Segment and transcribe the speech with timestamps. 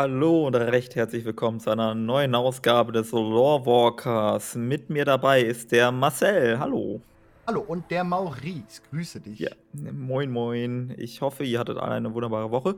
[0.00, 4.54] Hallo und recht herzlich willkommen zu einer neuen Ausgabe des Lore Walkers.
[4.54, 6.58] Mit mir dabei ist der Marcel.
[6.58, 7.02] Hallo.
[7.46, 8.80] Hallo und der Maurice.
[8.90, 9.40] Grüße dich.
[9.40, 10.94] Ja, moin, moin.
[10.96, 12.76] Ich hoffe, ihr hattet alle eine wunderbare Woche.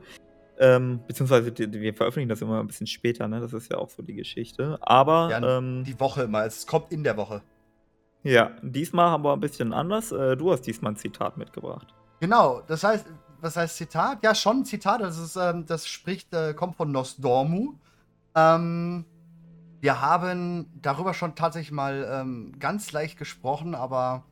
[0.59, 3.39] Ähm, beziehungsweise wir veröffentlichen das immer ein bisschen später, ne?
[3.39, 4.77] Das ist ja auch so die Geschichte.
[4.81, 6.43] Aber ja, ähm, die Woche immer.
[6.43, 7.41] Es kommt in der Woche.
[8.23, 10.11] Ja, diesmal haben wir ein bisschen anders.
[10.11, 11.87] Äh, du hast diesmal ein Zitat mitgebracht.
[12.19, 13.05] Genau, das heißt,
[13.43, 14.23] was heißt Zitat?
[14.23, 15.01] Ja, schon ein Zitat.
[15.01, 17.75] Das, ist, ähm, das spricht, äh, kommt von Nostormu.
[18.35, 19.05] Ähm,
[19.81, 24.23] wir haben darüber schon tatsächlich mal ähm, ganz leicht gesprochen, aber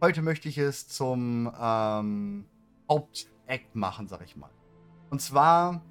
[0.00, 2.46] heute möchte ich es zum ähm,
[2.88, 4.50] Hauptakt machen, sag ich mal.
[5.10, 5.82] Und zwar,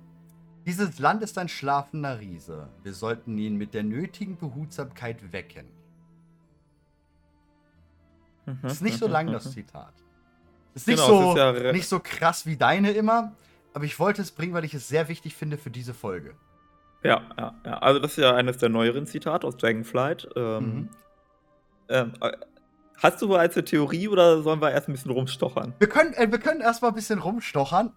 [0.65, 2.69] dieses Land ist ein schlafender Riese.
[2.83, 5.67] Wir sollten ihn mit der nötigen Behutsamkeit wecken.
[8.45, 10.04] Mhm, ist nicht so lang, das Zitat.
[10.75, 13.31] Ist nicht, genau, so, ist ja nicht so krass wie deine immer,
[13.73, 16.35] aber ich wollte es bringen, weil ich es sehr wichtig finde für diese Folge.
[17.01, 17.77] Ja, ja, ja.
[17.77, 20.27] Also, das ist ja eines der neueren Zitate aus Dragonflight.
[20.35, 20.89] Ähm, mhm.
[21.87, 22.31] ähm, äh,
[22.97, 25.73] hast du bereits eine Theorie oder sollen wir erst ein bisschen rumstochern?
[25.79, 27.93] Wir können, äh, wir können erst mal ein bisschen rumstochern.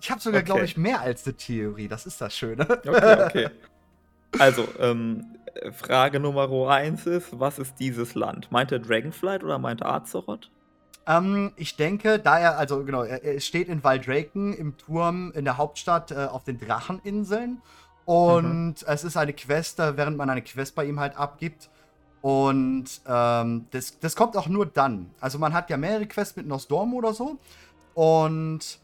[0.00, 0.46] Ich habe sogar, okay.
[0.46, 1.88] glaube ich, mehr als eine Theorie.
[1.88, 2.66] Das ist das Schöne.
[2.68, 3.48] Okay, okay.
[4.38, 5.36] Also, ähm,
[5.72, 8.50] Frage Nummer eins ist: Was ist dieses Land?
[8.50, 10.50] Meint er Dragonflight oder meint er Azeroth?
[11.06, 15.44] Ähm, ich denke, da er, also genau, er, er steht in Valdraken im Turm in
[15.44, 17.60] der Hauptstadt äh, auf den Dracheninseln.
[18.04, 18.74] Und mhm.
[18.86, 21.70] es ist eine Quest, äh, während man eine Quest bei ihm halt abgibt.
[22.20, 25.10] Und ähm, das, das kommt auch nur dann.
[25.20, 27.38] Also man hat ja mehrere Quests mit Nosdorm oder so.
[27.94, 28.78] Und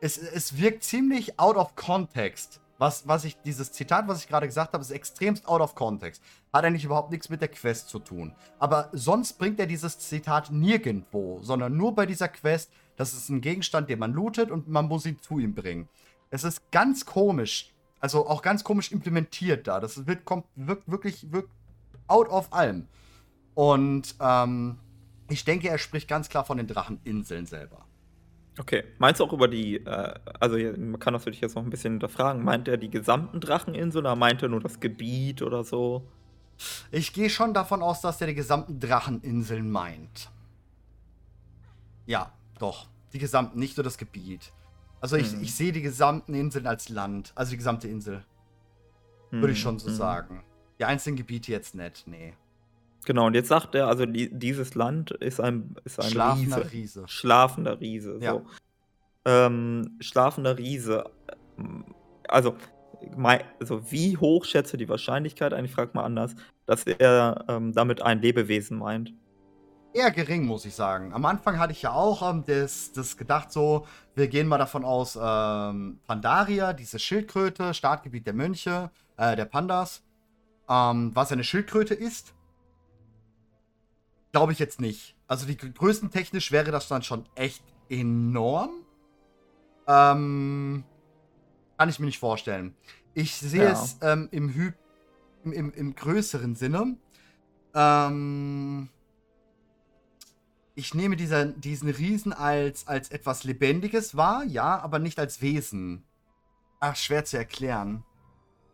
[0.00, 2.60] es, es wirkt ziemlich out of context.
[2.80, 6.22] Was, was ich, dieses Zitat, was ich gerade gesagt habe, ist extremst out of context.
[6.50, 8.34] Hat eigentlich überhaupt nichts mit der Quest zu tun.
[8.58, 12.72] Aber sonst bringt er dieses Zitat nirgendwo, sondern nur bei dieser Quest.
[12.96, 15.90] Das ist ein Gegenstand, den man lootet und man muss ihn zu ihm bringen.
[16.30, 17.74] Es ist ganz komisch.
[18.00, 19.78] Also auch ganz komisch implementiert da.
[19.78, 21.50] Das wird, kommt, wirkt wirklich wirkt
[22.06, 22.88] out of allem.
[23.52, 24.78] Und ähm,
[25.28, 27.84] ich denke, er spricht ganz klar von den Dracheninseln selber.
[28.60, 28.84] Okay.
[28.98, 31.94] Meinst du auch über die, äh, also man kann das natürlich jetzt noch ein bisschen
[31.94, 36.06] hinterfragen, meint er die gesamten Dracheninseln oder meint er nur das Gebiet oder so?
[36.90, 40.30] Ich gehe schon davon aus, dass er die gesamten Dracheninseln meint.
[42.04, 42.88] Ja, doch.
[43.14, 44.52] Die gesamten, nicht nur das Gebiet.
[45.00, 45.42] Also ich, hm.
[45.42, 47.32] ich sehe die gesamten Inseln als Land.
[47.34, 48.24] Also die gesamte Insel.
[49.30, 49.40] Hm.
[49.40, 49.94] Würde ich schon so hm.
[49.94, 50.44] sagen.
[50.78, 52.34] Die einzelnen Gebiete jetzt nicht, nee.
[53.06, 56.72] Genau, und jetzt sagt er, also die, dieses Land ist ein, ist ein Schlafender Riese.
[56.72, 57.04] Riese.
[57.06, 58.18] Schlafender Riese.
[58.18, 58.24] So.
[58.24, 58.42] Ja.
[59.24, 61.04] Ähm, schlafender Riese.
[62.28, 62.56] Also,
[63.58, 66.34] also, wie hoch schätze die Wahrscheinlichkeit, eigentlich frag mal anders,
[66.66, 69.14] dass er ähm, damit ein Lebewesen meint?
[69.92, 71.12] Eher gering, muss ich sagen.
[71.12, 74.84] Am Anfang hatte ich ja auch ähm, das, das gedacht, so, wir gehen mal davon
[74.84, 80.02] aus, ähm, Pandaria, diese Schildkröte, Startgebiet der Mönche, äh, der Pandas,
[80.68, 82.34] ähm, was eine Schildkröte ist
[84.32, 85.16] Glaube ich jetzt nicht.
[85.26, 88.70] Also die größtentechnisch wäre das dann schon echt enorm.
[89.86, 90.84] Ähm,
[91.78, 92.74] kann ich mir nicht vorstellen.
[93.14, 93.72] Ich sehe ja.
[93.72, 94.72] es ähm, im, Hy
[95.44, 96.96] im, im, im, größeren Sinne.
[97.74, 98.88] Ähm,
[100.74, 106.04] ich nehme dieser, diesen Riesen als, als etwas Lebendiges wahr, ja, aber nicht als Wesen.
[106.78, 108.04] Ach, schwer zu erklären.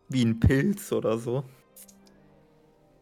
[0.09, 1.45] Wie ein Pilz oder so.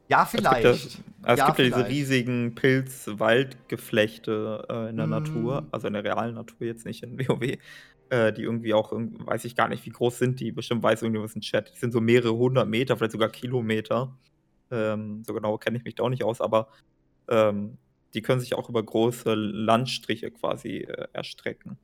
[0.09, 0.65] Ja, vielleicht.
[0.65, 5.11] Es gibt ja, es ja, gibt ja diese riesigen Pilz-Waldgeflechte äh, in der mm.
[5.11, 7.57] Natur, also in der realen Natur jetzt nicht in WoW,
[8.11, 11.35] äh, die irgendwie auch, weiß ich gar nicht, wie groß sind die, bestimmt weiß irgendwas
[11.35, 11.73] im Chat.
[11.75, 14.15] Die sind so mehrere hundert Meter, vielleicht sogar Kilometer.
[14.71, 16.69] Ähm, so genau kenne ich mich da auch nicht aus, aber
[17.29, 17.79] ähm,
[18.13, 21.79] die können sich auch über große Landstriche quasi äh, erstrecken.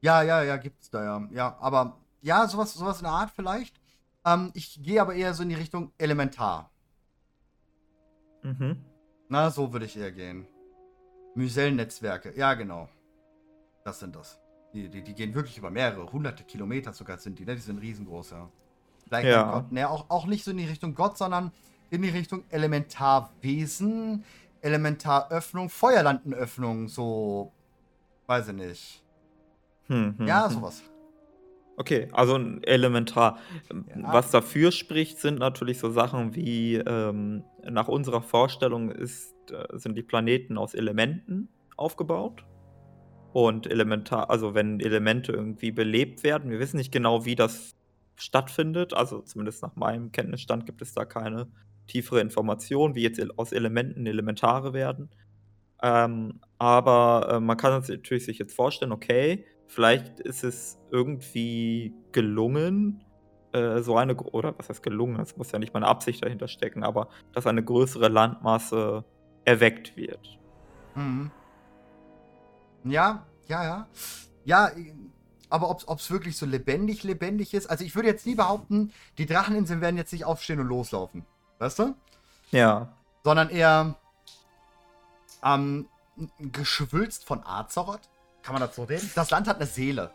[0.00, 1.28] Ja, ja, ja, gibt es da ja.
[1.32, 3.80] Ja, aber ja, sowas, sowas in der Art vielleicht.
[4.24, 6.70] Ähm, ich gehe aber eher so in die Richtung Elementar.
[8.42, 8.76] Mhm.
[9.28, 10.46] Na, so würde ich eher gehen.
[11.34, 12.88] Mycel-Netzwerke, ja, genau.
[13.84, 14.40] Das sind das.
[14.72, 17.54] Die, die, die, gehen wirklich über mehrere, hunderte Kilometer sogar sind die, ne?
[17.54, 18.48] Die sind riesengroß, ja.
[19.04, 19.52] Vielleicht ja.
[19.52, 21.52] Gott, ne, auch, auch nicht so in die Richtung Gott, sondern
[21.90, 24.24] in die Richtung Elementarwesen,
[24.60, 27.52] Elementaröffnung, Feuerlandenöffnung, so.
[28.26, 29.04] Weiß ich nicht.
[29.86, 30.62] Hm, hm, ja, hm.
[31.80, 33.38] Okay, also ein elementar.
[33.70, 34.12] Ja.
[34.12, 39.96] Was dafür spricht, sind natürlich so Sachen wie, ähm, nach unserer Vorstellung ist, äh, sind
[39.96, 41.48] die Planeten aus Elementen
[41.78, 42.44] aufgebaut.
[43.32, 47.70] Und elementar, also wenn Elemente irgendwie belebt werden, wir wissen nicht genau, wie das
[48.16, 48.92] stattfindet.
[48.92, 51.48] Also zumindest nach meinem Kenntnisstand gibt es da keine
[51.86, 55.08] tiefere Information, wie jetzt aus Elementen Elementare werden.
[55.82, 61.94] Ähm, aber äh, man kann sich natürlich sich jetzt vorstellen, okay, vielleicht ist es irgendwie
[62.12, 63.04] gelungen,
[63.52, 66.48] äh, so eine, oder was heißt gelungen, es muss ja nicht mal eine Absicht dahinter
[66.48, 69.04] stecken, aber dass eine größere Landmasse
[69.44, 70.38] erweckt wird.
[70.94, 71.30] Mhm.
[72.84, 73.88] Ja, ja, ja.
[74.44, 74.70] Ja,
[75.48, 77.68] aber ob es wirklich so lebendig, lebendig ist.
[77.68, 81.24] Also ich würde jetzt nie behaupten, die Dracheninseln werden jetzt nicht aufstehen und loslaufen.
[81.58, 81.94] Weißt du?
[82.50, 82.92] Ja.
[83.22, 83.96] Sondern eher
[85.44, 85.88] ähm,
[86.38, 88.08] geschwülzt von Azeroth.
[88.42, 89.10] Kann man das so reden?
[89.14, 90.10] Das Land hat eine Seele.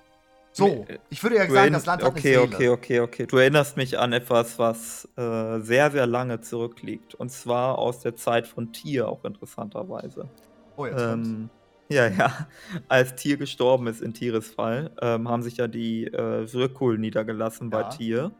[0.52, 2.56] So, ich würde ja sagen, das Land hat okay, eine Seele.
[2.56, 3.26] Okay, okay, okay.
[3.26, 7.14] Du erinnerst mich an etwas, was äh, sehr, sehr lange zurückliegt.
[7.14, 10.30] Und zwar aus der Zeit von Tier, auch interessanterweise.
[10.78, 11.50] Oh, jetzt ähm,
[11.90, 12.48] Ja, ja.
[12.88, 17.70] Als Tier gestorben ist in Tieres Fall, ähm, haben sich ja die äh, Wirkul niedergelassen
[17.70, 18.32] bei Tier.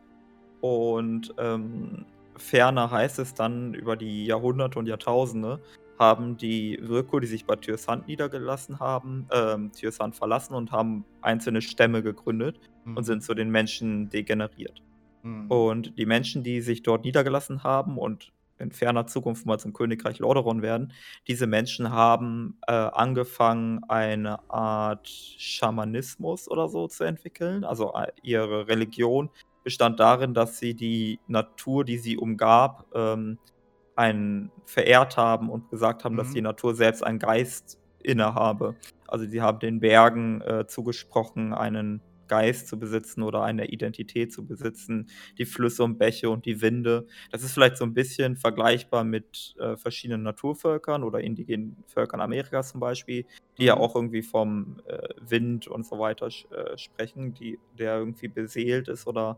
[0.62, 2.06] Und ähm,
[2.38, 5.60] ferner heißt es dann über die Jahrhunderte und Jahrtausende,
[5.98, 11.62] haben die Wirkul, die sich bei Tyrsand niedergelassen haben, ähm, Tyrsand verlassen und haben einzelne
[11.62, 12.98] Stämme gegründet mhm.
[12.98, 14.82] und sind zu den Menschen degeneriert.
[15.24, 15.50] Mhm.
[15.50, 20.20] Und die Menschen, die sich dort niedergelassen haben und in ferner Zukunft mal zum Königreich
[20.20, 20.94] Lordaeron werden.
[21.28, 27.64] Diese Menschen haben äh, angefangen, eine Art Schamanismus oder so zu entwickeln.
[27.64, 29.30] Also äh, ihre Religion
[29.64, 33.40] bestand darin, dass sie die Natur, die sie umgab, ähm,
[33.96, 36.20] einen verehrt haben und gesagt haben, mhm.
[36.20, 38.76] dass die Natur selbst einen Geist innehabe.
[39.08, 44.46] Also sie haben den Bergen äh, zugesprochen, einen Geist zu besitzen oder eine Identität zu
[44.46, 47.08] besitzen, die Flüsse und Bäche und die Winde.
[47.32, 52.72] Das ist vielleicht so ein bisschen vergleichbar mit äh, verschiedenen Naturvölkern oder indigenen Völkern Amerikas
[52.72, 53.26] zum Beispiel,
[53.58, 53.68] die mhm.
[53.68, 58.88] ja auch irgendwie vom äh, Wind und so weiter äh, sprechen, die, der irgendwie beseelt
[58.88, 59.38] ist oder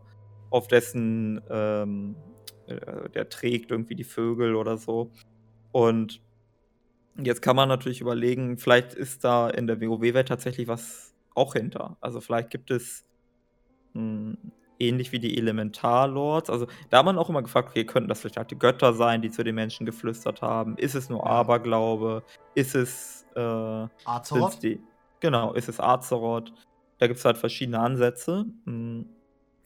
[0.50, 2.37] auf dessen, ähm, äh,
[2.68, 5.10] der trägt irgendwie die Vögel oder so.
[5.72, 6.20] Und
[7.16, 11.96] jetzt kann man natürlich überlegen, vielleicht ist da in der WoW-Welt tatsächlich was auch hinter.
[12.00, 13.04] Also vielleicht gibt es
[13.94, 14.38] mh, hm,
[14.78, 16.50] ähnlich wie die Elementarlords.
[16.50, 19.22] Also da hat man auch immer gefragt, okay, könnten das vielleicht halt die Götter sein,
[19.22, 20.76] die zu den Menschen geflüstert haben?
[20.76, 22.22] Ist es nur Aberglaube?
[22.54, 23.40] Ist es äh,
[24.04, 24.62] Azeroth?
[24.62, 24.80] Die,
[25.20, 26.52] genau, ist es Azeroth?
[26.98, 28.46] Da gibt es halt verschiedene Ansätze.
[28.64, 29.06] Hm,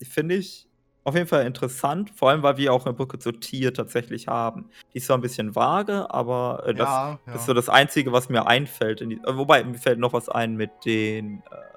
[0.01, 0.69] Finde ich
[1.05, 4.71] auf jeden Fall interessant, vor allem weil wir auch eine Brücke zu Tier tatsächlich haben.
[4.93, 7.35] Die ist zwar ein bisschen vage, aber äh, das, ja, ja.
[7.35, 9.01] ist so das Einzige, was mir einfällt.
[9.01, 11.73] Die, äh, wobei, mir fällt noch was ein mit den äh,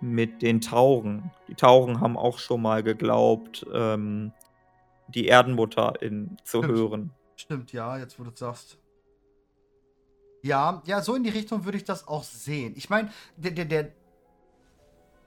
[0.00, 1.30] mit den Tauren.
[1.48, 4.32] Die Tauren haben auch schon mal geglaubt, ähm,
[5.08, 6.78] die Erdenmutter in, zu Stimmt.
[6.78, 7.10] hören.
[7.36, 8.78] Stimmt, ja, jetzt wo du sagst.
[10.42, 12.74] Ja, ja, so in die Richtung würde ich das auch sehen.
[12.76, 13.92] Ich meine, der, der, der,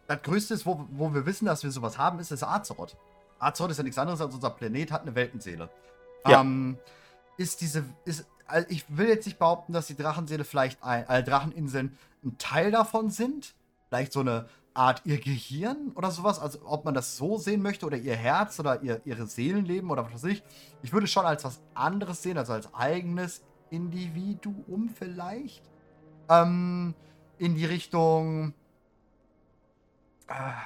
[0.08, 2.96] das Größte ist, wo, wo wir wissen, dass wir sowas haben, ist das Azeroth.
[3.40, 5.70] Azeroth ist ja nichts anderes als unser Planet, hat eine Weltenseele.
[6.26, 6.42] Ja.
[6.42, 6.78] Ähm,
[7.38, 11.24] ist diese, ist, also ich will jetzt nicht behaupten, dass die Drachenseele vielleicht, ein, äh,
[11.24, 13.54] Dracheninseln ein Teil davon sind.
[13.90, 16.40] Vielleicht so eine Art ihr Gehirn oder sowas.
[16.40, 20.06] Also ob man das so sehen möchte oder ihr Herz oder ihr, ihre Seelenleben oder
[20.06, 20.44] was weiß ich.
[20.82, 25.64] Ich würde schon als was anderes sehen, also als eigenes Individuum vielleicht.
[26.30, 26.94] Ähm,
[27.38, 28.54] in die Richtung
[30.28, 30.64] Ah.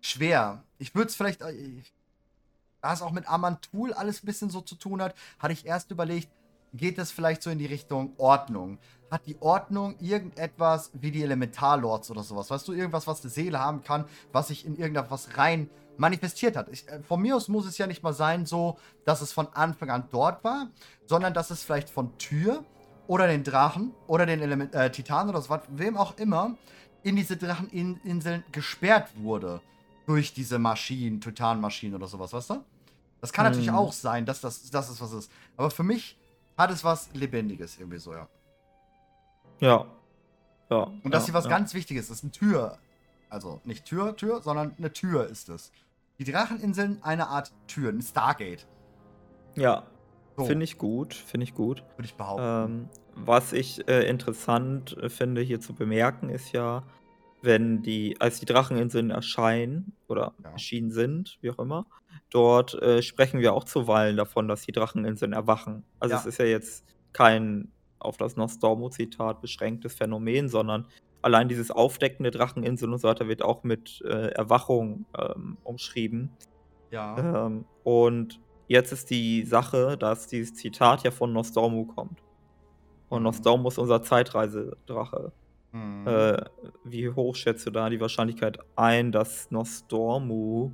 [0.00, 0.62] schwer.
[0.78, 1.82] Ich würde es vielleicht, äh,
[2.80, 5.90] da es auch mit Amantul alles ein bisschen so zu tun hat, hatte ich erst
[5.90, 6.28] überlegt,
[6.72, 8.78] geht es vielleicht so in die Richtung Ordnung?
[9.10, 12.50] Hat die Ordnung irgendetwas wie die Elementarlords oder sowas?
[12.50, 16.68] Weißt du, irgendwas, was eine Seele haben kann, was sich in irgendetwas rein manifestiert hat?
[16.68, 19.48] Ich, äh, von mir aus muss es ja nicht mal sein, so, dass es von
[19.52, 20.68] Anfang an dort war,
[21.06, 22.64] sondern dass es vielleicht von Tür
[23.08, 26.56] oder den Drachen oder den Element, äh, Titanen oder so was, wem auch immer,
[27.02, 29.60] in diese Dracheninseln gesperrt wurde.
[30.06, 32.64] Durch diese Maschinen, Titanmaschinen oder sowas, weißt du?
[33.20, 33.52] Das kann hm.
[33.52, 35.30] natürlich auch sein, dass das, dass es was ist.
[35.56, 36.18] Aber für mich
[36.56, 38.28] hat es was Lebendiges irgendwie so, ja.
[39.60, 39.86] Ja.
[40.70, 40.82] Ja.
[41.02, 41.50] Und dass ja, hier was ja.
[41.50, 42.22] ganz Wichtiges ist.
[42.22, 42.78] Eine Tür.
[43.28, 45.70] Also nicht Tür, Tür, sondern eine Tür ist es.
[46.18, 48.66] Die Dracheninseln eine Art Tür, ein Stargate.
[49.54, 49.84] Ja.
[50.36, 50.44] So.
[50.44, 51.82] Finde ich gut, finde ich gut.
[51.96, 52.44] Würde ich behaupten.
[52.44, 52.88] Ähm,
[53.26, 56.84] was ich äh, interessant äh, finde hier zu bemerken, ist ja,
[57.42, 60.50] wenn die, als die Dracheninseln erscheinen oder ja.
[60.50, 61.86] erschienen sind, wie auch immer,
[62.30, 65.84] dort äh, sprechen wir auch zuweilen davon, dass die Dracheninseln erwachen.
[65.98, 66.20] Also ja.
[66.20, 70.86] es ist ja jetzt kein auf das Nostormo-Zitat beschränktes Phänomen, sondern
[71.22, 76.30] allein dieses Aufdecken der Dracheninseln und so weiter wird auch mit äh, Erwachung ähm, umschrieben.
[76.90, 77.46] Ja.
[77.46, 82.22] Ähm, und jetzt ist die Sache, dass dieses Zitat ja von Nostormu kommt.
[83.10, 85.32] Und Nostorm ist unser Zeitreisedrache.
[85.72, 86.06] Mhm.
[86.06, 86.42] Äh,
[86.84, 90.72] wie hoch schätzt du da die Wahrscheinlichkeit ein, dass Nostormu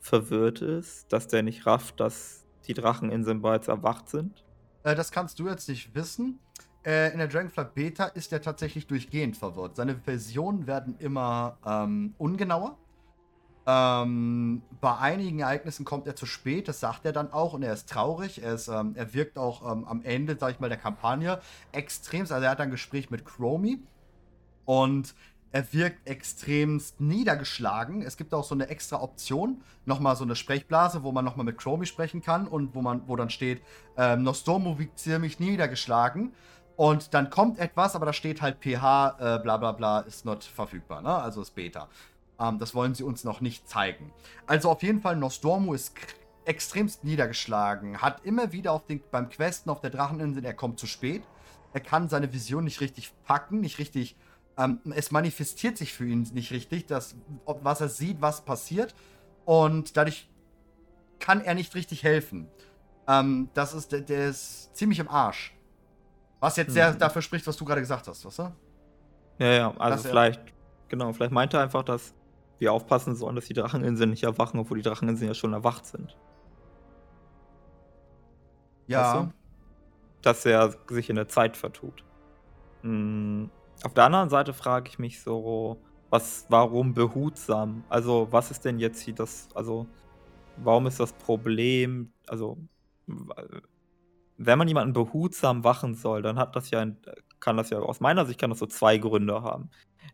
[0.00, 4.44] verwirrt ist, dass der nicht rafft, dass die Dracheninseln bereits erwacht sind?
[4.84, 6.38] Äh, das kannst du jetzt nicht wissen.
[6.84, 9.76] Äh, in der Dragonfly Beta ist er tatsächlich durchgehend verwirrt.
[9.76, 12.78] Seine Versionen werden immer ähm, ungenauer.
[13.68, 17.72] Ähm, bei einigen Ereignissen kommt er zu spät, das sagt er dann auch und er
[17.72, 18.42] ist traurig.
[18.42, 21.40] Er, ist, ähm, er wirkt auch ähm, am Ende, sag ich mal, der Kampagne
[21.72, 22.30] extremst.
[22.30, 23.82] Also er hat ein Gespräch mit Chromie
[24.64, 25.14] und
[25.50, 28.02] er wirkt extremst niedergeschlagen.
[28.02, 31.58] Es gibt auch so eine extra Option, nochmal so eine Sprechblase, wo man nochmal mit
[31.58, 33.62] Chromie sprechen kann und wo man, wo dann steht,
[33.96, 36.32] ähm, Nostromo wiegt ziemlich niedergeschlagen.
[36.76, 40.44] Und dann kommt etwas, aber da steht halt pH, äh, bla bla bla, ist not
[40.44, 41.14] verfügbar, ne?
[41.14, 41.88] Also ist Beta.
[42.40, 44.12] Ähm, das wollen sie uns noch nicht zeigen.
[44.46, 45.94] Also auf jeden Fall, Nostormu ist
[46.44, 50.86] extremst niedergeschlagen, hat immer wieder auf den, beim Questen auf der Dracheninsel, er kommt zu
[50.86, 51.22] spät.
[51.72, 54.16] Er kann seine Vision nicht richtig packen, nicht richtig.
[54.56, 58.94] Ähm, es manifestiert sich für ihn nicht richtig, dass, ob, was er sieht, was passiert.
[59.44, 60.30] Und dadurch
[61.18, 62.48] kann er nicht richtig helfen.
[63.08, 65.54] Ähm, das ist, der, der, ist ziemlich im Arsch.
[66.40, 66.98] Was jetzt sehr hm.
[66.98, 68.52] dafür spricht, was du gerade gesagt hast, weißt du?
[69.38, 70.40] Ja, ja, also dass vielleicht,
[70.88, 72.14] genau, vielleicht meint er einfach, dass
[72.58, 76.16] wir aufpassen sollen, dass die Dracheninseln nicht erwachen, obwohl die Dracheninseln ja schon erwacht sind.
[78.86, 79.00] Ja.
[79.00, 79.32] Weißt du?
[80.22, 82.04] Dass er sich in der Zeit vertut.
[82.82, 83.50] Hm.
[83.82, 85.78] Auf der anderen Seite frage ich mich so,
[86.10, 87.84] was, warum behutsam?
[87.88, 89.86] Also, was ist denn jetzt hier das, also,
[90.56, 92.56] warum ist das Problem, also,
[94.38, 96.86] wenn man jemanden behutsam wachen soll, dann hat das ja,
[97.40, 99.70] kann das ja, aus meiner Sicht kann das so zwei Gründe haben.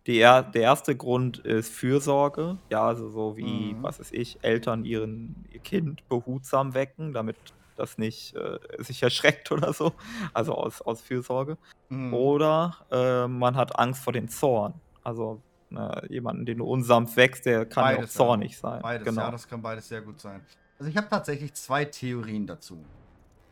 [0.06, 3.82] Die, der erste Grund ist Fürsorge, ja, also so wie, mhm.
[3.82, 7.37] was weiß ich, Eltern ihren, ihr Kind behutsam wecken, damit
[7.76, 9.92] das nicht äh, sich erschreckt oder so,
[10.32, 11.56] also aus, aus Fürsorge.
[11.88, 12.14] Mhm.
[12.14, 17.46] Oder äh, man hat Angst vor dem Zorn, also äh, jemanden, den du unsanft wächst,
[17.46, 18.82] der kann beides, ja auch zornig sein.
[18.82, 19.22] Beides, genau.
[19.22, 20.40] ja, das kann beides sehr gut sein.
[20.78, 22.84] Also ich habe tatsächlich zwei Theorien dazu.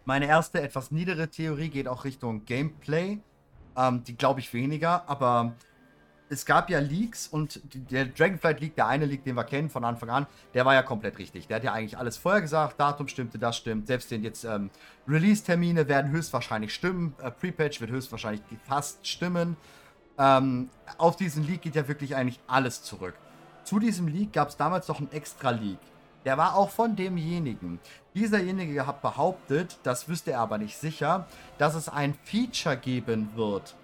[0.05, 3.21] Meine erste, etwas niedere Theorie geht auch Richtung Gameplay.
[3.77, 5.55] Ähm, die glaube ich weniger, aber
[6.31, 7.61] es gab ja Leaks und
[7.91, 10.83] der Dragonflight Leak, der eine Leak, den wir kennen von Anfang an, der war ja
[10.83, 11.49] komplett richtig.
[11.49, 13.89] Der hat ja eigentlich alles vorher gesagt, Datum stimmte, das stimmt.
[13.89, 14.71] Selbst den jetzt ähm,
[15.09, 17.15] Release-Termine werden höchstwahrscheinlich stimmen.
[17.21, 19.57] Äh, Pre-Patch wird höchstwahrscheinlich fast stimmen.
[20.19, 23.15] Ähm, auf diesen Leak geht ja wirklich eigentlich alles zurück.
[23.65, 25.79] Zu diesem Leak gab es damals noch einen extra Leak.
[26.25, 27.81] Der war auch von demjenigen.
[28.15, 31.27] Dieserjenige hat behauptet, das wüsste er aber nicht sicher,
[31.59, 33.75] dass es ein Feature geben wird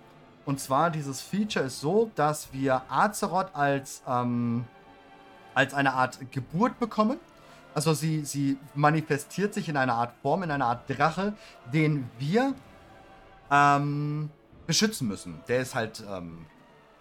[0.46, 4.64] und zwar, dieses Feature ist so, dass wir Azeroth als, ähm,
[5.54, 7.18] als eine Art Geburt bekommen.
[7.74, 11.34] Also sie, sie manifestiert sich in einer Art Form, in einer Art Drache,
[11.74, 12.54] den wir
[13.50, 14.30] ähm,
[14.68, 15.40] beschützen müssen.
[15.48, 16.46] Der ist halt ähm,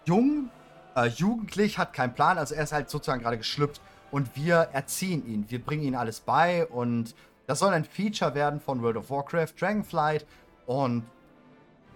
[0.05, 0.49] jung,
[0.95, 5.25] äh, jugendlich, hat keinen Plan, also er ist halt sozusagen gerade geschlüpft und wir erziehen
[5.27, 5.45] ihn.
[5.49, 7.13] Wir bringen ihn alles bei und
[7.45, 10.25] das soll ein Feature werden von World of Warcraft, Dragonflight
[10.65, 11.03] und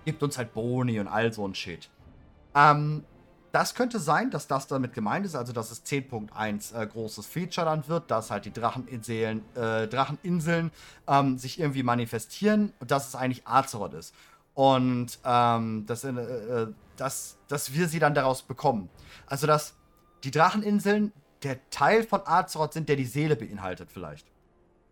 [0.10, 1.88] gibt uns halt Boni und all so ein Shit.
[2.56, 3.04] Ähm,
[3.52, 7.66] das könnte sein, dass das damit gemeint ist, also dass es 10.1 äh, großes Feature
[7.66, 10.72] dann wird, dass halt die Dracheninseln, äh, Dracheninseln
[11.08, 14.16] ähm, sich irgendwie manifestieren und dass es eigentlich Azeroth ist.
[14.56, 18.90] Und ähm, dass, äh, äh, dass, dass wir sie dann daraus bekommen.
[19.28, 19.76] Also dass
[20.24, 21.12] die Dracheninseln
[21.44, 24.26] der Teil von Azeroth sind, der die Seele beinhaltet vielleicht.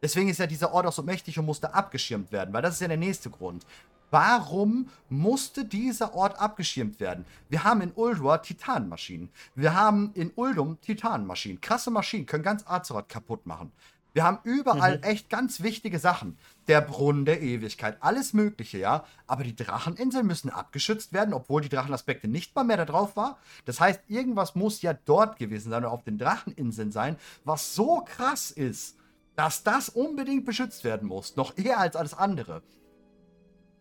[0.04, 2.82] Deswegen ist ja dieser Ort auch so mächtig und musste abgeschirmt werden, weil das ist
[2.82, 3.66] ja der nächste Grund.
[4.10, 7.26] Warum musste dieser Ort abgeschirmt werden?
[7.50, 9.30] Wir haben in Uldur Titanmaschinen.
[9.56, 11.60] Wir haben in Uldum Titanmaschinen.
[11.60, 13.72] Krasse Maschinen, können ganz Azeroth kaputt machen.
[14.14, 15.04] Wir haben überall mhm.
[15.04, 16.40] echt ganz wichtige Sachen.
[16.68, 19.06] Der Brunnen der Ewigkeit, alles Mögliche, ja.
[19.28, 23.38] Aber die Dracheninseln müssen abgeschützt werden, obwohl die Drachenaspekte nicht mal mehr da drauf war.
[23.66, 28.04] Das heißt, irgendwas muss ja dort gewesen sein oder auf den Dracheninseln sein, was so
[28.08, 28.98] krass ist,
[29.36, 31.36] dass das unbedingt beschützt werden muss.
[31.36, 32.64] Noch eher als alles andere.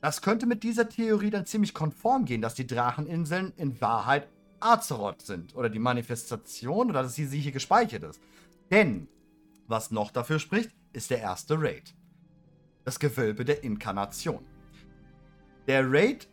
[0.01, 4.29] Das könnte mit dieser Theorie dann ziemlich konform gehen, dass die Dracheninseln in Wahrheit
[4.61, 8.21] Azeroth sind oder die Manifestation oder dass sie hier gespeichert ist.
[8.71, 9.09] Denn,
[9.67, 11.95] was noch dafür spricht, ist der erste Raid.
[12.85, 14.45] Das Gewölbe der Inkarnation.
[15.67, 16.29] Der Raid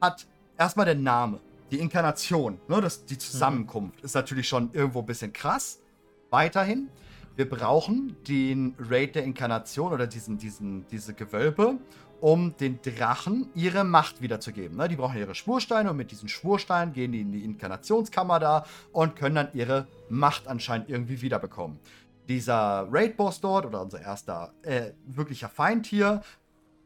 [0.00, 0.26] hat
[0.58, 5.32] erstmal den Namen, die Inkarnation, ne, das, die Zusammenkunft, ist natürlich schon irgendwo ein bisschen
[5.32, 5.80] krass.
[6.30, 6.90] Weiterhin,
[7.34, 11.78] wir brauchen den Raid der Inkarnation oder diesen, diesen, diese Gewölbe,
[12.20, 14.76] um den Drachen ihre Macht wiederzugeben.
[14.76, 14.88] Ne?
[14.88, 19.16] Die brauchen ihre Schwursteine und mit diesen Schwursteinen gehen die in die Inkarnationskammer da und
[19.16, 21.78] können dann ihre Macht anscheinend irgendwie wiederbekommen.
[22.28, 26.22] Dieser Raid-Boss dort oder unser erster äh, wirklicher Feind hier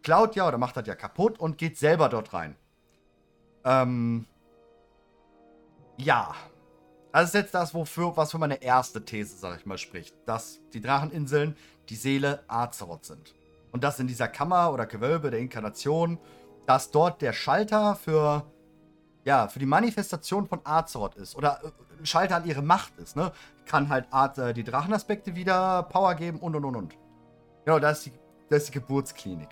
[0.02, 2.56] klaut ja oder macht das ja kaputt und geht selber dort rein.
[3.64, 4.26] Ähm,
[5.96, 6.34] ja.
[7.12, 10.14] Das ist jetzt das, wofür, was für meine erste These, sag ich mal, spricht.
[10.26, 11.56] Dass die Dracheninseln
[11.88, 13.34] die Seele Azeroth sind.
[13.72, 16.18] Und das in dieser Kammer oder Gewölbe der Inkarnation,
[16.66, 18.44] dass dort der Schalter für,
[19.24, 21.36] ja, für die Manifestation von Azeroth ist.
[21.36, 23.32] Oder äh, Schalter an ihre Macht ist, ne?
[23.66, 26.96] Kann halt Art, äh, die Drachenaspekte wieder Power geben und und und und.
[27.64, 28.12] Genau, das ist die,
[28.48, 29.50] das ist die Geburtsklinik.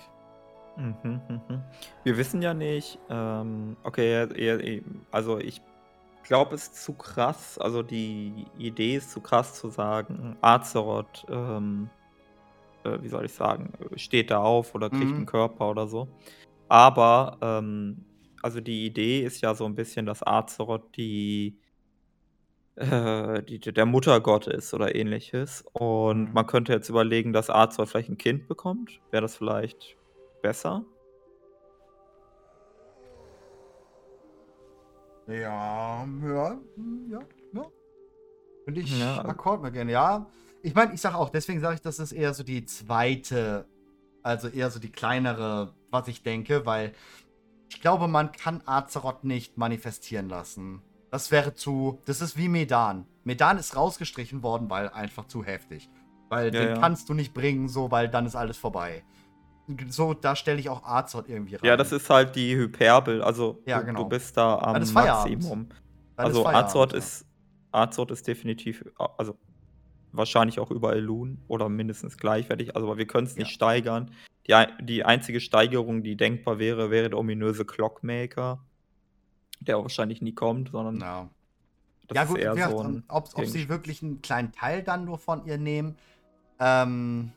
[0.76, 1.62] Mhm, mhm.
[2.04, 4.60] Wir wissen ja nicht, ähm, okay,
[5.10, 5.60] also ich
[6.22, 11.90] glaube, es ist zu krass, also die Idee ist zu krass zu sagen, Azeroth, ähm,
[12.88, 15.26] äh, wie soll ich sagen, steht da auf oder kriegt einen mhm.
[15.26, 16.09] Körper oder so.
[16.68, 18.04] Aber, ähm,
[18.42, 21.59] also die Idee ist ja so ein bisschen, dass Azeroth die
[22.76, 25.64] äh, die der Muttergott ist oder Ähnliches.
[25.73, 26.33] Und mhm.
[26.33, 29.00] man könnte jetzt überlegen, dass Azeroth vielleicht ein Kind bekommt.
[29.11, 29.97] Wäre das vielleicht
[30.42, 30.85] besser?
[35.26, 36.59] Ja, ja,
[37.11, 37.21] ja,
[37.52, 37.66] ja.
[38.64, 39.92] Finde ich Ja, Akkord mir gerne.
[39.92, 40.26] Ja,
[40.62, 43.66] ich meine, ich sage auch, deswegen sage ich, das ist eher so die zweite,
[44.22, 46.92] also eher so die kleinere, was ich denke, weil
[47.68, 50.82] ich glaube, man kann Azeroth nicht manifestieren lassen.
[51.10, 53.06] Das wäre zu, das ist wie Medan.
[53.24, 55.88] Medan ist rausgestrichen worden, weil einfach zu heftig.
[56.28, 56.78] Weil ja, den ja.
[56.78, 59.02] kannst du nicht bringen, so, weil dann ist alles vorbei
[59.88, 61.64] so, da stelle ich auch Azeroth irgendwie rein.
[61.64, 63.22] Ja, das ist halt die Hyperbel.
[63.22, 64.02] Also, ja, du, genau.
[64.04, 65.68] du bist da am Maximum.
[66.16, 67.26] also, Azeroth ist,
[67.70, 68.84] Azeroth ist definitiv,
[69.16, 69.36] also
[70.12, 72.76] wahrscheinlich auch überall Loon oder mindestens gleichwertig.
[72.76, 73.54] Also, wir können es nicht ja.
[73.54, 74.10] steigern.
[74.46, 78.64] Die, die einzige Steigerung, die denkbar wäre, wäre der ominöse Clockmaker,
[79.60, 81.00] der wahrscheinlich nie kommt, sondern.
[81.00, 81.28] Ja,
[82.12, 85.96] ja gut, so ob, ob sie wirklich einen kleinen Teil dann nur von ihr nehmen.
[86.58, 87.32] Ähm,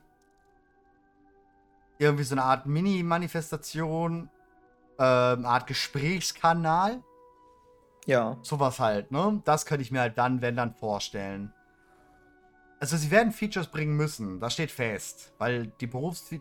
[1.99, 4.29] irgendwie so eine Art Mini-Manifestation,
[4.97, 7.03] äh, eine Art Gesprächskanal.
[8.07, 8.37] Ja.
[8.41, 9.41] Sowas halt, ne?
[9.45, 11.53] Das könnte ich mir halt dann, wenn dann, vorstellen.
[12.81, 15.33] Also sie werden Features bringen müssen, das steht fest.
[15.37, 16.33] Weil die Berufs...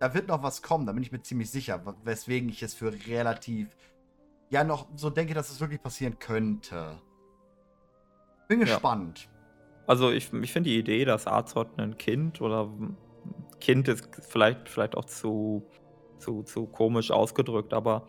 [0.00, 1.94] Da wird noch was kommen, da bin ich mir ziemlich sicher.
[2.04, 3.68] Weswegen ich es für relativ...
[4.48, 7.02] Ja, noch so denke, dass es wirklich passieren könnte.
[8.48, 9.24] Bin gespannt.
[9.30, 9.38] Ja.
[9.86, 12.72] Also ich, ich finde die Idee, dass Arzot ein Kind oder
[13.60, 15.68] Kind ist vielleicht, vielleicht auch zu,
[16.18, 18.08] zu, zu komisch ausgedrückt, aber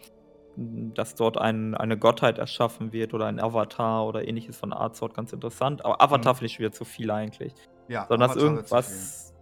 [0.93, 5.31] dass dort ein, eine Gottheit erschaffen wird oder ein Avatar oder ähnliches von Artsort ganz
[5.31, 5.85] interessant.
[5.85, 6.37] Aber Avatar mhm.
[6.37, 7.53] finde ich wieder zu viel eigentlich.
[7.87, 9.33] Ja, Sondern dass irgendwas,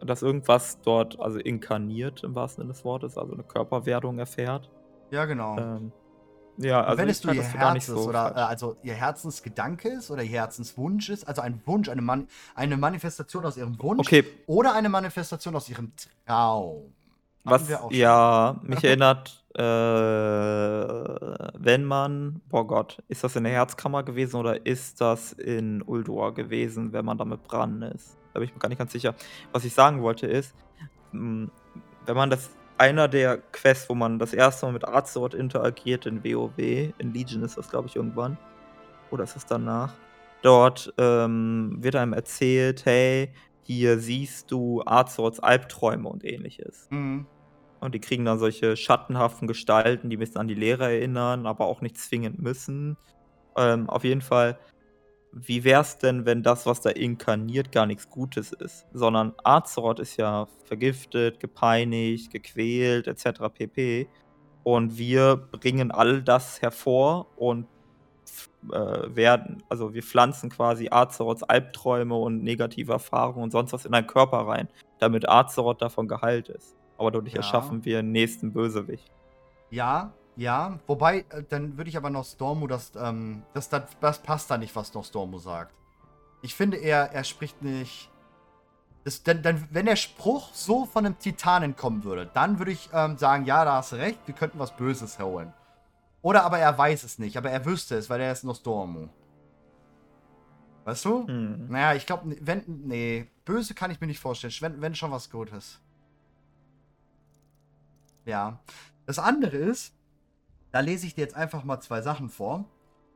[0.00, 4.70] dass irgendwas dort also inkarniert im wahrsten Sinne des Wortes, also eine Körperwerdung erfährt.
[5.10, 5.56] Ja, genau.
[5.58, 5.92] Ähm,
[6.56, 10.10] ja, also wenn es du ihr Herz ist so oder äh, also ihr Herzensgedanke ist
[10.10, 14.24] oder ihr Herzenswunsch ist, also ein Wunsch, eine, Man eine Manifestation aus ihrem Wunsch okay.
[14.46, 15.92] oder eine Manifestation aus ihrem
[16.26, 16.94] Traum.
[17.44, 19.60] Was ja, mich erinnert, äh,
[21.58, 26.34] wenn man, boah Gott, ist das in der Herzkammer gewesen oder ist das in Uldur
[26.34, 28.18] gewesen, wenn man damit dran ist?
[28.32, 29.14] Da bin ich mir gar nicht ganz sicher.
[29.52, 30.54] Was ich sagen wollte ist,
[31.12, 31.50] hm,
[32.04, 36.24] wenn man das einer der Quests, wo man das erste Mal mit Azeroth interagiert in
[36.24, 36.58] WoW.
[36.58, 38.36] In Legion ist das, glaube ich, irgendwann.
[39.10, 39.94] Oder ist es danach?
[40.42, 46.88] Dort ähm, wird einem erzählt, hey, hier siehst du Azeroths Albträume und ähnliches.
[46.90, 47.26] Mhm.
[47.84, 51.66] Und die kriegen dann solche schattenhaften Gestalten, die ein bisschen an die Lehre erinnern, aber
[51.66, 52.96] auch nicht zwingend müssen.
[53.56, 54.58] Ähm, auf jeden Fall
[55.36, 58.86] wie wär's denn, wenn das, was da inkarniert, gar nichts Gutes ist?
[58.92, 63.40] Sondern Azeroth ist ja vergiftet, gepeinigt, gequält, etc.
[63.52, 64.08] pp.
[64.62, 67.66] Und wir bringen all das hervor und
[68.72, 73.92] äh, werden, also wir pflanzen quasi Azeroths Albträume und negative Erfahrungen und sonst was in
[73.92, 74.68] deinen Körper rein,
[75.00, 76.76] damit Azeroth davon geheilt ist.
[76.96, 77.38] Aber dadurch ja.
[77.38, 79.10] erschaffen wir einen nächsten Bösewicht.
[79.70, 84.18] Ja, ja, wobei, äh, dann würde ich aber noch Stormo, das, ähm, das, das, das
[84.20, 85.74] passt da nicht, was noch Stormo sagt.
[86.42, 88.10] Ich finde, er, er spricht nicht.
[89.04, 92.88] Das, denn, denn, wenn der Spruch so von einem Titanen kommen würde, dann würde ich
[92.92, 95.52] ähm, sagen, ja, da hast du recht, wir könnten was Böses holen.
[96.22, 99.10] Oder aber er weiß es nicht, aber er wüsste es, weil er ist Nostormo.
[100.84, 101.26] Weißt du?
[101.26, 101.68] Hm.
[101.68, 102.62] Naja, ich glaube, wenn.
[102.66, 104.52] Nee, böse kann ich mir nicht vorstellen.
[104.60, 105.80] Wenn, wenn schon was Gutes.
[108.24, 108.60] Ja.
[109.06, 109.94] Das andere ist,
[110.72, 112.64] da lese ich dir jetzt einfach mal zwei Sachen vor.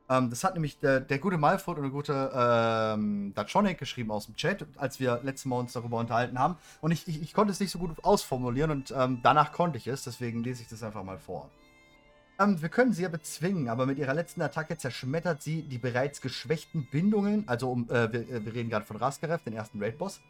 [0.08, 4.26] Ähm, das hat nämlich der, der gute Malfoot und der gute ähm, Dachonik geschrieben aus
[4.26, 6.56] dem Chat, als wir letztes Mal uns darüber unterhalten haben.
[6.80, 9.86] Und ich, ich, ich konnte es nicht so gut ausformulieren und ähm, danach konnte ich
[9.86, 11.50] es, deswegen lese ich das einfach mal vor.
[12.38, 16.20] Ähm, wir können sie ja bezwingen, aber mit ihrer letzten Attacke zerschmettert sie die bereits
[16.20, 20.20] geschwächten Bindungen, also um, äh, wir, äh, wir, reden gerade von Raskarev, den ersten Raid-Boss,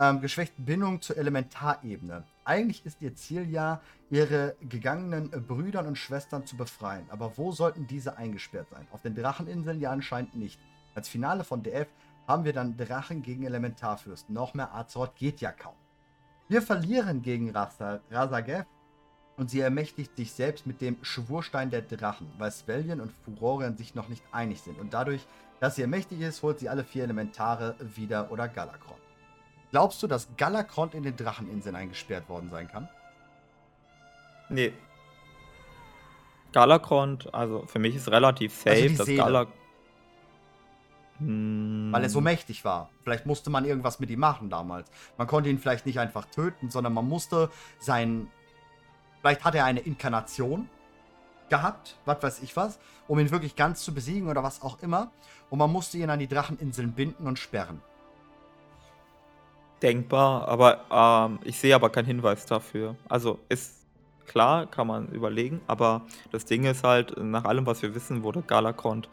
[0.00, 2.24] ähm, geschwächten Bindungen zur Elementarebene.
[2.44, 3.80] Eigentlich ist ihr Ziel ja,
[4.10, 7.06] ihre gegangenen Brüdern und Schwestern zu befreien.
[7.10, 8.86] Aber wo sollten diese eingesperrt sein?
[8.92, 10.60] Auf den Dracheninseln ja anscheinend nicht.
[10.94, 11.88] Als Finale von DF
[12.26, 14.34] haben wir dann Drachen gegen Elementarfürsten.
[14.34, 15.74] Noch mehr Azeroth geht ja kaum.
[16.48, 18.66] Wir verlieren gegen Razagev
[19.36, 23.94] und sie ermächtigt sich selbst mit dem Schwurstein der Drachen, weil Svellion und Furorian sich
[23.94, 24.78] noch nicht einig sind.
[24.78, 25.26] Und dadurch,
[25.60, 29.03] dass sie ermächtigt ist, holt sie alle vier Elementare wieder oder Galakron.
[29.74, 32.88] Glaubst du, dass Galakron in den Dracheninseln eingesperrt worden sein kann?
[34.48, 34.72] Nee.
[36.52, 39.48] Galakrond, also für mich ist relativ safe, also dass Galak.
[41.18, 42.24] Weil er so hm.
[42.24, 42.88] mächtig war.
[43.02, 44.88] Vielleicht musste man irgendwas mit ihm machen damals.
[45.18, 48.30] Man konnte ihn vielleicht nicht einfach töten, sondern man musste sein
[49.22, 50.68] Vielleicht hat er eine Inkarnation
[51.48, 55.10] gehabt, was weiß ich was, um ihn wirklich ganz zu besiegen oder was auch immer.
[55.50, 57.82] Und man musste ihn an die Dracheninseln binden und sperren.
[59.84, 62.96] Denkbar, aber ähm, ich sehe aber keinen Hinweis dafür.
[63.06, 63.86] Also ist
[64.26, 68.42] klar, kann man überlegen, aber das Ding ist halt, nach allem, was wir wissen, wurde
[68.42, 69.10] Galakond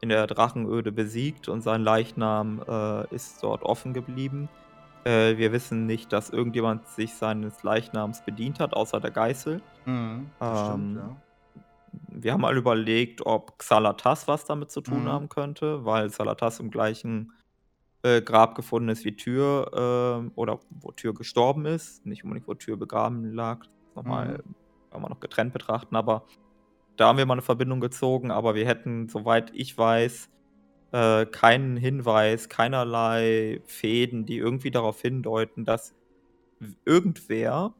[0.00, 4.48] in der Drachenöde besiegt und sein Leichnam äh, ist dort offen geblieben.
[5.04, 9.60] Äh, wir wissen nicht, dass irgendjemand sich seines Leichnams bedient hat, außer der Geißel.
[9.84, 11.16] Mhm, ähm, stimmt, ja.
[12.08, 15.08] Wir haben mal überlegt, ob Xalatas was damit zu tun mhm.
[15.08, 17.32] haben könnte, weil Xalatas im gleichen
[18.06, 22.06] äh, Grab gefunden ist wie Tür äh, oder wo Tür gestorben ist.
[22.06, 23.66] Nicht unbedingt, wo Tür begraben lag.
[23.94, 24.54] Nochmal, mhm.
[24.90, 26.24] kann man noch getrennt betrachten, aber
[26.96, 30.30] da haben wir mal eine Verbindung gezogen, aber wir hätten, soweit ich weiß,
[30.92, 35.94] äh, keinen Hinweis, keinerlei Fäden, die irgendwie darauf hindeuten, dass
[36.84, 37.74] irgendwer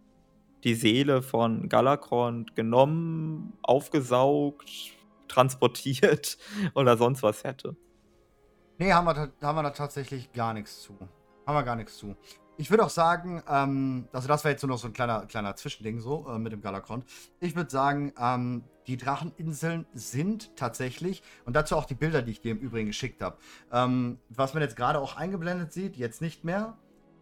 [0.64, 4.70] die Seele von Galakrond genommen, aufgesaugt,
[5.28, 6.38] transportiert
[6.74, 7.76] oder sonst was hätte.
[8.78, 10.98] Nee, haben wir, haben wir da tatsächlich gar nichts zu.
[11.46, 12.14] Haben wir gar nichts zu.
[12.58, 15.56] Ich würde auch sagen, ähm, also das wäre jetzt nur noch so ein kleiner, kleiner
[15.56, 17.04] Zwischending so äh, mit dem Galakron.
[17.40, 22.40] Ich würde sagen, ähm, die Dracheninseln sind tatsächlich, und dazu auch die Bilder, die ich
[22.40, 23.36] dir im Übrigen geschickt habe,
[23.72, 26.78] ähm, was man jetzt gerade auch eingeblendet sieht, jetzt nicht mehr.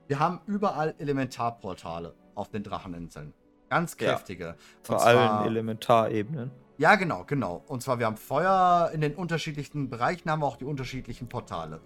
[0.06, 3.32] Wir haben überall Elementarportale auf den Dracheninseln.
[3.70, 4.44] Ganz kräftige.
[4.44, 6.50] Ja, vor allen Elementarebenen.
[6.76, 7.62] Ja, genau, genau.
[7.68, 11.80] Und zwar, wir haben Feuer in den unterschiedlichen Bereichen, haben wir auch die unterschiedlichen Portale.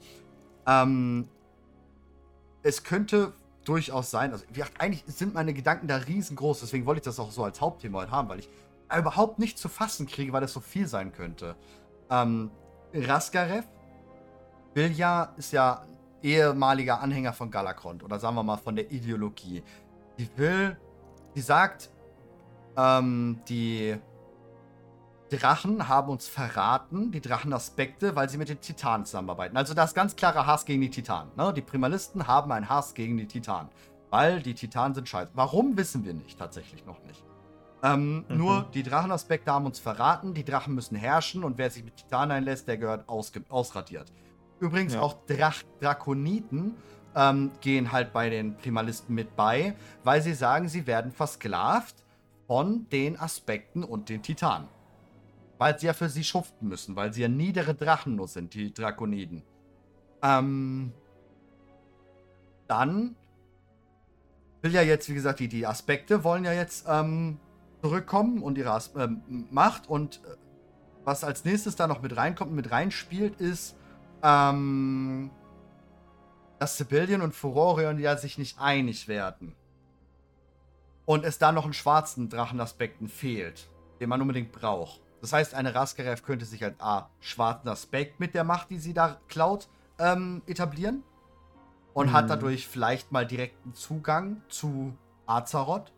[0.66, 1.29] Ähm,
[2.62, 7.05] es könnte durchaus sein, also wie eigentlich sind meine Gedanken da riesengroß, deswegen wollte ich
[7.05, 8.48] das auch so als Hauptthema heute haben, weil ich
[8.96, 11.55] überhaupt nicht zu fassen kriege, weil das so viel sein könnte.
[12.11, 12.51] Ähm,
[12.94, 13.66] Raskarev
[14.74, 15.85] Vilja ist ja
[16.22, 19.62] ehemaliger Anhänger von Galakrond oder sagen wir mal von der Ideologie.
[20.18, 20.77] Die will,
[21.35, 21.90] die sagt,
[22.77, 23.98] ähm, die
[25.28, 29.56] Drachen haben uns verraten, die Drachenaspekte, weil sie mit den Titanen zusammenarbeiten.
[29.56, 31.30] Also da ist ganz klarer Hass gegen die Titanen.
[31.36, 31.52] Ne?
[31.52, 33.70] Die Primalisten haben einen Hass gegen die Titanen.
[34.10, 35.30] Weil die Titanen sind scheiße.
[35.34, 37.22] Warum, wissen wir nicht, tatsächlich noch nicht.
[37.82, 38.36] Ähm, mhm.
[38.36, 42.32] Nur die Drachenaspekte haben uns verraten, die Drachen müssen herrschen und wer sich mit Titanen
[42.32, 44.12] einlässt, der gehört ausradiert.
[44.60, 45.00] Übrigens ja.
[45.00, 46.74] auch Drach Drakoniten
[47.14, 52.04] ähm, gehen halt bei den Primalisten mit bei, weil sie sagen, sie werden versklavt
[52.46, 54.68] von den Aspekten und den Titanen.
[55.58, 58.72] Weil sie ja für sie schuften müssen, weil sie ja niedere Drachen nur sind, die
[58.72, 59.42] Drakoniden.
[60.22, 60.92] Ähm,
[62.68, 63.16] dann
[64.62, 67.40] will ja jetzt, wie gesagt, die, die Aspekte wollen ja jetzt ähm,
[67.82, 69.08] zurückkommen und ihre As äh,
[69.50, 69.88] Macht.
[69.88, 70.36] Und äh,
[71.04, 73.76] was als nächstes da noch mit reinkommt und mit reinspielt, ist,
[74.22, 75.30] ähm,
[76.58, 79.54] dass Sibyllien und Furorion ja sich nicht einig werden.
[81.04, 85.00] Und es da noch einen schwarzen Drachenaspekten fehlt, den man unbedingt braucht.
[85.20, 88.94] Das heißt, eine Raskarev könnte sich als A, schwarzen Aspekt mit der Macht, die sie
[88.94, 91.02] da klaut, ähm, etablieren.
[91.94, 92.12] Und mhm.
[92.12, 95.92] hat dadurch vielleicht mal direkten Zugang zu Azeroth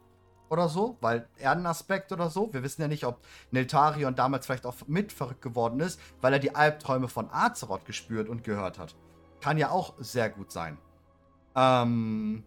[0.48, 2.52] oder so, weil er einen Aspekt oder so.
[2.52, 6.38] Wir wissen ja nicht, ob Neltarion damals vielleicht auch mit verrückt geworden ist, weil er
[6.38, 8.96] die Albträume von Azeroth gespürt und gehört hat.
[9.40, 10.78] Kann ja auch sehr gut sein.
[11.54, 12.44] Ähm.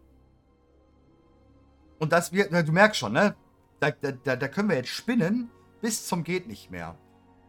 [1.99, 3.35] Und das wird, du merkst schon, ne?
[3.79, 5.49] Da, da, da können wir jetzt spinnen,
[5.83, 6.95] bis zum geht nicht mehr.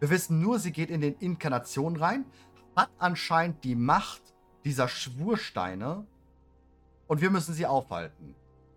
[0.00, 2.24] Wir wissen nur, sie geht in den Inkarnation rein,
[2.74, 4.22] hat anscheinend die Macht
[4.64, 6.04] dieser Schwursteine
[7.06, 8.34] und wir müssen sie aufhalten.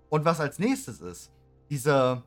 [0.09, 1.31] Und was als nächstes ist,
[1.71, 2.21] diese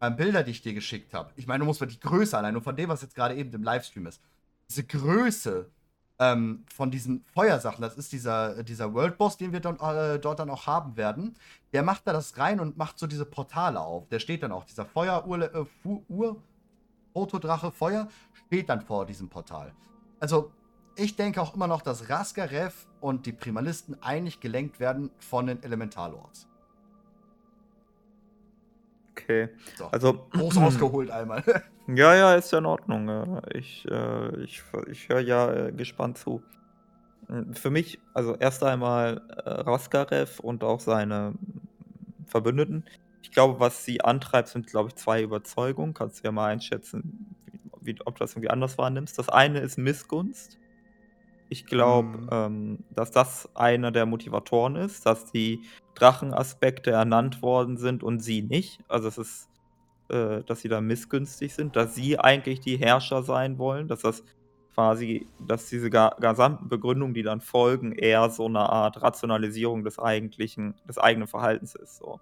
[0.00, 2.54] äh, Bilder, die ich dir geschickt habe, ich meine, du musst mal die Größe allein,
[2.54, 4.22] nur von dem, was jetzt gerade eben im Livestream ist,
[4.70, 5.70] diese Größe
[6.18, 10.38] ähm, von diesen Feuersachen, das ist dieser, dieser World Boss, den wir dort, äh, dort
[10.38, 11.36] dann auch haben werden,
[11.74, 14.08] der macht da das rein und macht so diese Portale auf.
[14.08, 15.64] Der steht dann auch, dieser Feuer-Ur, äh,
[17.20, 18.08] Ur, Fotodrache Feuer
[18.46, 19.72] steht dann vor diesem Portal.
[20.20, 20.50] Also,
[20.96, 25.62] ich denke auch immer noch, dass Raskarev und die Primalisten einig gelenkt werden von den
[25.62, 26.48] Elementarlords.
[29.10, 29.50] Okay.
[29.76, 30.26] So, also.
[30.30, 31.44] Groß ausgeholt einmal.
[31.88, 33.40] ja, ja, ist ja in Ordnung.
[33.52, 36.42] Ich, äh, ich, ich höre ja äh, gespannt zu.
[37.28, 41.34] Hm, für mich, also erst einmal äh, Raskarev und auch seine
[42.26, 42.84] Verbündeten
[43.22, 45.94] Ich glaube, was sie antreibt, sind, glaube ich, zwei Überzeugungen.
[45.94, 47.36] Kannst du ja mal einschätzen,
[47.80, 49.18] wie, ob du das irgendwie anders wahrnimmst.
[49.18, 50.58] Das eine ist Missgunst.
[51.48, 52.28] Ich glaube, mhm.
[52.30, 55.62] ähm, dass das einer der Motivatoren ist, dass die
[55.94, 58.78] Drachenaspekte ernannt worden sind und sie nicht.
[58.88, 59.48] Also es ist,
[60.08, 64.22] äh, dass sie da missgünstig sind, dass sie eigentlich die Herrscher sein wollen, dass das
[64.74, 70.74] quasi, dass diese gesamten Begründungen, die dann folgen, eher so eine Art Rationalisierung des eigentlichen,
[70.88, 71.98] des eigenen Verhaltens ist.
[71.98, 72.20] So.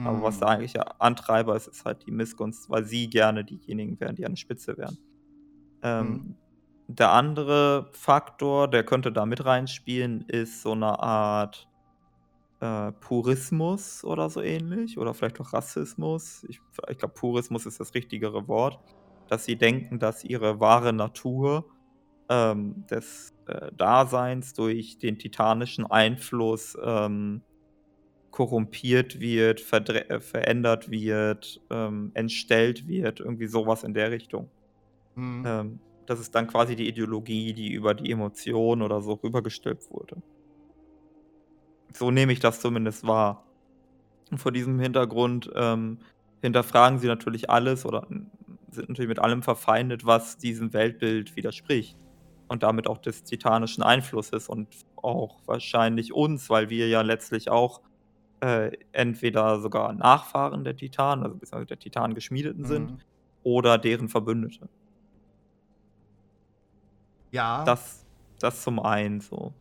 [0.00, 0.06] Mhm.
[0.06, 0.52] Aber was der hm.
[0.52, 4.36] eigentliche Antreiber ist, ist halt die Missgunst, weil sie gerne diejenigen wären, die an der
[4.36, 4.98] Spitze wären.
[5.82, 6.36] Ähm, mhm.
[6.88, 11.68] Der andere Faktor, der könnte da mit reinspielen, ist so eine Art
[12.60, 14.98] äh, Purismus oder so ähnlich.
[14.98, 16.44] Oder vielleicht auch Rassismus.
[16.48, 18.80] Ich, ich glaube, Purismus ist das richtigere Wort.
[19.28, 21.66] Dass sie denken, dass ihre wahre Natur
[22.28, 27.42] ähm, des äh, Daseins durch den titanischen Einfluss ähm,
[28.30, 34.48] korrumpiert wird, äh, verändert wird, ähm, entstellt wird, irgendwie sowas in der Richtung.
[35.14, 35.44] Mhm.
[35.46, 40.16] Ähm, das ist dann quasi die Ideologie, die über die Emotionen oder so rübergestülpt wurde.
[41.94, 43.44] So nehme ich das zumindest wahr.
[44.30, 45.98] Und vor diesem Hintergrund ähm,
[46.40, 48.06] hinterfragen sie natürlich alles oder
[48.70, 51.96] sind natürlich mit allem verfeindet, was diesem Weltbild widerspricht
[52.48, 57.80] und damit auch des titanischen Einflusses und auch wahrscheinlich uns, weil wir ja letztlich auch
[58.40, 62.66] äh, entweder sogar Nachfahren der Titanen, also beziehungsweise der Titanen geschmiedeten mhm.
[62.66, 63.06] sind,
[63.42, 64.68] oder deren Verbündete.
[67.30, 67.64] Ja.
[67.64, 68.04] Das,
[68.38, 69.52] das zum einen so.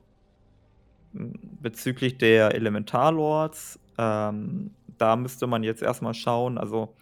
[1.11, 6.93] Bezüglich der Elementarlords, ähm, da müsste man jetzt erstmal schauen, also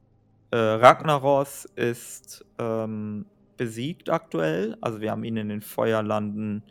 [0.51, 3.25] äh, Ragnaros ist ähm,
[3.57, 4.77] besiegt aktuell.
[4.81, 6.63] Also wir haben ihn in den Feuerlanden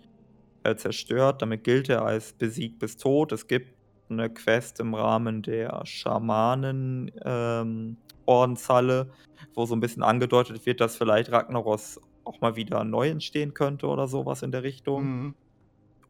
[0.62, 1.42] äh, zerstört.
[1.42, 3.33] Damit gilt er als besiegt bis tot.
[3.33, 3.76] Es gibt
[4.09, 9.11] eine Quest im Rahmen der Schamanen ähm, Ordenshalle,
[9.55, 13.87] wo so ein bisschen angedeutet wird, dass vielleicht Ragnaros auch mal wieder neu entstehen könnte
[13.87, 15.05] oder sowas in der Richtung.
[15.05, 15.35] Mhm.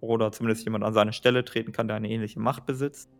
[0.00, 3.10] Oder zumindest jemand an seine Stelle treten kann, der eine ähnliche Macht besitzt.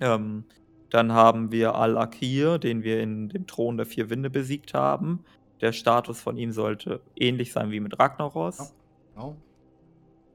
[0.00, 0.44] Ähm,
[0.90, 5.24] dann haben wir Al-Akir, den wir in dem Thron der vier Winde besiegt haben.
[5.60, 8.74] Der Status von ihm sollte ähnlich sein wie mit Ragnaros.
[9.16, 9.22] Oh.
[9.22, 9.36] Oh.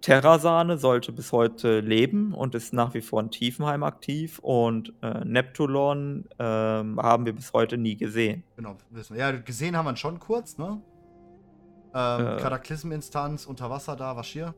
[0.01, 4.39] Terrasane sollte bis heute leben und ist nach wie vor in Tiefenheim aktiv.
[4.39, 8.43] Und äh, Neptulon ähm, haben wir bis heute nie gesehen.
[8.55, 9.21] Genau, wissen wir.
[9.21, 10.81] Ja, gesehen haben wir ihn schon kurz, ne?
[11.93, 14.53] Ähm, äh, Kataklysm-Instanz unter Wasser da, was hier?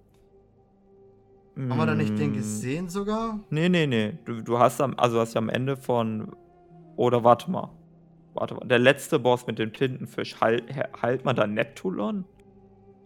[1.55, 2.35] Haben wir da nicht den mm.
[2.35, 3.39] gesehen sogar?
[3.49, 4.17] Nee, nee, nee.
[4.23, 6.33] Du, du hast am, also hast ja am Ende von.
[6.95, 7.71] Oder warte mal.
[8.33, 10.63] Warte mal, der letzte Boss mit dem Tintenfisch, halt,
[11.01, 12.23] halt man da Neptulon?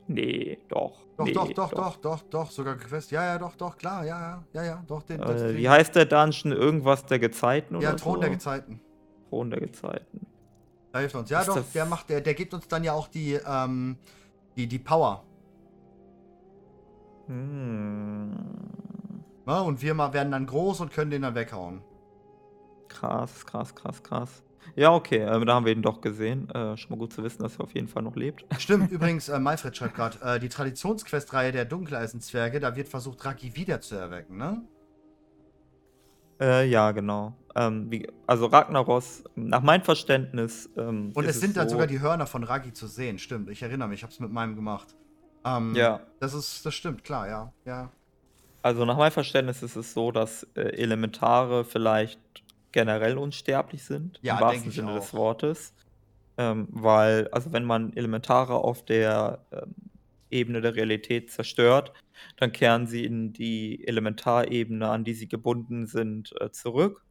[0.08, 1.04] Nee, doch.
[1.18, 3.12] Doch, nee, doch, doch, doch, doch, doch, sogar Quest.
[3.12, 5.04] Ja, ja, doch, doch, klar, ja, ja, ja, ja, doch.
[5.04, 6.52] Den, äh, wie heißt der Dungeon?
[6.52, 8.22] Irgendwas der Gezeiten oder Ja, Thron so?
[8.22, 8.82] der Gezeiten.
[9.30, 10.28] Thron der Gezeiten.
[10.92, 11.30] Da hilft uns.
[11.30, 13.98] Ja, Ist doch, der macht, der, der gibt uns dann ja auch die, ähm,
[14.56, 15.24] die, die Power.
[17.28, 18.32] Hm.
[19.48, 21.82] Ja, und wir mal werden dann groß und können den dann weghauen.
[22.88, 24.44] Krass, krass, krass, krass.
[24.76, 26.50] Ja, okay, äh, da haben wir ihn doch gesehen.
[26.50, 28.46] Äh, schon mal gut zu wissen, dass er auf jeden Fall noch lebt.
[28.60, 33.56] Stimmt, übrigens, äh, Malfred schreibt gerade, äh, die Traditionsquestreihe der Dunkeleisenzwerge, da wird versucht, Raki
[33.56, 34.62] wieder zu erwecken, ne?
[36.40, 37.34] Äh, ja, genau.
[37.56, 40.70] Ähm, wie, also Ragnaros, nach meinem Verständnis.
[40.76, 43.50] Ähm, Und es sind es dann so, sogar die Hörner von Ragi zu sehen, stimmt.
[43.50, 44.96] Ich erinnere mich, ich habe es mit meinem gemacht.
[45.46, 46.00] Ähm, ja.
[46.20, 47.54] Das ist, das stimmt, klar, ja.
[47.66, 47.92] ja.
[48.62, 52.20] Also nach meinem Verständnis ist es so, dass äh, Elementare vielleicht
[52.74, 55.00] generell unsterblich sind, ja, im wahrsten Sinne auch.
[55.00, 55.74] des Wortes.
[56.38, 59.76] Ähm, weil, also wenn man Elementare auf der ähm,
[60.30, 61.94] Ebene der Realität zerstört,
[62.38, 67.06] dann kehren sie in die Elementarebene, an die sie gebunden sind, äh, zurück.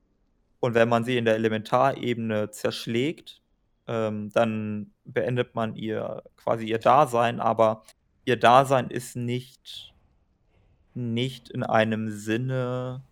[0.61, 3.41] Und wenn man sie in der Elementarebene zerschlägt,
[3.87, 7.85] ähm, dann beendet man ihr quasi ihr Dasein, aber
[8.25, 9.95] ihr Dasein ist nicht,
[10.95, 13.03] nicht in einem Sinne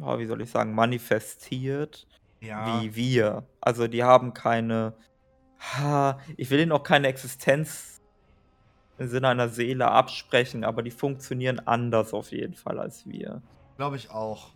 [0.00, 2.06] oh, wie soll ich sagen, manifestiert
[2.42, 2.82] ja.
[2.82, 3.44] wie wir.
[3.60, 4.94] Also die haben keine,
[5.58, 8.00] ha, ich will ihnen auch keine Existenz
[8.98, 13.42] im Sinne einer Seele absprechen, aber die funktionieren anders auf jeden Fall als wir.
[13.76, 14.50] Glaube ich auch.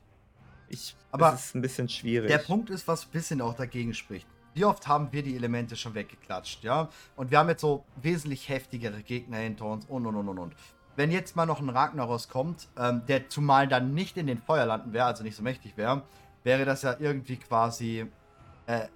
[0.69, 2.29] Ich, aber es ist ein bisschen schwierig.
[2.29, 4.27] Der Punkt ist, was ein bisschen auch dagegen spricht.
[4.55, 6.89] Wie oft haben wir die Elemente schon weggeklatscht, ja?
[7.15, 10.57] Und wir haben jetzt so wesentlich heftigere Gegner hinter uns und und und und und
[10.97, 14.93] wenn jetzt mal noch ein Ragnaros kommt, ähm, der zumal dann nicht in den Feuerlanden
[14.93, 16.03] wäre, also nicht so mächtig wäre,
[16.43, 18.07] wäre das ja irgendwie quasi.
[18.67, 18.89] Äh,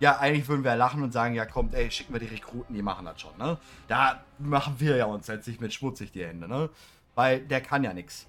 [0.00, 2.82] ja, eigentlich würden wir lachen und sagen, ja kommt, ey, schicken wir die Rekruten, die
[2.82, 3.58] machen das schon, ne?
[3.86, 6.68] Da machen wir ja uns jetzt nicht mit schmutzig die Hände, ne?
[7.14, 8.26] Weil der kann ja nichts.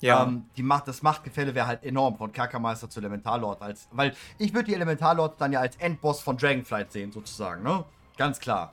[0.00, 0.24] Ja.
[0.24, 3.62] Ähm, die Macht, das Machtgefälle wäre halt enorm von Kerkermeister zu Elementarlord.
[3.62, 7.84] Als, weil ich würde die Elementarlord dann ja als Endboss von Dragonflight sehen, sozusagen, ne?
[8.16, 8.72] Ganz klar.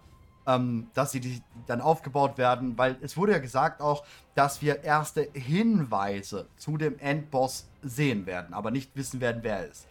[0.50, 4.84] Ähm, dass sie die, dann aufgebaut werden, weil es wurde ja gesagt auch, dass wir
[4.84, 9.86] erste Hinweise zu dem Endboss sehen werden, aber nicht wissen werden, wer er ist.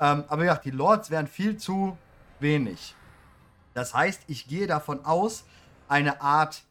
[0.00, 1.98] Ähm, aber ja, die Lords wären viel zu
[2.38, 2.94] wenig.
[3.74, 5.44] Das heißt, ich gehe davon aus,
[5.88, 6.62] eine Art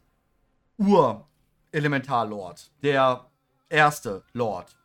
[0.78, 3.26] Ur-Elementar-Lord, der
[3.68, 4.76] erste Lord.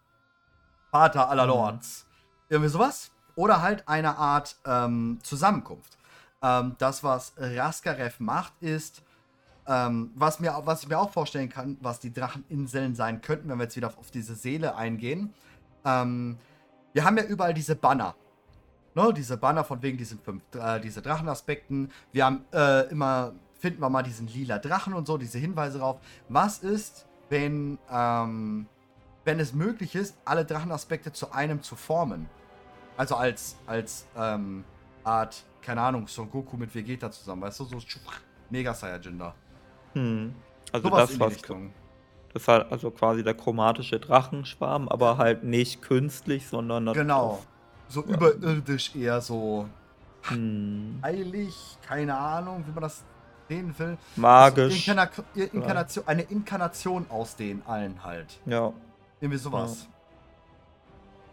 [0.92, 1.50] Vater aller mhm.
[1.50, 2.06] Lords.
[2.50, 3.12] Irgendwie sowas.
[3.36, 5.98] Oder halt eine Art ähm, Zusammenkunft.
[6.46, 9.04] Ähm, das, was Raskarev macht, ist,
[9.68, 13.58] ähm, was, mir, was ich mir auch vorstellen kann, was die Dracheninseln sein könnten, wenn
[13.58, 15.34] wir jetzt wieder auf diese Seele eingehen.
[15.84, 16.38] Ähm,
[16.94, 18.16] wir haben ja überall diese Banner.
[18.94, 21.92] Ne, diese Banner von wegen diesen fünf, äh, diese Drachenaspekten.
[22.14, 26.00] Wir haben äh, immer, finden wir mal diesen lila Drachen und so, diese Hinweise drauf.
[26.30, 28.68] Was ist, wenn ähm,
[29.26, 32.30] wenn es möglich ist, alle Drachenaspekte zu einem zu formen.
[32.96, 34.64] Also als, als ähm,
[35.04, 37.78] Art, keine Ahnung, Son Goku mit Vegeta zusammen, weißt du, so
[38.52, 39.34] Mega Saiyajin da.
[39.94, 40.36] Hm.
[40.72, 41.58] Also Sowas das, was das
[42.36, 47.42] ist halt also quasi der chromatische Drachenschwarm, aber halt nicht künstlich, sondern Genau.
[47.88, 48.14] So ja.
[48.14, 49.68] überirdisch eher so
[50.24, 51.00] hm.
[51.02, 51.56] heilig,
[51.88, 53.04] keine Ahnung, wie man das
[53.48, 53.98] sehen will.
[54.16, 54.88] Magisch.
[54.90, 58.40] Also Inkarna Inkarnation, eine Inkarnation aus den allen halt.
[58.46, 58.72] Ja.
[59.20, 59.84] Irgendwie sowas.
[59.84, 59.90] Ja.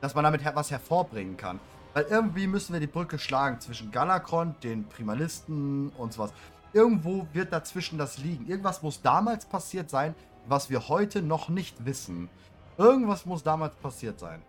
[0.03, 1.61] Dass man damit was hervorbringen kann.
[1.94, 6.33] Weil irgendwie müssen wir die Brücke schlagen zwischen Galakron, den Primalisten und sowas.
[6.72, 8.46] Irgendwo wird dazwischen das liegen.
[8.46, 10.14] Irgendwas muss damals passiert sein,
[10.46, 12.31] was wir heute noch nicht wissen.
[12.78, 14.42] Irgendwas muss damals passiert sein.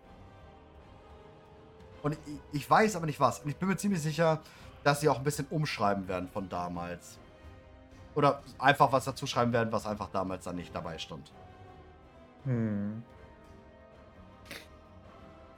[2.02, 3.40] Und ich, ich weiß aber nicht was.
[3.40, 4.40] Und ich bin mir ziemlich sicher,
[4.82, 7.18] dass sie auch ein bisschen umschreiben werden von damals.
[8.14, 11.30] Oder einfach was dazu schreiben werden, was einfach damals dann nicht dabei stand.
[12.44, 13.02] Hm.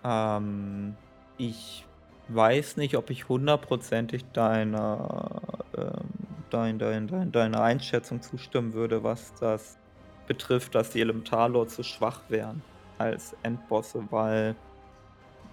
[0.05, 0.97] Ähm,
[1.39, 1.85] ich
[2.29, 5.41] weiß nicht, ob ich hundertprozentig deiner,
[5.77, 6.09] ähm,
[6.51, 9.79] dein, dein, dein, deiner Einschätzung zustimmen würde, was das
[10.27, 12.63] betrifft, dass die Elementarlords zu schwach wären
[12.99, 14.57] als Endbosse, weil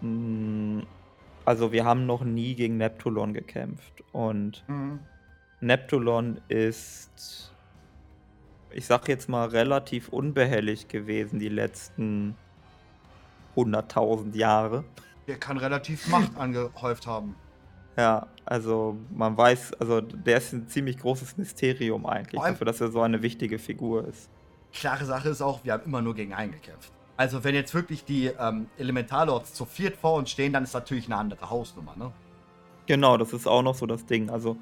[0.02, 0.88] mh, mm,
[1.46, 5.00] also wir haben noch nie gegen Neptulon gekämpft und mhm.
[5.60, 7.52] Neptulon ist,
[8.72, 12.36] ich sag jetzt mal, relativ unbehelligt gewesen die letzten
[13.56, 14.84] 100.000 Jahre.
[15.28, 17.36] Der kann relativ Macht angehäuft haben.
[17.98, 22.92] Ja, also man weiß, also der ist ein ziemlich großes Mysterium eigentlich, dafür, dass er
[22.92, 24.30] so eine wichtige Figur ist.
[24.74, 26.92] Klare Sache ist auch, wir haben immer nur gegen einen gekämpft.
[27.16, 31.06] Also wenn jetzt wirklich die ähm, Elementarlords zu viert vor uns stehen, dann ist natürlich
[31.06, 32.12] eine andere Hausnummer, ne?
[32.88, 34.32] Genau, das ist auch noch so das Ding.
[34.32, 34.58] Also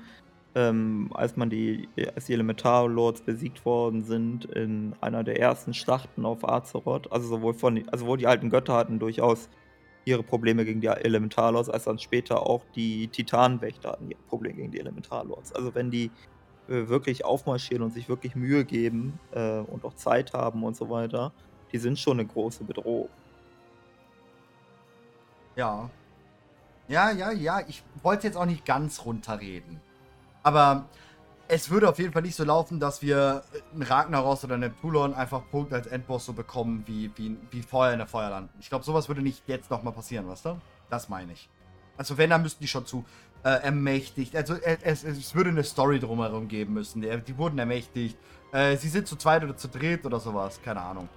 [0.54, 6.26] ähm, als man die, als die Elementarlords besiegt worden sind in einer der ersten Schlachten
[6.26, 9.50] auf Azeroth, also sowohl von, also wohl die alten Götter hatten durchaus
[10.05, 14.71] ihre Probleme gegen die Elementarlords, als dann später auch die Titanwächter hatten ihre Probleme gegen
[14.71, 15.53] die Elementarlords.
[15.53, 16.11] Also wenn die
[16.67, 20.89] äh, wirklich aufmarschieren und sich wirklich Mühe geben äh, und auch Zeit haben und so
[20.89, 21.31] weiter,
[21.71, 23.09] die sind schon eine große Bedrohung.
[25.55, 25.89] Ja.
[26.87, 27.61] Ja, ja, ja.
[27.67, 29.79] Ich wollte jetzt auch nicht ganz runterreden.
[30.43, 30.85] Aber
[31.51, 35.13] es würde auf jeden Fall nicht so laufen, dass wir einen Ragnaros oder einen Pulon
[35.13, 38.49] einfach Punkt als Endboss so bekommen wie, wie, wie vorher in der Feuerland.
[38.61, 40.61] Ich glaube, sowas würde nicht jetzt nochmal passieren, weißt du?
[40.89, 41.49] Das meine ich.
[41.97, 43.03] Also wenn, dann müssten die schon zu
[43.43, 44.33] äh, ermächtigt.
[44.33, 47.01] Also es, es, würde eine Story drumherum geben müssen.
[47.01, 48.17] Die, die wurden ermächtigt.
[48.53, 50.61] Äh, sie sind zu zweit oder zu dritt oder sowas.
[50.63, 51.09] Keine Ahnung.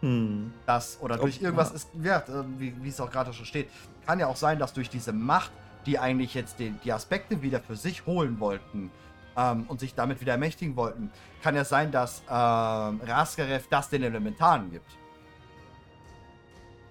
[0.00, 0.52] Hm.
[0.66, 3.70] Das oder durch oh, irgendwas ist, ja, äh, wie, wie es auch gerade schon steht.
[4.04, 5.50] Kann ja auch sein, dass durch diese Macht
[5.86, 8.90] die eigentlich jetzt die, die Aspekte wieder für sich holen wollten
[9.36, 11.10] ähm, und sich damit wieder ermächtigen wollten,
[11.42, 14.90] kann ja sein, dass ähm, Raskarev das den Elementaren gibt.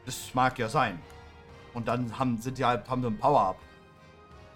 [0.06, 1.00] Das mag ja sein.
[1.74, 3.58] Und dann haben, sind die halt, haben sie ein Power-Up.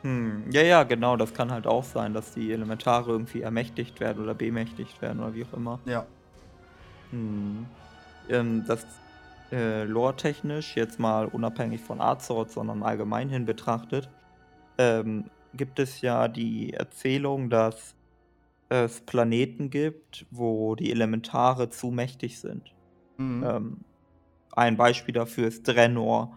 [0.01, 4.21] Hm, ja, ja, genau, das kann halt auch sein, dass die Elementare irgendwie ermächtigt werden
[4.23, 5.79] oder bemächtigt werden oder wie auch immer.
[5.85, 6.05] Ja.
[7.11, 7.65] Hm.
[8.29, 8.85] Ähm, das
[9.51, 14.09] äh, lore-technisch, jetzt mal unabhängig von Azeroth, sondern allgemein hin betrachtet,
[14.77, 17.95] ähm, gibt es ja die Erzählung, dass
[18.69, 22.73] es Planeten gibt, wo die Elementare zu mächtig sind.
[23.17, 23.43] Mhm.
[23.43, 23.77] Ähm,
[24.51, 26.35] ein Beispiel dafür ist Drenor.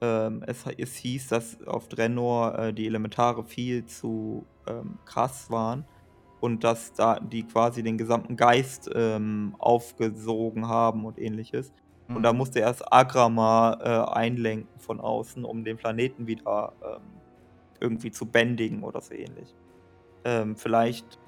[0.00, 5.84] Ähm, es, es, hieß, dass auf Drenor äh, die Elementare viel zu ähm, krass waren
[6.40, 11.72] und dass da die quasi den gesamten Geist ähm, aufgesogen haben und ähnliches.
[12.06, 12.16] Mhm.
[12.16, 12.38] Und da mhm.
[12.38, 17.02] musste erst Agrama äh, einlenken von außen, um den Planeten wieder ähm,
[17.80, 19.54] irgendwie zu bändigen oder so ähnlich.
[20.24, 21.18] Ähm, vielleicht,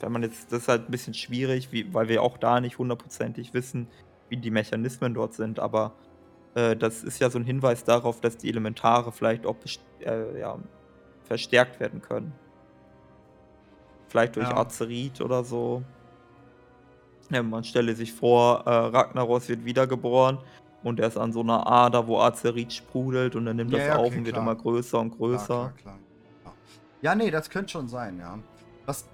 [0.00, 2.78] wenn man jetzt, das ist halt ein bisschen schwierig, wie, weil wir auch da nicht
[2.78, 3.88] hundertprozentig wissen,
[4.28, 5.92] wie die Mechanismen dort sind, aber
[6.54, 9.56] äh, das ist ja so ein Hinweis darauf, dass die Elementare vielleicht auch
[10.00, 10.58] äh, ja,
[11.24, 12.32] verstärkt werden können.
[14.08, 14.56] Vielleicht durch ja.
[14.56, 15.82] Azerit oder so.
[17.30, 20.38] Ja, man stelle sich vor, äh, Ragnaros wird wiedergeboren
[20.84, 23.86] und er ist an so einer Ader, wo Azerit sprudelt und dann nimmt ja, das
[23.88, 25.46] ja, auf und wird immer größer und größer.
[25.46, 25.98] Klar, klar,
[26.42, 26.54] klar.
[27.00, 28.38] Ja, nee, das könnte schon sein, ja.
[28.86, 29.08] Was,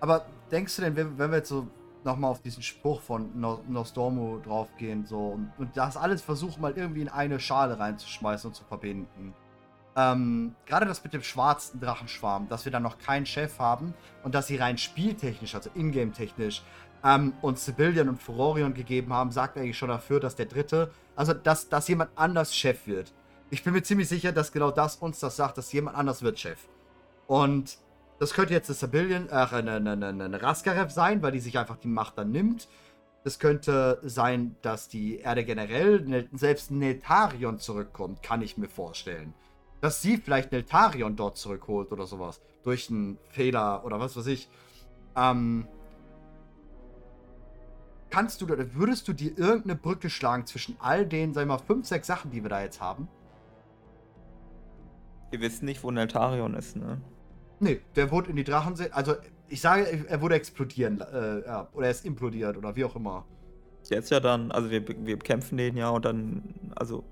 [0.00, 1.66] aber denkst du denn, wenn, wenn wir jetzt so
[2.04, 3.30] nochmal auf diesen Spruch von
[3.68, 8.54] Nostormo draufgehen so und, und, das alles versuchen mal irgendwie in eine Schale reinzuschmeißen und
[8.54, 9.34] zu verbinden.
[9.94, 13.94] Ähm, Gerade das mit dem schwarzen Drachenschwarm, dass wir dann noch keinen Chef haben
[14.24, 16.62] und dass sie rein spieltechnisch, also ingame-technisch,
[17.04, 21.32] ähm, uns Civilian und Furorion gegeben haben, sagt eigentlich schon dafür, dass der dritte, also
[21.32, 23.12] dass, dass jemand anders Chef wird.
[23.50, 26.38] Ich bin mir ziemlich sicher, dass genau das uns das sagt, dass jemand anders wird
[26.38, 26.58] Chef.
[27.26, 27.78] Und
[28.18, 31.76] das könnte jetzt eine Sibyllian, äh, eine, eine, eine Raskarev sein, weil die sich einfach
[31.76, 32.68] die Macht dann nimmt.
[33.24, 39.34] Das könnte sein, dass die Erde generell, ne, selbst Neltarion zurückkommt, kann ich mir vorstellen.
[39.80, 42.40] Dass sie vielleicht Neltarion dort zurückholt oder sowas.
[42.62, 44.48] Durch einen Fehler oder was weiß ich.
[45.16, 45.66] Ähm,
[48.12, 51.62] kannst du oder würdest du dir irgendeine Brücke schlagen zwischen all den, sagen wir mal,
[51.62, 53.08] fünf, sechs Sachen, die wir da jetzt haben?
[55.30, 57.00] Wir wissen nicht, wo Neltarion ist, ne?
[57.58, 58.90] Nee, der wurde in die Drachensee.
[58.90, 59.14] Also,
[59.48, 61.00] ich sage, er wurde explodieren.
[61.00, 63.24] Äh, ja, oder er ist implodiert oder wie auch immer.
[63.88, 67.04] Jetzt ja dann, also wir, wir kämpfen den ja und dann, also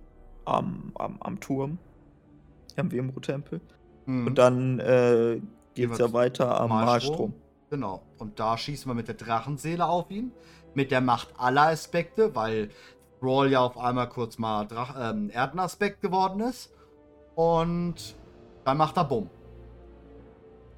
[0.45, 1.79] am, am, am Turm,
[2.77, 3.61] am Wemro-Tempel.
[4.05, 4.27] Mhm.
[4.27, 5.41] Und dann äh,
[5.75, 7.33] geht es ja weiter am Malstrom.
[7.71, 8.03] Genau.
[8.19, 10.33] Und da schießen wir mit der Drachenseele auf ihn.
[10.75, 12.71] Mit der Macht aller Aspekte, weil
[13.21, 16.73] Brawl ja auf einmal kurz mal Drach ähm, Erdenaspekt geworden ist.
[17.35, 18.17] Und
[18.65, 19.31] dann macht er Bumm.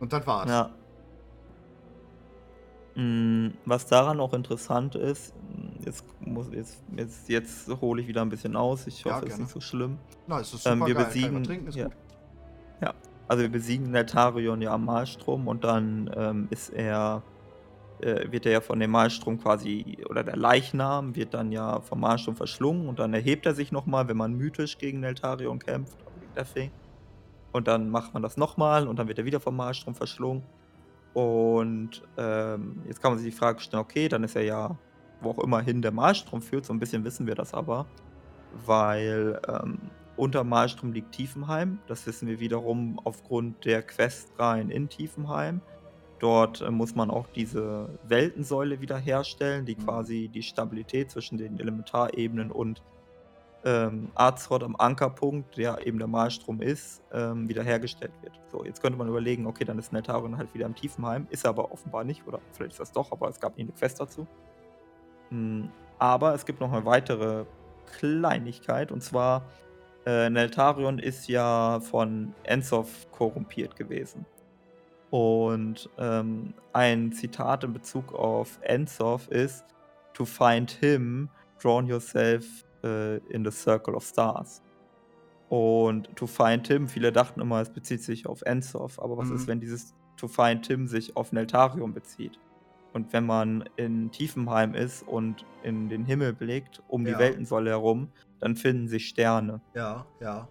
[0.00, 0.48] Und das war's.
[0.48, 0.70] Ja.
[2.94, 5.32] Mm, was daran auch interessant ist,
[5.84, 8.86] jetzt, muss, jetzt, jetzt, jetzt hole ich wieder ein bisschen aus.
[8.86, 9.98] Ich hoffe, es ist nicht so schlimm.
[10.26, 11.04] Na, es ist ähm, super ähm, wir geil.
[11.06, 11.44] besiegen.
[11.44, 11.88] Trinken, ja.
[12.82, 12.94] ja.
[13.28, 17.22] also wir besiegen Netarion ja am Malstrom und dann ähm, ist er,
[18.02, 22.00] äh, wird er ja von dem Malstrom quasi, oder der Leichnam wird dann ja vom
[22.00, 25.96] Malstrom verschlungen und dann erhebt er sich nochmal, wenn man mythisch gegen Neltarion kämpft,
[26.36, 26.70] der Fee.
[27.52, 30.42] Und dann macht man das nochmal und dann wird er wieder vom Malstrom verschlungen.
[31.14, 34.76] Und ähm, jetzt kann man sich die Frage stellen, okay, dann ist er ja,
[35.20, 37.86] wo auch immer hin der Malstrom führt, so ein bisschen wissen wir das aber,
[38.64, 39.78] weil ähm,
[40.16, 41.78] unter Malstrom liegt Tiefenheim.
[41.86, 45.60] Das wissen wir wiederum aufgrund der Questreihen in Tiefenheim.
[46.22, 49.84] Dort äh, muss man auch diese Weltensäule wiederherstellen, die mhm.
[49.84, 52.80] quasi die Stabilität zwischen den Elementarebenen und
[53.64, 58.38] ähm, Azeroth am Ankerpunkt, der eben der Malstrom ist, ähm, wiederhergestellt wird.
[58.52, 61.50] So, jetzt könnte man überlegen, okay, dann ist Neltarion halt wieder im Tiefenheim, ist er
[61.50, 64.26] aber offenbar nicht, oder vielleicht ist das doch, aber es gab nie eine Quest dazu.
[65.30, 67.46] Mhm, aber es gibt noch eine weitere
[67.98, 69.42] Kleinigkeit, und zwar,
[70.06, 74.24] äh, Neltarion ist ja von Ensoth korrumpiert gewesen.
[75.12, 79.62] Und ähm, ein Zitat in Bezug auf Ensoth ist,
[80.14, 81.28] to find him,
[81.60, 84.62] drown yourself äh, in the Circle of Stars.
[85.50, 89.36] Und To Find Tim, viele dachten immer, es bezieht sich auf Ensoth, aber was mhm.
[89.36, 92.38] ist, wenn dieses To Find Tim sich auf Neltarium bezieht?
[92.94, 97.12] Und wenn man in Tiefenheim ist und in den Himmel blickt, um ja.
[97.12, 98.08] die Weltensäule herum,
[98.38, 99.60] dann finden sich Sterne.
[99.74, 100.48] Ja, ja.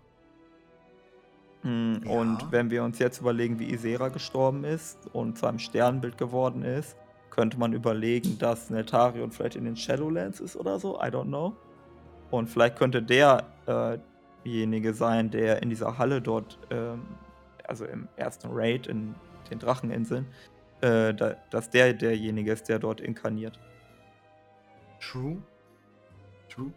[1.61, 2.47] Hm, und ja.
[2.51, 6.97] wenn wir uns jetzt überlegen, wie Isera gestorben ist und zu einem Sternbild geworden ist,
[7.29, 10.97] könnte man überlegen, dass Neltarion vielleicht in den Shadowlands ist oder so.
[10.97, 11.55] I don't know.
[12.29, 17.01] Und vielleicht könnte derjenige äh sein, der in dieser Halle dort, ähm,
[17.67, 19.15] also im ersten Raid in
[19.49, 20.25] den Dracheninseln,
[20.81, 23.59] äh, da, dass der derjenige ist, der dort inkarniert.
[24.99, 25.37] True.
[26.49, 26.71] True.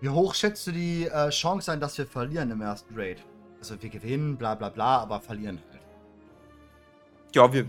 [0.00, 3.24] Wie hoch schätzt du die äh, Chance ein, dass wir verlieren im ersten Raid?
[3.70, 5.82] Also wir gewinnen, bla bla bla, aber verlieren halt.
[7.34, 7.66] Ja, wir,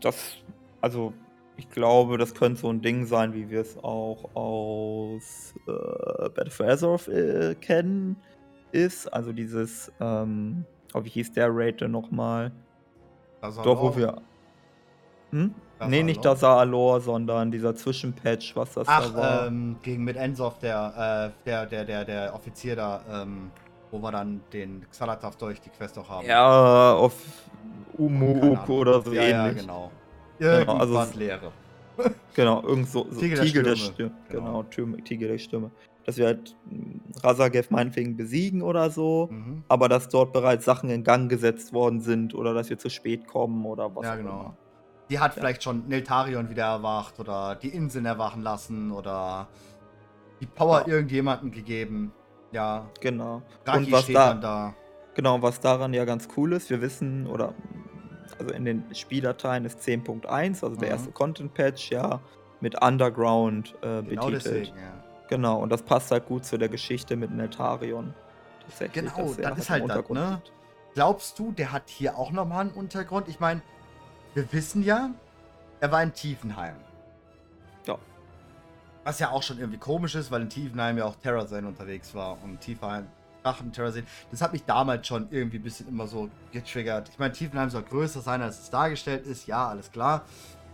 [0.00, 0.36] das,
[0.80, 1.12] also
[1.56, 6.50] ich glaube, das könnte so ein Ding sein, wie wir es auch aus äh, Battle
[6.50, 8.16] for Azeroth äh, kennen,
[8.72, 9.06] ist.
[9.12, 10.64] Also dieses, ähm,
[10.94, 12.50] oh, wie hieß der Raid denn nochmal?
[13.40, 14.20] Doch, wo wir.
[15.30, 15.54] Hm?
[15.86, 19.46] nee, nicht das Alor, sondern dieser Zwischenpatch, was das Ach, da war.
[19.46, 23.52] Ähm, gegen mit Ensof, der, äh, der, der, der, der Offizier da, ähm,
[23.90, 26.26] wo wir dann den Xalatath durch die Quest auch haben.
[26.26, 27.14] Ja, auf
[27.96, 29.56] Umuuk oder so ja, ähnlich.
[29.56, 29.90] Ja, genau.
[30.38, 31.52] Irgendwas genau, also, Leere.
[32.34, 34.14] genau, irgend so, so Tiegel, Tiegel der Stürme.
[34.28, 35.70] Genau, genau Tiegel der Stürme.
[36.04, 39.64] Dass wir halt hm, Razagev meinetwegen besiegen oder so, mhm.
[39.68, 43.26] aber dass dort bereits Sachen in Gang gesetzt worden sind oder dass wir zu spät
[43.26, 44.40] kommen oder was ja, auch genau.
[44.40, 44.56] immer.
[45.10, 45.40] Die hat ja.
[45.40, 49.48] vielleicht schon Neltarion wieder erwacht oder die Inseln erwachen lassen oder
[50.40, 50.94] die Power ja.
[50.94, 52.12] irgendjemandem gegeben.
[52.52, 52.86] Ja.
[53.00, 53.42] Genau.
[53.64, 54.74] Raki und was steht da, dann da.
[55.14, 57.54] Genau, was daran ja ganz cool ist, wir wissen, oder
[58.38, 60.78] also in den Spieldateien ist 10.1, also mhm.
[60.78, 62.20] der erste Content-Patch, ja,
[62.60, 64.32] mit Underground äh, genau betitelt.
[64.32, 65.04] Deswegen, ja.
[65.28, 68.14] Genau, und das passt halt gut zu der Geschichte mit Netarion.
[68.62, 70.42] Tatsächlich, genau, das halt ist halt das, ne?
[70.94, 73.28] Glaubst du, der hat hier auch nochmal einen Untergrund?
[73.28, 73.60] Ich meine,
[74.34, 75.10] wir wissen ja,
[75.80, 76.76] er war in Tiefenheim.
[79.04, 82.42] Was ja auch schon irgendwie komisch ist, weil in Tiefenheim ja auch Terrorzen unterwegs war
[82.42, 83.06] und Tiefenheim
[83.42, 84.06] Drachen Terrorzen.
[84.30, 87.08] Das hat mich damals schon irgendwie ein bisschen immer so getriggert.
[87.08, 89.46] Ich meine, Tiefenheim soll größer sein, als es dargestellt ist.
[89.46, 90.24] Ja, alles klar.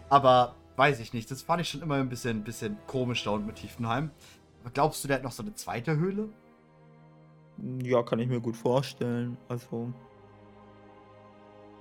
[0.08, 1.30] Aber weiß ich nicht.
[1.30, 4.10] Das fand ich schon immer ein bisschen, bisschen komisch da unten mit Tiefenheim.
[4.62, 6.28] Aber glaubst du, der hat noch so eine zweite Höhle?
[7.82, 9.36] Ja, kann ich mir gut vorstellen.
[9.48, 9.92] Also.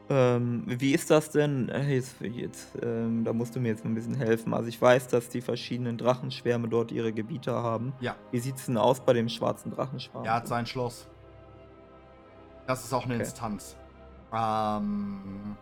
[0.10, 1.70] Ähm, wie ist das denn?
[1.70, 4.54] Äh, jetzt, jetzt ähm, da musst du mir jetzt ein bisschen helfen.
[4.54, 7.94] Also ich weiß, dass die verschiedenen Drachenschwärme dort ihre Gebiete haben.
[8.02, 8.16] Ja.
[8.32, 10.26] Wie sieht es denn aus bei dem schwarzen Drachenschwarm?
[10.26, 11.08] Er hat sein Schloss.
[12.68, 13.24] Das ist auch eine okay.
[13.24, 13.78] Instanz.
[14.34, 15.58] Ähm,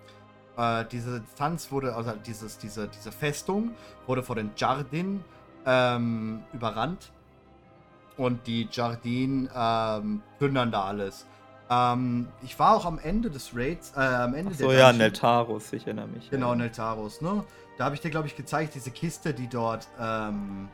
[0.57, 3.71] äh, diese Instanz wurde, also dieses, diese, diese Festung
[4.07, 5.23] wurde vor den Jardin
[5.65, 7.11] ähm, überrannt.
[8.17, 11.25] Und die Jardin ähm, plündern da alles.
[11.72, 14.93] Ähm, ich war auch am Ende des Raids, äh, am Ende Ach so, der ja,
[14.93, 16.30] Neltaros, ich erinnere mich.
[16.30, 16.55] Genau, ja.
[16.55, 17.45] Neltaros, ne?
[17.78, 20.67] Da habe ich dir, glaube ich, gezeigt, diese Kiste, die dort, ähm,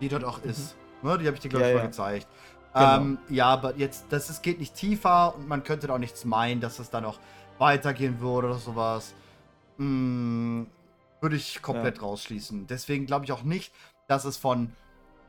[0.00, 0.50] die dort auch mhm.
[0.50, 0.74] ist.
[1.02, 1.18] Ne?
[1.18, 1.86] Die habe ich dir, glaube ich, ja, mal ja.
[1.86, 2.26] gezeigt.
[2.72, 2.96] Genau.
[2.96, 6.24] Ähm, ja, aber jetzt, das ist, geht nicht tiefer und man könnte da auch nichts
[6.24, 7.18] meinen, dass es da noch
[7.58, 9.12] weitergehen würde oder sowas.
[9.76, 10.66] Hm,
[11.20, 12.04] würde ich komplett ja.
[12.04, 12.66] rausschließen.
[12.66, 13.72] Deswegen glaube ich auch nicht,
[14.08, 14.72] dass es von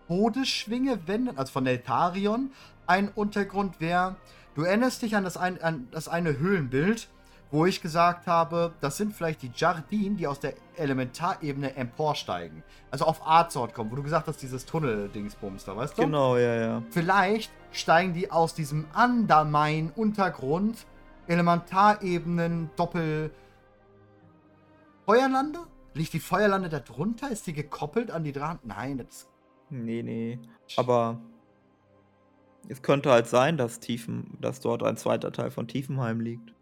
[0.07, 2.51] Todesschwinge, wenn, also von Neltarion,
[2.87, 4.15] ein Untergrund wäre.
[4.55, 7.09] Du erinnerst dich an das, ein, an das eine Höhlenbild,
[7.49, 12.63] wo ich gesagt habe, das sind vielleicht die Jardin, die aus der Elementarebene emporsteigen.
[12.91, 16.03] Also auf Arzort kommen, wo du gesagt hast, dieses Tunnel-Dingsbums da, weißt du?
[16.03, 16.83] Genau, ja, ja.
[16.89, 20.85] Vielleicht steigen die aus diesem Undermine-Untergrund,
[21.27, 23.31] Elementarebenen, Doppel...
[25.05, 25.59] Feuerlande?
[25.95, 27.29] Liegt die Feuerlande da drunter?
[27.29, 28.65] Ist die gekoppelt an die Draht?
[28.65, 29.29] Nein, das ist.
[29.69, 30.39] Nee, nee.
[30.77, 31.19] Aber
[32.69, 36.53] es könnte halt sein, dass Tiefen, dass dort ein zweiter Teil von Tiefenheim liegt.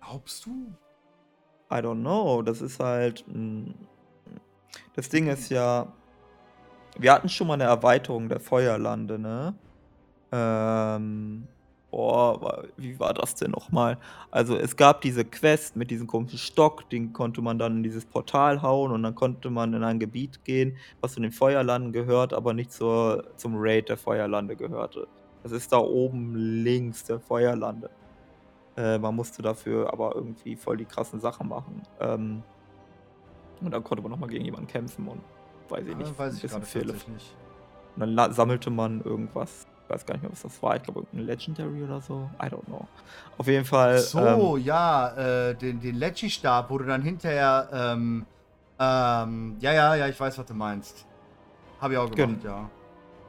[0.00, 0.74] Glaubst du?
[1.70, 2.42] I don't know.
[2.42, 3.24] Das ist halt.
[3.26, 3.74] Hm,
[4.94, 5.92] das Ding ist ja.
[6.98, 9.54] Wir hatten schon mal eine Erweiterung der Feuerlande, ne?
[10.32, 11.48] Ähm.
[11.92, 13.98] Boah, wie war das denn nochmal?
[14.30, 18.06] Also es gab diese Quest mit diesem komischen Stock, den konnte man dann in dieses
[18.06, 22.32] Portal hauen und dann konnte man in ein Gebiet gehen, was zu den Feuerlanden gehört,
[22.32, 25.06] aber nicht zur, zum Raid der Feuerlande gehörte.
[25.42, 27.90] Das ist da oben links der Feuerlande.
[28.74, 31.82] Äh, man musste dafür aber irgendwie voll die krassen Sachen machen.
[32.00, 32.42] Ähm,
[33.60, 35.20] und dann konnte man nochmal gegen jemanden kämpfen und
[35.68, 36.94] weiß ich nicht, ja, weiß ein bisschen Fehler.
[37.96, 40.76] Und dann sammelte man irgendwas weiß gar nicht mehr, was das war.
[40.76, 42.28] Ich glaube, irgendein Legendary oder so.
[42.42, 42.86] I don't know.
[43.38, 43.98] Auf jeden Fall.
[43.98, 47.68] So, ähm, ja, äh, den, den Leggy-Stab, wo du dann hinterher.
[47.72, 48.26] Ähm,
[48.78, 51.06] ähm, ja, ja, ja, ich weiß, was du meinst.
[51.80, 52.70] Habe ich auch gemacht, ja.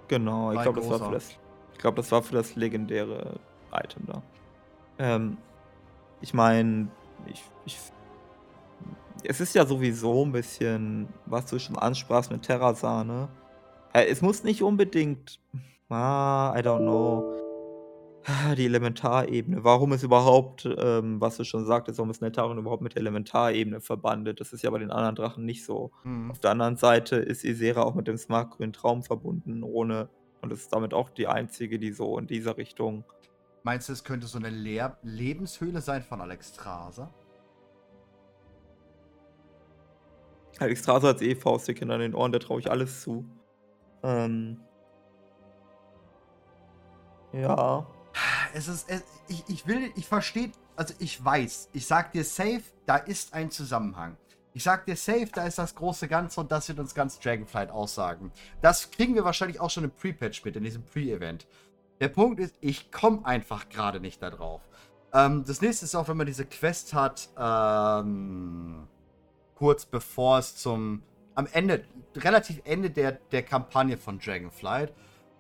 [0.07, 1.30] Genau, ich glaube, das war für das.
[1.74, 3.39] Ich glaube, das war für das legendäre
[3.74, 4.22] Item da.
[4.99, 5.38] Ähm,
[6.22, 6.88] ich meine,
[7.26, 7.78] ich, ich
[9.24, 13.30] es ist ja sowieso ein bisschen, was du schon ansprachst mit Terrasane.
[13.93, 15.39] Äh, es muss nicht unbedingt
[15.89, 17.43] Ah, I don't know.
[18.25, 19.63] Ah, die Elementarebene.
[19.65, 23.81] Warum ist überhaupt, ähm, was du schon sagtest, warum ist Neltarion überhaupt mit der Elementarebene
[23.81, 24.39] verbandet?
[24.39, 25.91] Das ist ja bei den anderen Drachen nicht so.
[26.05, 26.31] Mhm.
[26.31, 30.07] Auf der anderen Seite ist Isera auch mit dem smartgrünen Traum verbunden, ohne,
[30.41, 33.03] und ist damit auch die einzige, die so in dieser Richtung.
[33.63, 37.13] Meinst du, es könnte so eine Lehr Lebenshöhle sein von Alexstrasza?
[40.59, 43.25] Alexstrasza hat eh Faustdick an den Ohren, der traue ich alles zu.
[44.01, 44.61] Ähm,
[47.34, 47.86] ja.
[48.53, 52.63] Es ist, es, ich, ich will, ich verstehe, also ich weiß, ich sag dir safe,
[52.86, 54.17] da ist ein Zusammenhang.
[54.55, 57.71] Ich sag dir safe, da ist das große Ganze und das wird uns ganz Dragonflight
[57.71, 58.31] aussagen.
[58.61, 61.47] Das kriegen wir wahrscheinlich auch schon im Pre-Patch mit, in diesem Pre-Event.
[61.99, 64.61] Der Punkt ist, ich komme einfach gerade nicht da drauf.
[65.11, 68.88] Ähm, das nächste ist auch, wenn man diese Quest hat, ähm,
[69.55, 71.01] kurz bevor es zum,
[71.34, 74.93] am Ende, relativ Ende der, der Kampagne von Dragonflight.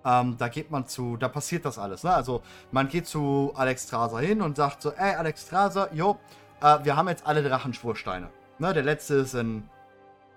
[0.05, 2.03] Ähm, da geht man zu, da passiert das alles.
[2.03, 2.13] Ne?
[2.13, 2.41] Also
[2.71, 6.19] man geht zu Alex Traser hin und sagt so, ey Alex Traser, jo,
[6.61, 8.29] äh, wir haben jetzt alle Drachenschwursteine.
[8.59, 8.73] Ne?
[8.73, 9.69] Der letzte ist in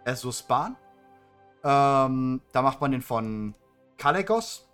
[0.05, 0.77] Esuspan.
[1.65, 3.55] Ähm, da macht man den von
[3.99, 4.69] Kalegos.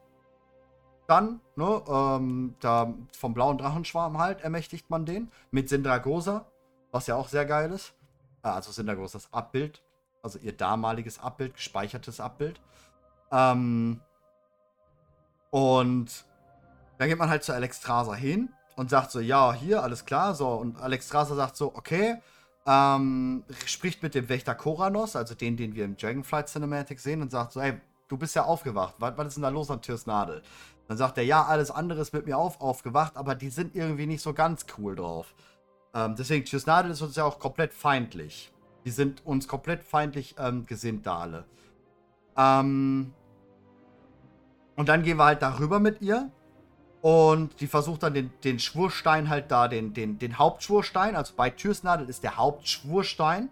[1.07, 5.31] Dann, ne, ähm, da vom blauen Drachenschwarm halt ermächtigt man den.
[5.51, 6.47] Mit Sindragosa,
[6.91, 7.95] was ja auch sehr geil ist.
[8.43, 9.83] Äh, also Sindragosas Abbild.
[10.23, 12.61] Also ihr damaliges Abbild, gespeichertes Abbild.
[13.33, 14.01] Ähm,
[15.53, 16.25] Und
[16.97, 20.35] dann geht man halt zu Alexstrasza hin und sagt so, ja, hier, alles klar.
[20.35, 22.17] So, und Alexstrasza sagt so, okay,
[22.67, 27.31] ähm, spricht mit dem Wächter Koranos, also den, den wir im Dragonflight Cinematic sehen, und
[27.31, 27.75] sagt so, ey,
[28.09, 28.95] du bist ja aufgewacht.
[28.99, 30.43] Was, was ist denn da los an Türs Nadel?
[30.89, 34.07] Dann sagt er, ja, alles andere ist mit mir auf, aufgewacht, aber die sind irgendwie
[34.07, 35.35] nicht so ganz cool drauf.
[35.93, 38.51] Ähm, deswegen, Türs Nadel ist uns ja auch komplett feindlich.
[38.87, 41.45] Die sind uns komplett feindlich ähm, gesinnt da alle.
[42.39, 43.13] Ähm,
[44.77, 46.31] und dann gehen wir halt darüber mit ihr.
[47.01, 51.51] Und die versucht dann den, den Schwurstein halt da, den, den, den Hauptschwurstein, also bei
[51.51, 53.51] Türsnadel ist der Hauptschwurstein.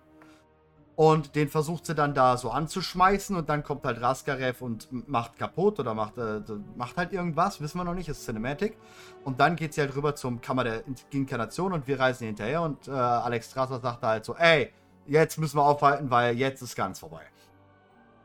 [0.94, 5.38] Und den versucht sie dann da so anzuschmeißen und dann kommt halt Raskarev und macht
[5.38, 6.42] kaputt oder macht, äh,
[6.76, 8.76] macht halt irgendwas, wissen wir noch nicht, ist Cinematic.
[9.24, 12.86] Und dann geht sie halt rüber zum Kammer der Inkarnation und wir reisen hinterher und
[12.86, 14.72] äh, Alex Strasser sagt da halt so, ey,
[15.06, 17.22] jetzt müssen wir aufhalten, weil jetzt ist ganz vorbei.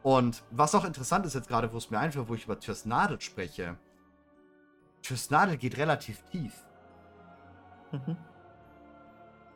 [0.06, 2.86] Und was auch interessant ist jetzt gerade, wo es mir einfällt, wo ich über Türs
[2.86, 3.76] Nadel spreche,
[5.02, 6.54] Türs Nadel geht relativ tief.
[7.92, 8.16] Mhm.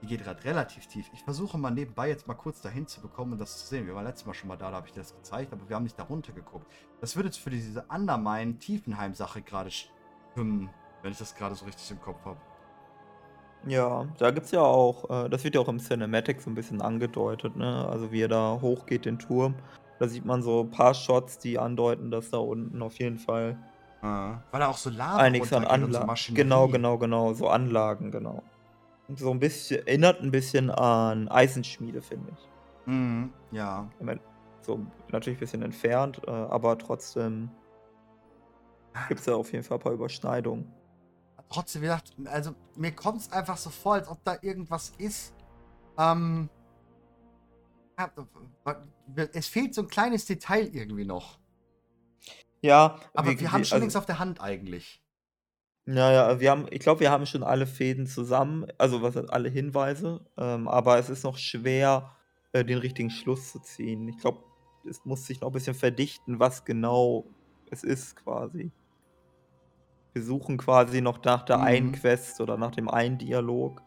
[0.02, 1.08] Die geht gerade relativ tief.
[1.14, 3.86] Ich versuche mal nebenbei jetzt mal kurz dahin zu bekommen und das zu sehen.
[3.86, 5.84] Wir waren letztes Mal schon mal da, da habe ich das gezeigt, aber wir haben
[5.84, 6.66] nicht darunter geguckt.
[7.00, 10.72] Das würde jetzt für diese Undermine-Tiefenheim-Sache gerade stimmen,
[11.04, 12.42] wenn ich das gerade so richtig im Kopf habe.
[13.68, 16.56] Ja, da gibt es ja auch, äh, das wird ja auch im Cinematic so ein
[16.56, 17.88] bisschen angedeutet, ne?
[17.88, 19.54] Also wie er da hochgeht, den Turm.
[20.00, 23.58] Da sieht man so ein paar Shots, die andeuten, dass da unten auf jeden Fall
[24.02, 26.16] Ah, weil er auch so Lava einiges an Anlagen.
[26.16, 27.34] So genau, genau, genau.
[27.34, 28.44] So Anlagen, genau.
[29.08, 32.50] Und so ein bisschen, erinnert ein bisschen an Eisenschmiede, finde ich.
[32.86, 33.90] Mhm, ja.
[34.62, 34.80] So
[35.12, 37.50] natürlich ein bisschen entfernt, äh, aber trotzdem
[39.08, 40.72] gibt es da auf jeden Fall ein paar Überschneidungen.
[41.50, 45.34] Trotzdem, wie gesagt, also mir kommt es einfach so vor, als ob da irgendwas ist.
[45.98, 46.50] Ähm,
[49.34, 51.40] es fehlt so ein kleines Detail irgendwie noch.
[52.62, 55.02] Ja, Aber wir, wir haben schon also, nichts auf der Hand eigentlich.
[55.86, 59.50] Ja, ja, wir haben, ich glaube, wir haben schon alle Fäden zusammen, also was alle
[59.50, 62.16] Hinweise, ähm, aber es ist noch schwer,
[62.52, 64.08] äh, den richtigen Schluss zu ziehen.
[64.08, 64.44] Ich glaube,
[64.88, 67.26] es muss sich noch ein bisschen verdichten, was genau
[67.72, 68.72] es ist, quasi.
[70.14, 71.64] Wir suchen quasi noch nach der mhm.
[71.64, 73.82] einen Quest oder nach dem einen Dialog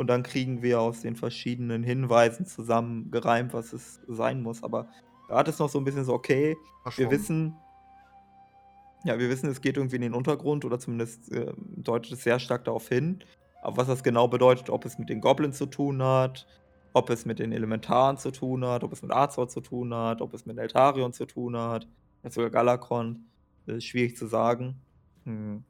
[0.00, 4.62] und dann kriegen wir aus den verschiedenen Hinweisen zusammengereimt, was es sein muss.
[4.62, 4.88] Aber
[5.28, 6.56] gerade ist noch so ein bisschen so, okay,
[6.96, 7.54] wir wissen,
[9.04, 12.38] ja, wir wissen, es geht irgendwie in den Untergrund oder zumindest äh, deutet es sehr
[12.38, 13.18] stark darauf hin.
[13.60, 16.46] Aber was das genau bedeutet, ob es mit den Goblins zu tun hat,
[16.94, 20.22] ob es mit den Elementaren zu tun hat, ob es mit Azor zu tun hat,
[20.22, 21.86] ob es mit Eltarion zu tun hat,
[22.20, 23.26] vielleicht sogar Galakron,
[23.66, 24.76] ist schwierig zu sagen.
[25.24, 25.62] Hm.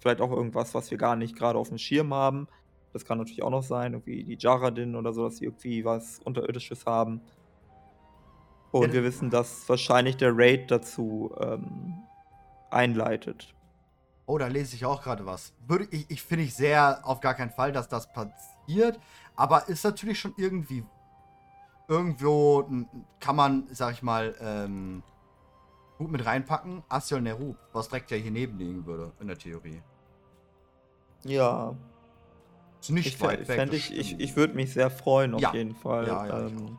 [0.00, 2.48] Vielleicht auch irgendwas, was wir gar nicht gerade auf dem Schirm haben.
[2.96, 6.18] Das kann natürlich auch noch sein, irgendwie die Jaradin oder so, dass sie irgendwie was
[6.24, 7.20] Unterirdisches haben.
[8.70, 11.98] Und ja, wir wissen, dass wahrscheinlich der Raid dazu ähm,
[12.70, 13.54] einleitet.
[14.24, 15.52] Oh, da lese ich auch gerade was.
[15.66, 18.98] Würde ich, ich finde ich sehr auf gar keinen Fall, dass das passiert.
[19.34, 20.82] Aber ist natürlich schon irgendwie.
[21.88, 22.66] Irgendwo
[23.20, 25.02] kann man, sag ich mal, ähm,
[25.98, 26.82] gut mit reinpacken.
[26.88, 29.82] Asiol Neru, was direkt ja hier neben liegen würde, in der Theorie.
[31.24, 31.76] Ja.
[32.90, 33.72] Nicht ich weit weg.
[33.72, 35.52] Ich, ich, ich würde mich sehr freuen, auf ja.
[35.54, 36.78] jeden Fall, ja, ja, ähm,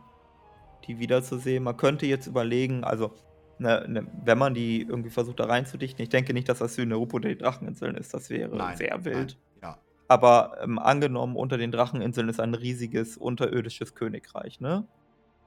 [0.86, 1.64] die wiederzusehen.
[1.64, 3.14] Man könnte jetzt überlegen, also
[3.60, 7.20] ne, ne, wenn man die irgendwie versucht da reinzudichten, ich denke nicht, dass das Synerupo
[7.20, 9.38] die Dracheninseln ist, das wäre nein, sehr wild.
[9.62, 9.78] Nein, ja.
[10.08, 14.88] Aber ähm, angenommen, unter den Dracheninseln ist ein riesiges unterirdisches Königreich, ne?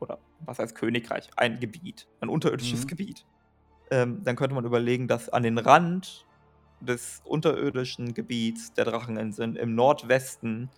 [0.00, 1.28] Oder was heißt Königreich?
[1.36, 2.88] Ein Gebiet, ein unterirdisches mhm.
[2.88, 3.26] Gebiet.
[3.90, 6.26] Ähm, dann könnte man überlegen, dass an den Rand
[6.80, 10.70] des unterirdischen Gebiets der Dracheninseln im Nordwesten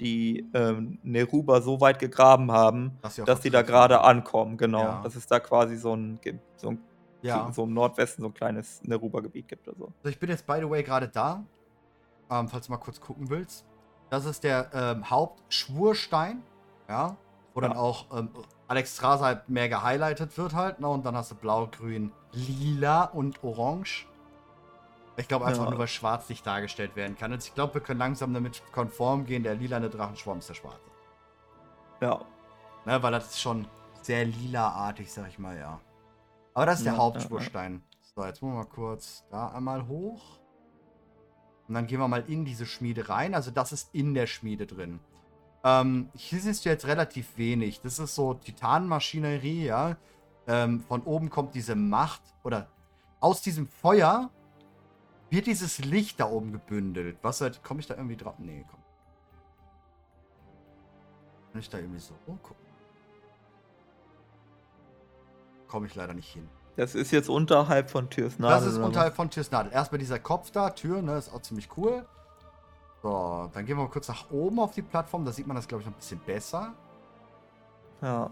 [0.00, 4.56] die ähm, Neruba so weit gegraben haben, dass sie, dass sie da gerade ankommen.
[4.56, 4.82] Genau.
[4.82, 5.00] Ja.
[5.02, 6.18] Dass es da quasi so ein,
[6.56, 6.78] so, ein,
[7.20, 7.52] ja.
[7.52, 9.84] so im Nordwesten so ein kleines Neruba-Gebiet gibt oder so.
[9.98, 11.44] Also ich bin jetzt, by the way, gerade da.
[12.30, 13.66] Ähm, falls du mal kurz gucken willst.
[14.08, 16.42] Das ist der ähm, Hauptschwurstein.
[16.88, 17.16] Ja.
[17.52, 17.68] Wo ja.
[17.68, 18.30] dann auch ähm,
[18.68, 20.80] Alex Straße halt mehr gehighlightet wird halt.
[20.80, 20.88] Ne?
[20.88, 24.06] Und dann hast du blau, grün, lila und orange.
[25.20, 25.70] Ich glaube einfach ja.
[25.70, 27.32] nur, weil schwarz nicht dargestellt werden kann.
[27.32, 29.42] Und ich glaube, wir können langsam damit konform gehen.
[29.42, 30.80] Der lilane Drachenschwamm ist der schwarze.
[32.00, 32.24] Ja.
[32.86, 33.66] Ne, weil das ist schon
[34.00, 35.78] sehr lila-artig, sag ich mal, ja.
[36.54, 37.82] Aber das ist der ja, Hauptspurstein.
[38.14, 40.40] So, jetzt wollen wir mal kurz da einmal hoch.
[41.68, 43.34] Und dann gehen wir mal in diese Schmiede rein.
[43.34, 45.00] Also das ist in der Schmiede drin.
[45.62, 47.82] Ähm, hier siehst du jetzt relativ wenig.
[47.82, 49.96] Das ist so Titanmaschinerie, ja.
[50.46, 52.68] Ähm, von oben kommt diese Macht oder
[53.20, 54.30] aus diesem Feuer
[55.30, 57.18] wird dieses Licht da oben gebündelt?
[57.22, 58.34] Was halt, komme ich da irgendwie drauf?
[58.38, 58.80] Nee, komm.
[61.52, 62.56] Kann ich da irgendwie so gucken?
[65.66, 66.48] Komme ich leider nicht hin.
[66.76, 68.56] Das ist jetzt unterhalb von Türs Nadel.
[68.56, 69.72] Das ist unterhalb von Türs Nadel.
[69.72, 72.06] Erstmal dieser Kopf da, Tür, ne, ist auch ziemlich cool.
[73.02, 75.24] So, dann gehen wir mal kurz nach oben auf die Plattform.
[75.24, 76.74] Da sieht man das, glaube ich, noch ein bisschen besser.
[78.02, 78.30] Ja.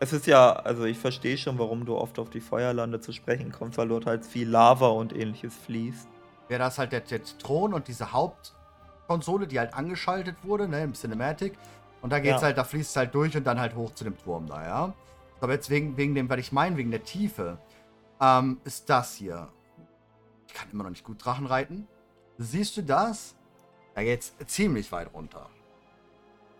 [0.00, 3.52] Es ist ja, also ich verstehe schon, warum du oft auf die Feuerlande zu sprechen
[3.52, 6.08] kommst, weil dort halt viel Lava und ähnliches fließt.
[6.48, 10.82] Ja, da ist halt der, der Thron und diese Hauptkonsole, die halt angeschaltet wurde, ne,
[10.82, 11.56] im Cinematic.
[12.02, 12.48] Und da geht's ja.
[12.48, 14.92] halt, da fließt es halt durch und dann halt hoch zu dem Turm da, ja.
[15.40, 17.58] Aber jetzt wegen, wegen dem, was ich meine, wegen der Tiefe,
[18.20, 19.48] ähm, ist das hier.
[20.46, 21.86] Ich kann immer noch nicht gut Drachen reiten.
[22.38, 23.34] Siehst du das?
[23.94, 25.48] Da geht's ziemlich weit runter.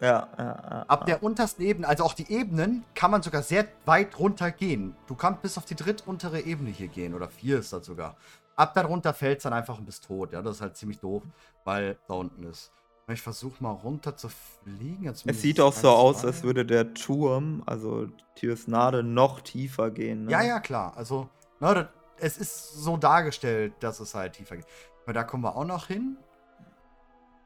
[0.00, 0.84] Ja, ja, ja.
[0.86, 4.96] Ab der untersten Ebene, also auch die Ebenen, kann man sogar sehr weit runter gehen.
[5.06, 8.16] Du kannst bis auf die drittuntere Ebene hier gehen, oder vier ist das sogar.
[8.56, 10.32] Ab darunter fällt es dann einfach und bist tot.
[10.32, 11.22] Ja, das ist halt ziemlich doof,
[11.64, 12.72] weil da unten ist.
[13.08, 15.06] Ich versuche mal runter zu fliegen.
[15.06, 20.24] es sieht auch so aus, als würde der Turm, also Tirsnade, noch tiefer gehen.
[20.24, 20.32] Ne?
[20.32, 20.96] Ja, ja, klar.
[20.96, 21.28] Also,
[21.60, 21.88] ne,
[22.18, 24.66] es ist so dargestellt, dass es halt tiefer geht.
[25.04, 26.16] Aber da kommen wir auch noch hin.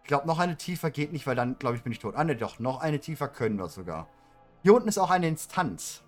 [0.02, 2.14] Ich glaube, noch eine tiefer geht nicht, weil dann, glaube ich, bin ich tot.
[2.16, 4.08] Ah, ne, doch, noch eine tiefer können wir sogar.
[4.62, 6.04] Hier unten ist auch eine Instanz.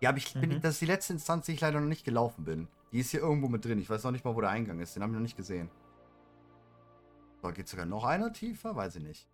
[0.00, 0.40] Die habe ich, mhm.
[0.40, 2.68] bin, das ist die letzte Instanz, die ich leider noch nicht gelaufen bin.
[2.94, 3.80] Die ist hier irgendwo mit drin.
[3.80, 4.94] Ich weiß noch nicht mal, wo der Eingang ist.
[4.94, 5.68] Den habe ich noch nicht gesehen.
[7.42, 8.76] So, geht sogar noch einer tiefer?
[8.76, 9.28] Weiß ich nicht.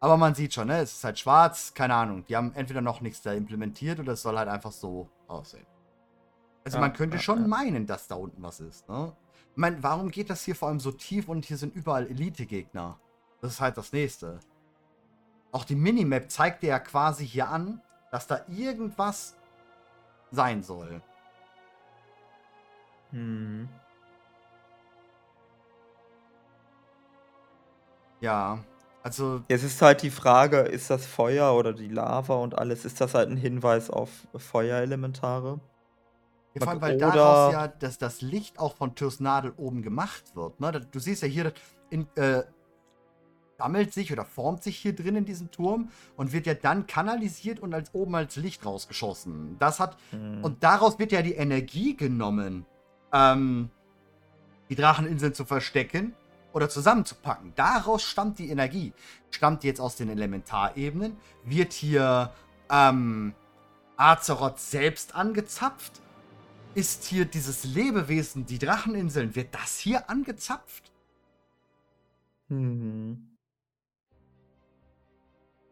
[0.00, 0.78] Aber man sieht schon, ne?
[0.78, 1.74] Es ist halt schwarz.
[1.74, 2.24] Keine Ahnung.
[2.24, 5.66] Die haben entweder noch nichts da implementiert oder es soll halt einfach so aussehen.
[6.64, 7.46] Also ja, man könnte ja, schon ja.
[7.46, 9.14] meinen, dass da unten was ist, ne?
[9.50, 12.98] Ich meine, warum geht das hier vor allem so tief und hier sind überall Elite-Gegner?
[13.42, 14.40] Das ist halt das nächste.
[15.52, 19.36] Auch die Minimap zeigt dir ja quasi hier an, dass da irgendwas
[20.30, 21.02] sein soll.
[23.10, 23.68] Hm.
[28.20, 28.58] Ja,
[29.02, 29.42] also.
[29.48, 33.14] Es ist halt die Frage, ist das Feuer oder die Lava und alles, ist das
[33.14, 35.60] halt ein Hinweis auf Feuerelementare?
[36.54, 39.82] Ja, vor allem, weil Oder daraus ja dass das Licht auch von Tyrs Nadel oben
[39.82, 40.58] gemacht wird.
[40.58, 40.72] Ne?
[40.90, 41.52] Du siehst ja hier,
[41.90, 42.44] in, äh,
[43.58, 47.60] sammelt sich oder formt sich hier drin in diesem Turm und wird ja dann kanalisiert
[47.60, 49.56] und als oben als Licht rausgeschossen.
[49.58, 49.96] Das hat.
[50.12, 50.44] Mhm.
[50.44, 52.66] Und daraus wird ja die Energie genommen,
[53.16, 53.70] ähm,
[54.68, 56.14] die Dracheninseln zu verstecken
[56.52, 57.52] oder zusammenzupacken.
[57.54, 58.92] Daraus stammt die Energie.
[59.30, 62.32] Stammt jetzt aus den Elementarebenen, wird hier
[62.70, 63.34] ähm,
[63.96, 66.00] Azeroth selbst angezapft
[66.76, 70.92] ist hier dieses Lebewesen, die Dracheninseln, wird das hier angezapft?
[72.48, 73.35] Mhm.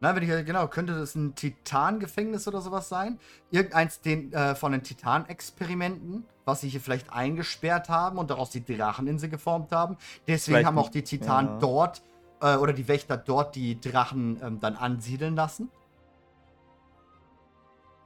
[0.05, 3.19] Na, wenn ich genau, könnte das ein Titan-Gefängnis oder sowas sein?
[3.51, 8.63] Irgendeins den, äh, von den Titan-Experimenten, was sie hier vielleicht eingesperrt haben und daraus die
[8.63, 9.97] Dracheninsel geformt haben.
[10.29, 11.59] Deswegen vielleicht haben auch die Titanen ja.
[11.59, 12.03] dort
[12.43, 15.71] äh, oder die Wächter dort die Drachen ähm, dann ansiedeln lassen.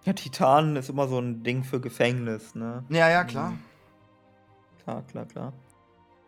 [0.04, 2.84] Ja, Titan ist immer so ein Ding für Gefängnis, ne?
[2.90, 3.50] Ja, ja, klar.
[3.50, 3.58] Mhm.
[4.84, 5.52] Klar, klar, klar.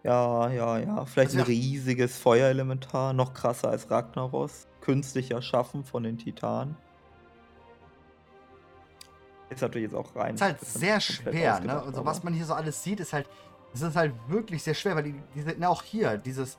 [0.02, 1.04] Ja, ja, ja.
[1.04, 4.66] Vielleicht also, ein riesiges Feuerelementar, noch krasser als Ragnaros.
[4.80, 6.76] Künstlich erschaffen von den Titanen.
[9.50, 10.36] Ist natürlich jetzt auch rein.
[10.36, 11.82] Ist halt sehr schwer, ne?
[11.82, 13.28] Also, was man hier so alles sieht, ist halt.
[13.72, 16.58] Ist halt wirklich sehr schwer, weil die, diese, na, auch hier, dieses.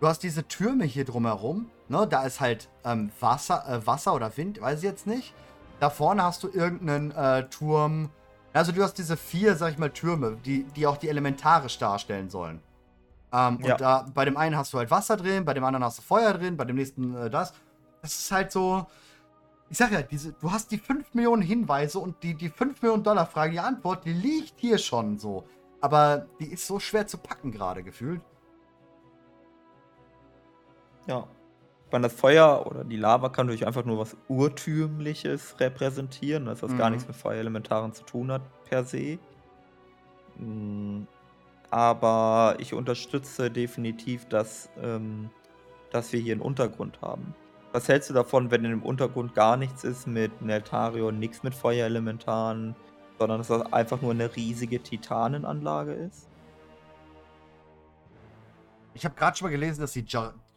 [0.00, 2.06] Du hast diese Türme hier drumherum, ne?
[2.08, 5.34] Da ist halt ähm, Wasser, äh, Wasser oder Wind, weiß ich jetzt nicht.
[5.80, 8.10] Da vorne hast du irgendeinen äh, Turm.
[8.52, 12.30] Also du hast diese vier, sag ich mal, Türme, die, die auch die elementarisch darstellen
[12.30, 12.60] sollen.
[13.32, 13.72] Ähm, ja.
[13.72, 16.02] Und da, bei dem einen hast du halt Wasser drin, bei dem anderen hast du
[16.02, 17.52] Feuer drin, bei dem nächsten äh, das.
[18.02, 18.86] Das ist halt so.
[19.68, 23.04] Ich sag ja, diese, du hast die 5 Millionen Hinweise und die, die 5 Millionen
[23.04, 25.44] Dollar Frage, die Antwort, die liegt hier schon so.
[25.80, 28.20] Aber die ist so schwer zu packen gerade gefühlt.
[31.06, 31.26] Ja,
[31.92, 36.72] meine, das Feuer oder die Lava kann natürlich einfach nur was Urtümliches repräsentieren, dass das
[36.72, 36.78] mhm.
[36.78, 39.18] gar nichts mit Feuerelementaren zu tun hat, per se.
[40.36, 41.02] Mm,
[41.70, 45.30] aber ich unterstütze definitiv, dass, ähm,
[45.90, 47.34] dass wir hier einen Untergrund haben.
[47.72, 51.54] Was hältst du davon, wenn in dem Untergrund gar nichts ist mit Neltarion, nichts mit
[51.54, 52.74] Feuerelementaren,
[53.18, 56.28] sondern dass das einfach nur eine riesige Titanenanlage ist?
[58.92, 60.04] Ich habe gerade schon mal gelesen, dass die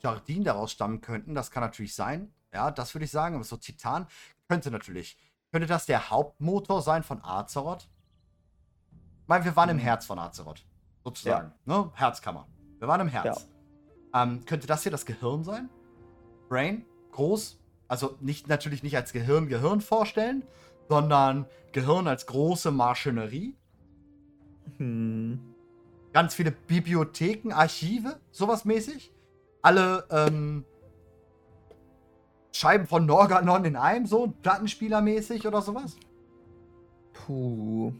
[0.01, 1.35] Jardin daraus stammen könnten.
[1.35, 2.33] Das kann natürlich sein.
[2.51, 3.35] Ja, das würde ich sagen.
[3.35, 4.07] Aber so Titan
[4.47, 5.17] könnte natürlich.
[5.51, 7.87] Könnte das der Hauptmotor sein von Azeroth?
[9.21, 9.81] Ich meine, wir waren im mhm.
[9.81, 10.65] Herz von Azeroth.
[11.03, 11.53] Sozusagen.
[11.65, 11.77] Ja.
[11.77, 11.91] Ne?
[11.93, 12.47] Herzkammer.
[12.79, 13.47] Wir waren im Herz.
[14.13, 14.23] Ja.
[14.23, 15.69] Ähm, könnte das hier das Gehirn sein?
[16.49, 16.85] Brain?
[17.11, 17.59] Groß?
[17.87, 20.43] Also nicht, natürlich nicht als Gehirn Gehirn vorstellen,
[20.89, 23.55] sondern Gehirn als große Maschinerie.
[24.77, 25.39] Hm.
[26.13, 29.13] Ganz viele Bibliotheken, Archive, sowas mäßig
[29.63, 30.65] alle ähm,
[32.51, 35.95] Scheiben von Norganon in einem, so Plattenspielermäßig oder sowas?
[37.13, 37.93] Puh.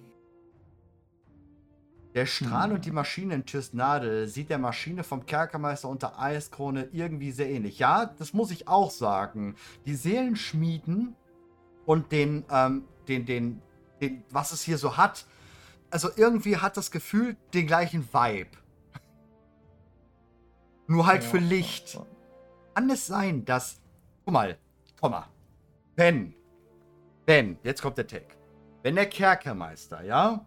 [2.14, 7.32] Der Strahl und die Maschine in Tysnadel sieht der Maschine vom Kerkermeister unter Eiskrone irgendwie
[7.32, 7.80] sehr ähnlich.
[7.80, 9.55] Ja, das muss ich auch sagen.
[9.86, 11.16] Die Seelenschmieden
[11.86, 13.61] und den, ähm, den, den,
[13.99, 15.26] den, was es hier so hat,
[15.89, 18.51] also irgendwie hat das Gefühl den gleichen Vibe.
[20.88, 21.95] Nur halt Ja, für Licht.
[21.95, 22.05] ja.
[22.76, 23.80] Kann es sein, dass.
[24.26, 24.57] Guck mal,
[24.99, 25.28] guck mal.
[25.95, 26.34] Wenn,
[27.26, 28.36] wenn, jetzt kommt der Tag.
[28.84, 30.45] Wenn der Kerkermeister, ja?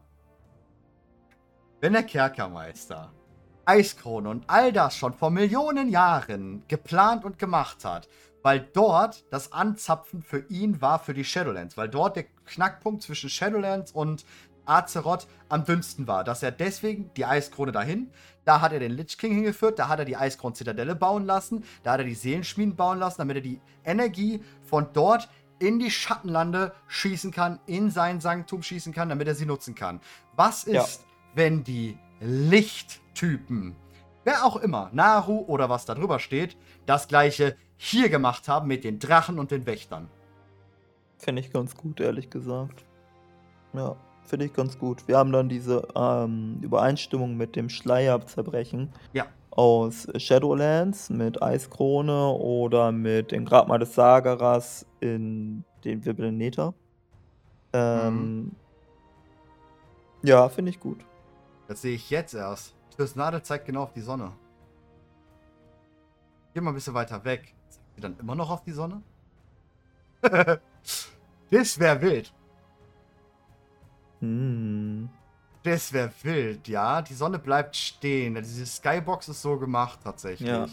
[1.79, 3.13] Wenn der Kerkermeister
[3.67, 8.09] Eiskrone und all das schon vor Millionen Jahren geplant und gemacht hat,
[8.43, 13.29] weil dort das Anzapfen für ihn war für die Shadowlands, weil dort der Knackpunkt zwischen
[13.29, 14.25] Shadowlands und
[14.65, 18.11] Azeroth am dünnsten war, dass er deswegen die Eiskrone dahin,
[18.47, 21.93] da hat er den Lich King hingeführt, da hat er die Eiskron-Zitadelle bauen lassen, da
[21.93, 26.73] hat er die Seelenschmieden bauen lassen, damit er die Energie von dort in die Schattenlande
[26.87, 30.01] schießen kann, in sein Sanktum schießen kann, damit er sie nutzen kann.
[30.35, 31.06] Was ist, Ja.
[31.37, 33.77] Wenn die Lichttypen,
[34.25, 36.57] wer auch immer, Naru oder was da drüber steht,
[36.87, 40.09] das gleiche hier gemacht haben mit den Drachen und den Wächtern?
[41.19, 42.85] Finde ich ganz gut, ehrlich gesagt.
[43.75, 45.07] Ja, finde ich ganz gut.
[45.07, 49.27] Wir haben dann diese ähm, Übereinstimmung mit dem Schleierzerbrechen Ja.
[49.51, 56.73] aus Shadowlands mit Eiskrone oder mit dem Grabmal des Sageras in den Wirbeln Nether.
[57.75, 58.53] Ähm,
[60.23, 61.05] Ja, finde ich gut.
[61.69, 62.75] Das sehe ich jetzt erst.
[62.97, 64.33] Tysnade zeigt genau auf die Sonne.
[66.55, 67.55] Geh mal ein bisschen weiter weg.
[67.69, 69.03] Zeigt sie dann immer noch auf die Sonne?
[71.51, 72.33] das wäre wild.
[74.21, 75.09] Hm.
[75.63, 77.03] Das wäre wild, ja.
[77.03, 78.37] Die Sonne bleibt stehen.
[78.37, 80.49] Diese Skybox ist so gemacht tatsächlich.
[80.49, 80.67] Ja.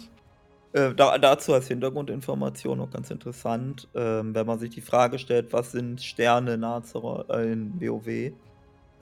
[0.74, 5.54] Äh, da, dazu als Hintergrundinformation noch ganz interessant, ähm, wenn man sich die Frage stellt,
[5.54, 8.34] was sind Sterne in, Azeroth, äh, in WoW?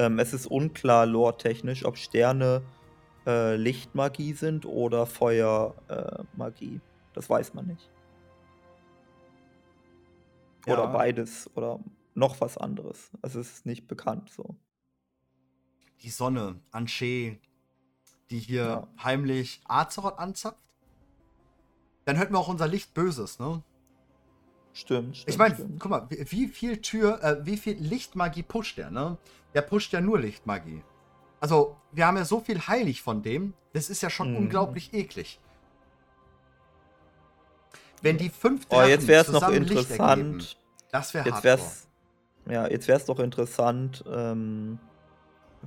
[0.01, 2.63] Ähm, es ist unklar lore-technisch, ob Sterne
[3.27, 6.75] äh, Lichtmagie sind oder Feuermagie.
[6.77, 6.81] Äh,
[7.13, 7.87] das weiß man nicht.
[10.65, 10.85] Oder Ja.
[10.87, 11.79] beides oder
[12.15, 13.11] noch was anderes.
[13.21, 14.55] Also es ist nicht bekannt so.
[16.01, 17.37] Die Sonne, Anshe,
[18.31, 18.87] die hier Ja.
[19.03, 20.57] heimlich Azeroth anzapft.
[22.05, 23.61] Dann hört man auch unser Licht Böses, ne?
[24.73, 25.29] Stimmt, stimmt.
[25.29, 29.17] Ich meine, guck mal, wie, wie viel Tür, äh, wie viel Lichtmagie pusht der, ne?
[29.53, 30.81] Der pusht ja nur Lichtmagie.
[31.39, 34.37] Also, wir haben ja so viel heilig von dem, das ist ja schon Mhm.
[34.37, 35.39] unglaublich eklig.
[38.01, 40.57] Wenn die fünf Oh, jetzt wäre es noch zusammen Licht ergeben, interessant.
[40.91, 41.87] das wäre wär's,
[42.49, 44.79] ja, jetzt wär's doch interessant, ähm,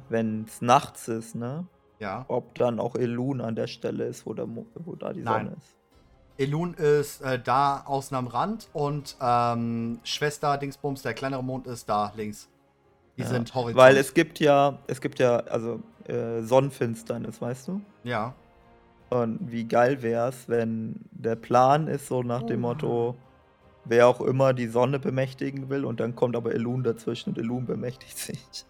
[0.09, 1.67] wenn es nachts ist, ne?
[2.01, 2.25] Ja.
[2.29, 5.47] Ob dann auch Elun an der Stelle ist, wo, der, wo da die Nein.
[5.47, 5.77] Sonne ist.
[6.37, 11.89] Elun ist äh, da außen am Rand und ähm, Schwester Dingsbums, der kleinere Mond, ist
[11.89, 12.49] da links.
[13.17, 13.77] Die Ja, sind horizont.
[13.77, 17.81] Weil es gibt ja, es gibt ja, also äh, Sonnenfinsternis, weißt du?
[18.03, 18.35] Ja.
[19.11, 22.69] Und wie geil wär's, wenn der Plan ist so nach dem Oh.
[22.69, 23.17] Motto,
[23.85, 27.67] wer auch immer die Sonne bemächtigen will und dann kommt aber Elun dazwischen und Elun
[27.67, 28.65] bemächtigt sich.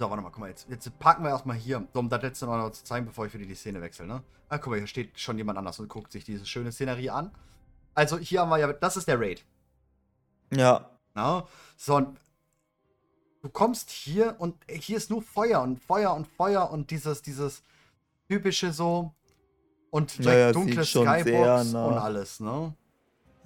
[0.00, 2.46] So, warte mal, guck mal, jetzt, jetzt parken wir erstmal hier, so, um das letzte
[2.46, 4.22] noch zu zeigen, bevor ich wieder die Szene wechsle, ne?
[4.48, 7.30] Ah, guck mal, hier steht schon jemand anders und guckt sich diese schöne Szenerie an.
[7.92, 9.44] Also, hier haben wir ja, das ist der Raid.
[10.54, 11.46] Ja, Na?
[11.76, 12.18] So, und
[13.42, 17.62] du kommst hier und hier ist nur Feuer und Feuer und Feuer und dieses, dieses
[18.26, 19.12] typische so
[19.90, 22.74] und Ja, dunkle Skybox und alles, ne?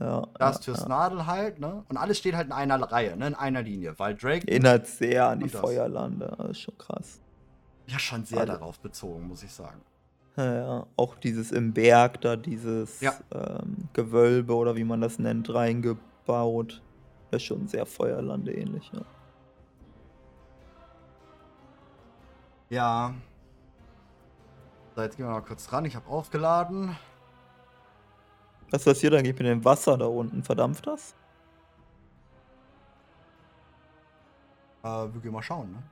[0.00, 0.26] Ja.
[0.38, 0.88] Das ja, Türs ja.
[0.88, 1.84] Nadel halt, ne?
[1.88, 3.28] Und alles steht halt in einer Reihe, ne?
[3.28, 5.60] In einer Linie, weil Drake Erinnert sehr an die das.
[5.60, 7.20] Feuerlande, das ist schon krass.
[7.86, 9.80] ja schon sehr Also- darauf bezogen, muss ich sagen.
[10.36, 13.12] Ja, ja, auch dieses im Berg da, dieses Ja.
[13.32, 16.82] ähm, Gewölbe oder wie man das nennt, reingebaut.
[17.30, 19.02] Das ist schon sehr Feuerlande ähnlich, ja.
[22.70, 23.14] Ja.
[24.96, 25.84] So, jetzt gehen wir mal kurz ran.
[25.84, 26.96] Ich habe aufgeladen.
[28.74, 30.42] Was passiert eigentlich mit dem Wasser da unten?
[30.42, 31.14] Verdampft das?
[34.82, 35.82] Äh, wir gehen mal schauen, ne?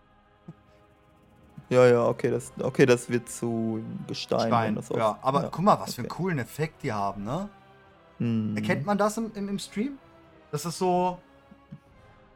[1.69, 4.49] Ja, ja, okay, das, okay, das wird zu Gestein.
[4.49, 4.75] Stein.
[4.75, 6.23] das Ja, aber guck mal, was für einen okay.
[6.23, 7.49] coolen Effekt die haben, ne?
[8.19, 8.57] Hm.
[8.57, 9.97] Erkennt man das im, im, im Stream?
[10.51, 11.19] Das ist so.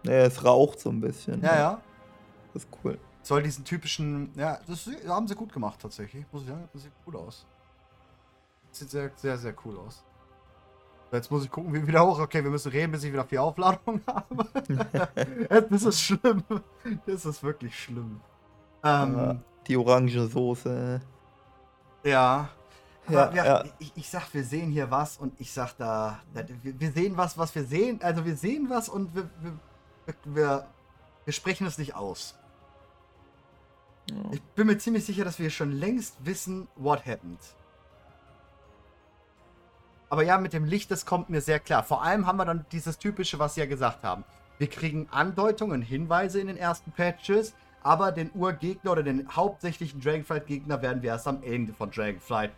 [0.05, 1.43] Ja, es raucht so ein bisschen.
[1.43, 1.81] Ja, ja.
[2.55, 3.01] Das ist cool.
[3.23, 4.31] Soll diesen typischen.
[4.37, 6.25] Ja, das haben sie gut gemacht tatsächlich.
[6.31, 7.45] Muss ich sagen, das sieht cool aus.
[8.71, 10.05] Sieht sehr, sehr, sehr cool aus.
[11.13, 12.19] Jetzt muss ich gucken, wie wieder hoch.
[12.19, 14.47] Okay, wir müssen reden, bis ich wieder vier Aufladungen habe.
[15.71, 16.43] das ist schlimm.
[17.07, 18.21] Das ist wirklich schlimm.
[18.83, 21.01] Ähm, die orange Soße.
[22.05, 22.49] ja.
[23.09, 23.65] Ja, wir, ja.
[23.79, 27.17] Ich, ich sag, wir sehen hier was und ich sag da, da wir, wir sehen
[27.17, 28.01] was, was wir sehen.
[28.03, 30.67] Also wir sehen was und wir, wir, wir,
[31.25, 32.37] wir sprechen es nicht aus.
[34.11, 34.17] Ja.
[34.33, 37.39] Ich bin mir ziemlich sicher, dass wir schon längst wissen, what happened.
[40.09, 41.83] Aber ja, mit dem Licht, das kommt mir sehr klar.
[41.83, 44.25] Vor allem haben wir dann dieses typische, was sie ja gesagt haben.
[44.59, 50.81] Wir kriegen Andeutungen, Hinweise in den ersten Patches, aber den Urgegner oder den hauptsächlichen Dragonflight-Gegner
[50.83, 52.53] werden wir erst am Ende von Dragonflight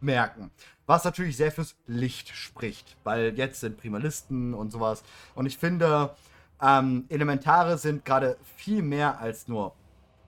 [0.00, 0.50] merken.
[0.86, 5.02] Was natürlich sehr fürs Licht spricht, weil jetzt sind Primalisten und sowas.
[5.34, 6.14] Und ich finde,
[6.60, 9.74] ähm, Elementare sind gerade viel mehr als nur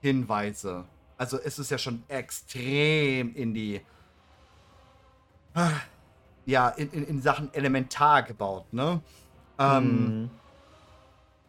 [0.01, 0.85] Hinweise.
[1.17, 3.81] Also es ist ja schon extrem in die
[6.45, 9.01] ja, in, in, in Sachen Elementar gebaut, ne?
[9.59, 10.29] Ähm, Mhm.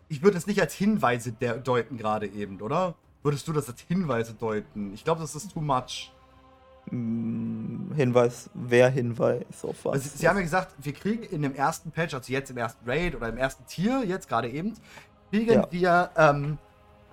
[0.09, 2.95] Ich würde es nicht als Hinweise de deuten gerade eben, oder?
[3.23, 4.93] Würdest du das als Hinweise deuten?
[4.93, 6.13] Ich glaube, das ist too much.
[6.91, 9.93] Mm, Hinweis, wer Hinweis auf was?
[9.95, 12.85] Also, sie haben ja gesagt, wir kriegen in dem ersten Patch, also jetzt im ersten
[12.89, 14.75] Raid oder im ersten Tier, jetzt gerade eben,
[15.31, 15.67] kriegen Ja.
[15.71, 16.59] wir ähm,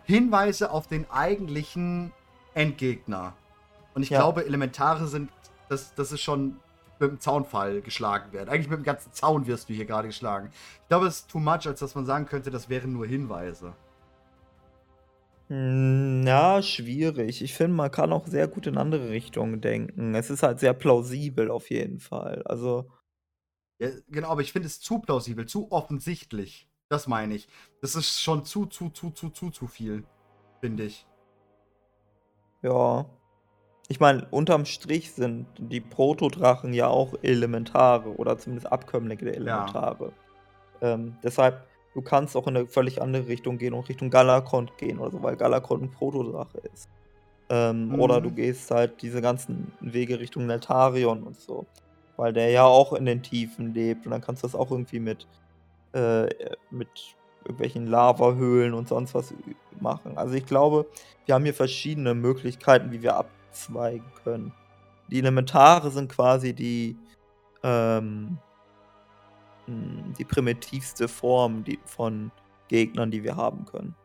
[0.03, 2.11] Hinweise auf den eigentlichen
[2.53, 3.33] Endgegner.
[3.93, 4.19] Und ich Ja.
[4.19, 5.29] glaube, Elementare sind,
[5.69, 6.59] das, das ist schon
[6.99, 8.49] mit dem Zaunfall geschlagen werden.
[8.49, 10.51] Eigentlich mit dem ganzen Zaun wirst du hier gerade geschlagen.
[10.83, 13.75] Ich glaube, es ist too much, als dass man sagen könnte, das wären nur Hinweise.
[15.49, 17.41] Hm, ja, schwierig.
[17.41, 20.13] Ich finde, man kann auch sehr gut in andere Richtungen denken.
[20.15, 22.43] Es ist halt sehr plausibel auf jeden Fall.
[22.45, 22.91] Also,
[23.79, 26.67] Ja, genau, aber ich finde es zu plausibel, zu offensichtlich.
[26.89, 27.47] Das meine ich.
[27.81, 30.05] Das ist schon zu, zu, zu, zu, zu, zu viel,
[30.61, 31.07] finde ich.
[32.61, 33.05] ja.
[33.91, 40.11] Ich meine, unterm Strich sind die Protodrachen ja auch Elementare oder zumindest Abkömmlinge der Elementare.
[40.81, 41.65] Ähm, deshalb,
[41.95, 45.23] du kannst auch in eine völlig andere Richtung gehen und Richtung Galakont gehen oder so,
[45.23, 46.87] weil Galakont ein Protodrache ist.
[47.49, 47.99] Ähm, Mhm.
[47.99, 51.65] Oder du gehst halt diese ganzen Wege Richtung Neltarion und so.
[52.15, 54.99] Weil der ja auch in den Tiefen lebt und dann kannst du das auch irgendwie
[54.99, 55.25] mit,
[55.93, 56.27] äh,
[56.69, 56.89] mit
[57.43, 59.33] irgendwelchen Lavahöhlen und sonst was
[59.79, 60.17] machen.
[60.17, 60.85] Also ich glaube,
[61.25, 63.15] wir haben hier verschiedene Möglichkeiten, wie wir
[63.49, 64.51] abzweigen können.
[65.09, 66.95] Die Elementare sind quasi die,
[67.63, 68.37] ähm,
[69.67, 72.31] mh, die primitivste Form die, von
[72.67, 73.95] Gegnern, die wir haben können.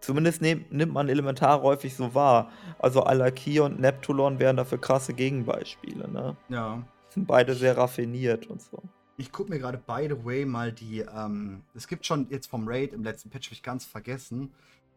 [0.00, 2.50] Zumindest nehm, nimmt man Elementare häufig so wahr.
[2.78, 6.36] Also Alaki und Neptulon wären dafür krasse Gegenbeispiele, ne?
[6.48, 6.82] Ja.
[7.08, 8.80] Sind beide sehr raffiniert und so.
[9.16, 12.68] Ich gucke mir gerade, by the way, mal die, ähm, es gibt schon jetzt vom
[12.68, 14.52] Raid, im letzten Patch habe ich ganz vergessen,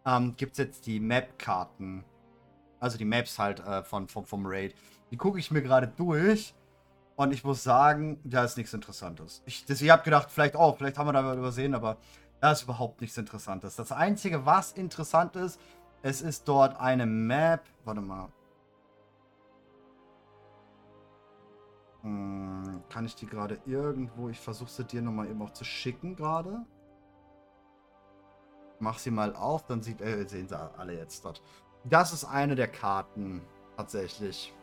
[0.06, 2.04] ähm, gibt es jetzt die Map-Karten.
[2.82, 4.76] Also die Maps halt äh, von, vom, vom Raid.
[5.12, 6.54] Die gucke ich mir gerade durch
[7.16, 9.42] und ich muss sagen, da ist nichts Interessantes.
[9.46, 11.96] Ich, ich habe gedacht, vielleicht auch, vielleicht haben wir da was übersehen, aber
[12.42, 13.78] da ist überhaupt nichts Interessantes.
[13.78, 15.62] Das Einzige, was interessant ist,
[16.02, 18.28] es ist dort eine Map, warte mal,
[22.04, 24.30] Hm, kann ich die gerade irgendwo?
[24.30, 26.66] Ich versuche sie dir nochmal eben auch zu schicken gerade.
[28.80, 31.42] Mach sie mal auf, dann sieht, äh, sehen sie alle jetzt dort.
[31.84, 33.42] Das ist eine der Karten,
[33.76, 34.54] tatsächlich.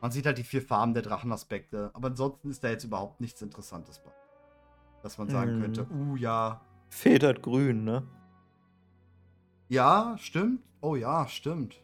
[0.00, 3.42] Man sieht halt die vier Farben der Drachenaspekte, aber ansonsten ist da jetzt überhaupt nichts
[3.42, 4.12] Interessantes bei.
[5.02, 5.62] Dass man sagen Mhm.
[5.62, 6.60] könnte, uh ja.
[6.90, 8.06] Federt grün, ne?
[9.68, 10.62] Ja, stimmt.
[10.80, 11.80] Oh ja, stimmt.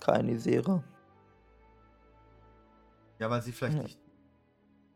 [0.00, 0.82] Keine Isera.
[3.18, 3.82] Ja, weil sie vielleicht Ja.
[3.82, 4.00] nicht.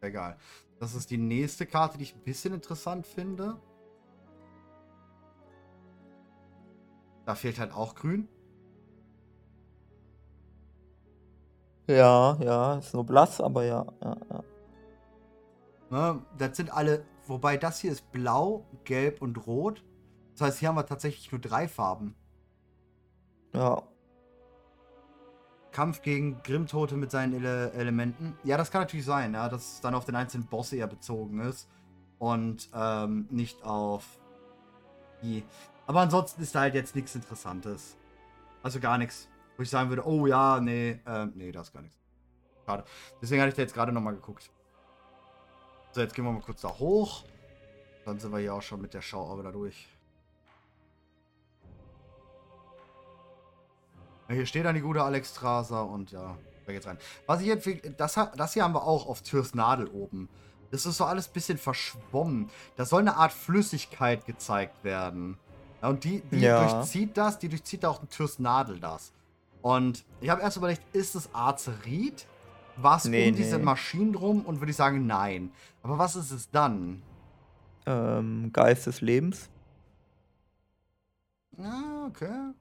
[0.01, 0.37] Egal.
[0.81, 3.61] Das ist die nächste Karte, die ich ein bisschen interessant finde.
[7.25, 8.29] Da fehlt halt auch grün.
[11.89, 14.45] Ja, ja, ist nur blass, aber ja, ja, ja.
[15.91, 16.23] Ne?
[16.39, 17.05] Das sind alle.
[17.27, 19.85] Wobei das hier ist blau, gelb und rot.
[20.33, 22.15] Das heißt, hier haben wir tatsächlich nur drei Farben.
[23.55, 23.83] Ja,
[25.73, 28.37] Kampf gegen Grimmtote mit seinen Ele Elementen.
[28.45, 31.41] Ja, das kann natürlich sein, ja, dass es dann auf den einzelnen Boss eher bezogen
[31.41, 31.69] ist.
[32.19, 34.05] Und ähm, nicht auf
[35.23, 35.43] die.
[35.87, 37.97] Aber ansonsten ist da halt jetzt nichts Interessantes.
[38.63, 39.29] Also gar nichts.
[39.57, 41.99] Wo ich sagen würde, oh ja, nee, ähm, nee, da ist gar nichts.
[42.65, 42.85] Schade.
[43.21, 44.51] Deswegen hatte ich da jetzt gerade nochmal geguckt.
[45.93, 47.25] So, jetzt gehen wir mal kurz da hoch.
[48.05, 49.89] Dann sind wir hier auch schon mit der Schauaube da durch.
[54.29, 56.99] Ja, Hier steht dann die gute Alex Straser und ja, da geht's rein.
[57.27, 57.69] Was ich jetzt,
[57.99, 60.29] das, das hier haben wir auch auf Türs Nadel oben.
[60.71, 62.51] Das ist so alles ein bisschen verschwommen.
[62.77, 65.39] Da soll eine Art Flüssigkeit gezeigt werden.
[65.83, 66.59] Ja, und die, die Ja.
[66.59, 69.13] durchzieht das, die durchzieht auch Türs Nadel das.
[69.63, 72.27] Und ich habe erst überlegt, ist es Azerit?
[72.77, 73.65] Was Nee, um diese nee.
[73.65, 74.47] Maschinen drum?
[74.47, 75.53] Und würde ich sagen, nein.
[75.83, 77.03] Aber was ist es dann?
[77.87, 79.51] ähm, Geist des Lebens,
[81.57, 82.53] Ja, okay.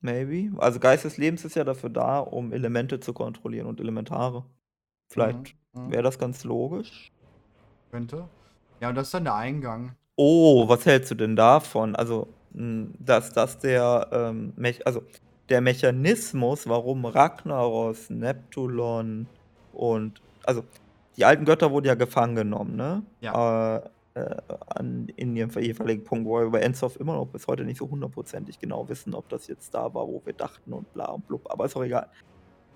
[0.00, 0.52] maybe.
[0.60, 4.44] Also Geist des Lebens ist ja dafür da, um Elemente zu kontrollieren und Elementare.
[5.08, 5.90] Vielleicht Mhm, mhm.
[5.92, 7.12] wäre das ganz logisch.
[7.90, 8.30] Könnte.
[8.80, 9.96] Ja, und das ist dann der Eingang.
[10.20, 11.94] Oh, was hältst du denn davon?
[11.94, 14.52] Also, hm, dass das der, ähm,
[14.84, 15.02] also,
[15.48, 19.28] der Mechanismus, warum Ragnaros, Neptulon
[19.72, 20.64] und also,
[21.16, 23.02] die alten Götter wurden ja gefangen genommen, ne?
[23.20, 23.76] Ja.
[23.76, 24.36] Äh, äh,
[24.70, 27.88] an in ihrem jeweiligen Punkt, wo wir bei Ensoft immer noch bis heute nicht so
[27.88, 31.46] hundertprozentig genau wissen, ob das jetzt da war, wo wir dachten und bla und blub,
[31.50, 32.08] aber ist auch egal.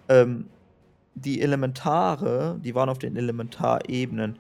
[0.09, 0.49] Ähm,
[1.15, 4.39] die Elementare, die waren auf den Elementarebenen,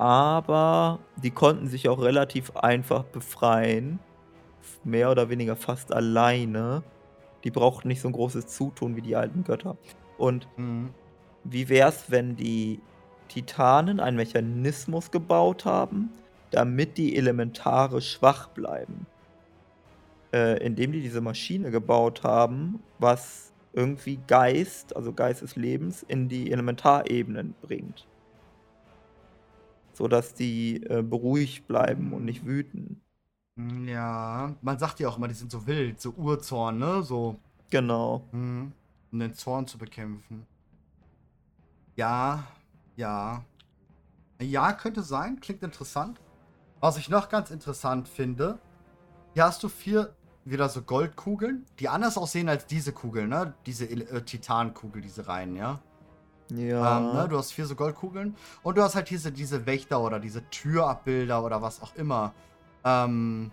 [0.00, 3.98] aber die konnten sich auch relativ einfach befreien,
[4.82, 6.82] mehr oder weniger fast alleine.
[7.44, 9.76] Die brauchten nicht so ein großes Zutun wie die alten Götter.
[10.16, 10.94] Und Mhm.
[11.44, 12.80] wie wär's, wenn die
[13.28, 16.10] Titanen einen Mechanismus gebaut haben,
[16.50, 19.04] damit die Elementare schwach bleiben?
[20.32, 26.30] Äh, indem die diese Maschine gebaut haben, was irgendwie Geist, also Geist des Lebens, in
[26.30, 28.06] die Elementarebenen bringt.
[30.00, 33.02] Sodass die äh, beruhigt bleiben und nicht wüten.
[33.58, 37.02] Hm, Ja, man sagt ja auch immer, die sind so wild, so Urzorn, ne?
[37.02, 37.36] So,
[37.68, 38.26] Genau.
[38.32, 38.72] mhm.
[39.12, 40.46] um den Zorn zu bekämpfen.
[41.96, 42.44] Ja,
[42.96, 43.44] ja.
[44.40, 46.18] Ja, könnte sein, klingt interessant.
[46.80, 48.58] Was ich noch ganz interessant finde,
[49.34, 50.14] hier hast du vier
[50.46, 53.52] wieder so Goldkugeln, die anders aussehen als diese Kugeln, ne?
[53.66, 55.82] Diese äh, Titankugel, diese Reihen, ja?
[56.50, 56.98] Ja.
[56.98, 57.28] Ähm, ne?
[57.28, 61.44] Du hast vier so Goldkugeln und du hast halt diese, diese Wächter oder diese Türabbilder
[61.44, 62.32] oder was auch immer.
[62.84, 63.50] Ähm.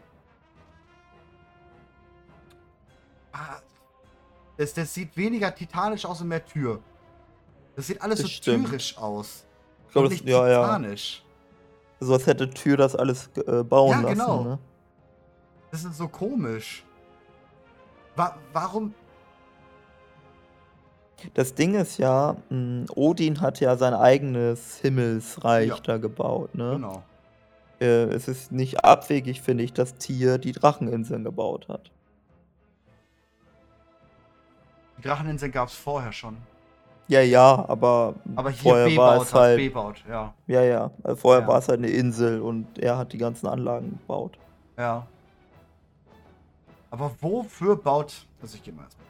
[3.31, 3.59] Ah,
[4.57, 6.79] Das, das sieht weniger titanisch aus und mehr Tür.
[7.75, 8.65] Das sieht alles Das so stimmt.
[8.67, 9.45] türisch aus.
[9.87, 10.63] Ich glaub, und das- nicht ja, ja.
[10.63, 11.23] titanisch.
[11.99, 14.19] So als hätte Tür das alles äh, bauen Ja, lassen.
[14.19, 14.43] genau.
[14.43, 14.59] Ne?
[15.71, 16.83] Das ist so komisch.
[18.15, 18.93] Wa warum?
[21.33, 25.77] Das Ding ist ja, mh, Odin hat ja sein eigenes Himmelsreich Ja.
[25.83, 26.53] da gebaut.
[26.55, 26.73] Ne?
[26.73, 27.03] Genau.
[27.79, 31.91] Äh, es ist nicht abwegig, finde ich, dass Tier die Dracheninseln gebaut hat.
[34.97, 36.37] Die Dracheninseln gab es vorher schon.
[37.07, 39.57] Ja, ja, aber, Aber hier vorher war es hat halt.
[39.57, 40.33] B-Baut, ja.
[40.47, 40.91] Ja, ja.
[41.03, 41.47] äh, Vorher Ja.
[41.47, 44.37] war es halt eine Insel und er hat die ganzen Anlagen gebaut.
[44.77, 45.07] Ja.
[46.91, 48.25] Aber wofür baut.
[48.41, 49.07] Also ich gehe mal erstmal.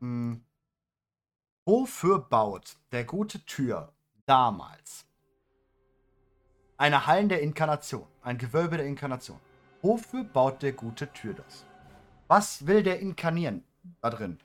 [0.00, 0.40] Hm.
[1.66, 3.90] Wofür baut der gute Tür
[4.26, 5.06] damals
[6.76, 9.38] eine Hallen der Inkarnation, ein Gewölbe der Inkarnation?
[9.80, 11.64] Wofür baut der gute Tür das?
[12.28, 13.64] Was will der inkarnieren
[14.02, 14.38] da drin?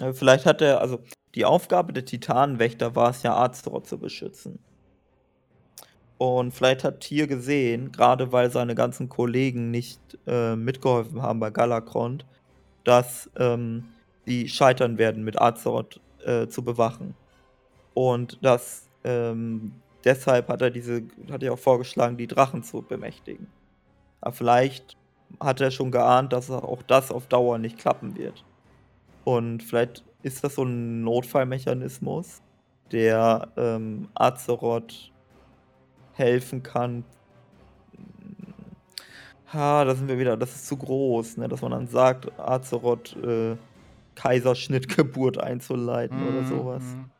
[0.00, 1.02] Äh, Vielleicht hat er, also
[1.34, 4.60] die Aufgabe der Titanenwächter war es ja, Azeroth zu beschützen.
[6.16, 11.50] Und vielleicht hat Tyr gesehen, gerade weil seine ganzen Kollegen nicht äh, mitgeholfen haben bei
[11.50, 12.24] Galakrond,
[12.84, 13.84] dass ähm,
[14.30, 17.14] die scheitern werden, mit Azeroth äh, zu bewachen.
[17.94, 19.72] Und dass ähm,
[20.04, 23.48] deshalb hat er diese, hat er auch vorgeschlagen, die Drachen zu bemächtigen.
[24.20, 24.96] Aber vielleicht
[25.40, 28.44] hat er schon geahnt, dass auch das auf Dauer nicht klappen wird.
[29.24, 32.40] Und vielleicht ist das so ein Notfallmechanismus,
[32.92, 35.10] der ähm, Azeroth
[36.12, 37.04] helfen kann.
[39.52, 41.48] Ha, da sind wir wieder, das ist zu groß, ne?
[41.48, 43.56] dass man dann sagt, Azeroth äh,
[44.14, 46.96] Kaiserschnittgeburt einzuleiten oder Mhm, sowas.
[46.96, 47.10] mhm.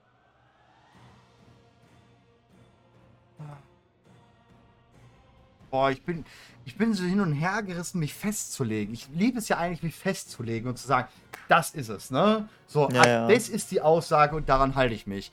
[5.71, 6.25] Boah, ich bin,
[6.65, 8.93] ich bin so hin und her gerissen, mich festzulegen.
[8.93, 11.09] Ich liebe es ja eigentlich, mich festzulegen und zu sagen,
[11.49, 12.49] das ist es, ne?
[12.67, 13.29] So, Ja, ah, ja.
[13.29, 15.33] das ist die Aussage und daran halte ich mich.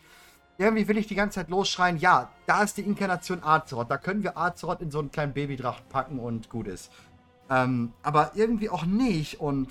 [0.60, 3.90] Irgendwie will ich die ganze Zeit losschreien, ja, da ist die Inkarnation Azeroth.
[3.92, 6.92] Da können wir Azeroth in so einen kleinen Babydracht packen und gut ist.
[7.50, 9.70] Ähm, aber irgendwie auch nicht und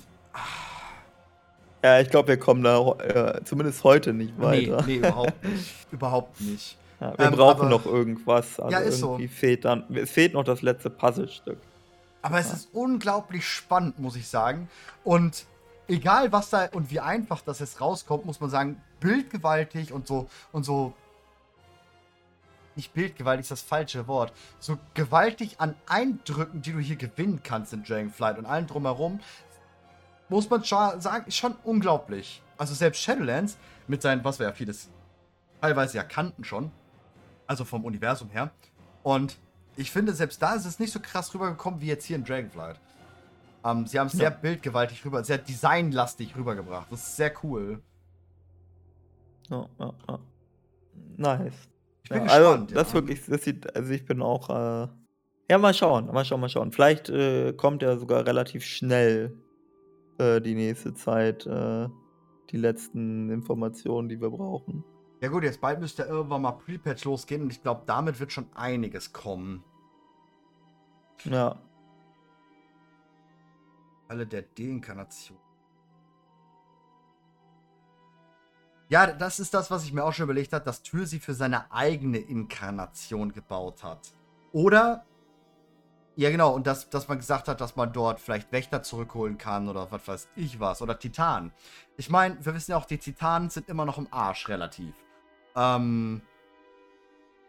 [1.83, 4.83] Ja, ich glaube, wir kommen da äh, zumindest heute nicht nee, weiter.
[4.85, 5.87] nee, überhaupt nicht.
[5.91, 6.77] überhaupt nicht.
[6.99, 8.59] Ja, wir Ähm, brauchen aber- noch irgendwas.
[8.59, 9.11] Also Ja, ist so.
[9.13, 11.59] irgendwie fehlt dann, es fehlt noch das letzte Puzzlestück.
[12.23, 14.69] Aber es ist unglaublich spannend, muss ich sagen.
[15.03, 15.45] Und
[15.87, 20.27] egal was da und wie einfach das jetzt rauskommt, muss man sagen, bildgewaltig und so
[20.51, 20.93] und so.
[22.75, 24.31] Nicht bildgewaltig ist das falsche Wort.
[24.59, 29.19] So gewaltig an Eindrücken, die du hier gewinnen kannst in Dragonflight und allem drumherum,
[30.29, 32.41] muss man schon sagen, ist schon unglaublich.
[32.57, 34.89] Also selbst Shadowlands mit seinen, was wir ja vieles
[35.61, 36.71] teilweise ja kannten schon,
[37.45, 38.51] also vom Universum her.
[39.03, 39.37] Und
[39.75, 42.79] ich finde, selbst da ist es nicht so krass rübergekommen wie jetzt hier in Dragonflight.
[43.63, 44.35] Ähm, sie haben es sehr Ja.
[44.35, 46.91] bildgewaltig rüber, sehr designlastig rübergebracht.
[46.91, 47.81] Das ist sehr cool.
[49.49, 50.19] Ja, ja, ja.
[51.15, 51.53] Nice.
[52.03, 52.75] Ich bin ja, also, gespannt.
[52.75, 52.93] das ja.
[52.93, 54.87] wirklich, das sieht, also ich bin auch, äh,
[55.49, 56.71] ja, mal schauen, mal schauen, mal schauen.
[56.71, 59.33] Vielleicht äh, kommt ja sogar relativ schnell
[60.17, 61.89] äh, die nächste Zeit äh,
[62.51, 64.83] die letzten Informationen, die wir brauchen.
[65.21, 68.47] Ja gut, jetzt bald müsste irgendwann mal Pre-Patch losgehen und ich glaube, damit wird schon
[68.53, 69.63] einiges kommen.
[71.23, 71.59] Ja.
[74.07, 75.37] Falle der Deinkarnation.
[78.89, 81.33] Ja, das ist das, was ich mir auch schon überlegt habe, dass Tür sie für
[81.33, 84.13] seine eigene Inkarnation gebaut hat.
[84.53, 85.05] Oder,
[86.17, 89.69] ja genau, und dass, dass man gesagt hat, dass man dort vielleicht Wächter zurückholen kann
[89.69, 90.81] oder was weiß ich was.
[90.81, 91.51] Oder Titanen.
[91.95, 94.93] Ich meine, wir wissen ja auch, die Titanen sind immer noch im Arsch relativ.
[95.55, 96.21] Ähm,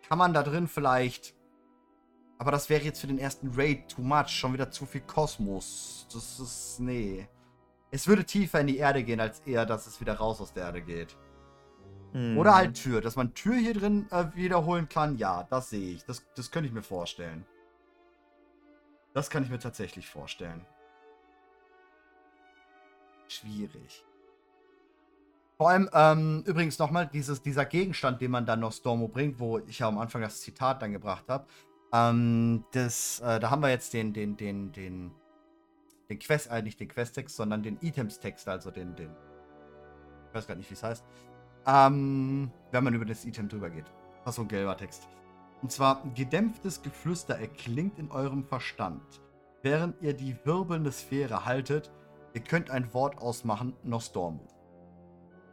[0.08, 1.34] kann man da drin vielleicht
[2.38, 4.28] aber das wäre jetzt für den ersten Raid too much.
[4.28, 6.06] Schon wieder zu viel Kosmos.
[6.12, 6.80] Das ist.
[6.80, 7.28] Nee.
[7.90, 10.64] Es würde tiefer in die Erde gehen, als eher, dass es wieder raus aus der
[10.64, 11.16] Erde geht.
[12.12, 12.38] Hm.
[12.38, 13.00] Oder halt Tür.
[13.00, 16.04] Dass man Tür hier drin äh, wiederholen kann, ja, das sehe ich.
[16.04, 17.44] Das, das könnte ich mir vorstellen.
[19.18, 20.64] Das kann ich mir tatsächlich vorstellen.
[23.26, 24.06] Schwierig.
[25.56, 29.80] Vor allem, ähm, übrigens nochmal, dieser Gegenstand, den man dann noch Stormo bringt, wo ich
[29.80, 31.48] ja am Anfang das Zitat dann gebracht habe.
[31.92, 35.10] Ähm, das, äh, da haben wir jetzt den, den, den, den,
[36.08, 39.10] den Quest, äh, nicht den Questtext, sondern den Items-Text, also den, den,
[40.28, 41.04] ich weiß gar nicht, wie es heißt.
[41.66, 43.86] Ähm, wenn man über das Item drüber geht.
[44.24, 45.08] Das ist so ein gelber Text.
[45.62, 49.02] Und zwar, gedämpftes Geflüster erklingt in eurem Verstand.
[49.62, 51.90] Während ihr die wirbelnde Sphäre haltet,
[52.32, 54.46] ihr könnt ein Wort ausmachen, Nostormu.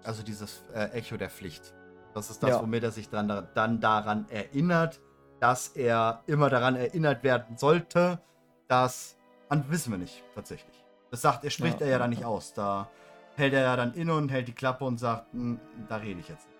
[0.03, 1.73] Also dieses äh, Echo der Pflicht.
[2.13, 2.61] Das ist das, ja.
[2.61, 5.01] womit er sich dann, dann daran erinnert,
[5.39, 8.21] dass er immer daran erinnert werden sollte,
[8.67, 9.17] dass.
[9.49, 10.83] An, wissen wir nicht, tatsächlich.
[11.11, 12.53] Das sagt, er spricht ja, er ja dann nicht aus.
[12.53, 12.89] Da
[13.35, 16.29] hält er ja dann inne und hält die Klappe und sagt, hm, da rede ich
[16.29, 16.54] jetzt nicht.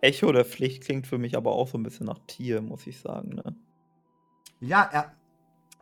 [0.00, 3.00] Echo der Pflicht klingt für mich aber auch so ein bisschen nach Tier, muss ich
[3.00, 3.54] sagen, ne?
[4.60, 5.12] Ja, er.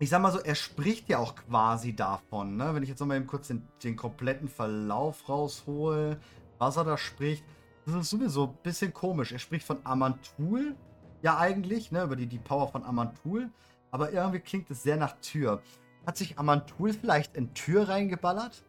[0.01, 2.73] Ich sag mal so, er spricht ja auch quasi davon, ne?
[2.73, 6.21] Wenn ich jetzt nochmal eben kurz den, den kompletten Verlauf raushole,
[6.59, 7.45] was er da spricht.
[7.85, 9.33] Das ist sowieso ein bisschen komisch.
[9.33, 10.77] Er spricht von Amantul,
[11.23, 13.51] ja eigentlich, ne, über die, die Power von Amantul.
[13.91, 15.63] Aber irgendwie klingt es sehr nach Tür.
[16.07, 18.63] Hat sich Amantul vielleicht in Tür reingeballert?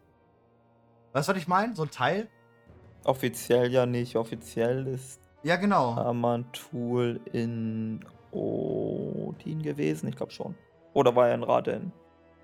[1.12, 1.74] Weißt du, was ich meine?
[1.74, 2.28] So ein Teil?
[3.04, 4.16] Offiziell ja nicht.
[4.16, 5.94] Offiziell ist ja, genau.
[5.94, 10.08] Amantul in Odin gewesen.
[10.08, 10.54] Ich glaube schon.
[10.92, 11.92] Oder war er in Raden?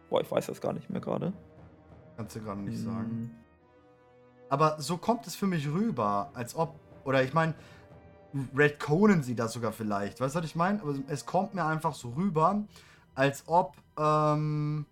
[0.08, 1.32] Boah, ich weiß das gar nicht mehr gerade.
[2.16, 2.84] Kannst du gerade nicht hm.
[2.84, 3.30] sagen.
[4.48, 6.78] Aber so kommt es für mich rüber, als ob.
[7.04, 7.54] Oder ich meine,
[8.56, 10.20] redconen sie das sogar vielleicht.
[10.20, 10.80] Weißt du, was ich meine?
[10.80, 12.64] Aber es kommt mir einfach so rüber,
[13.14, 14.86] als ob, ähm,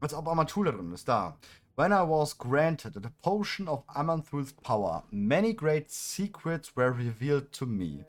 [0.00, 1.08] als ob Amatula drin ist.
[1.08, 1.36] Da.
[1.76, 7.66] When I was granted the potion of Amanthul's power, many great secrets were revealed to
[7.66, 8.04] me.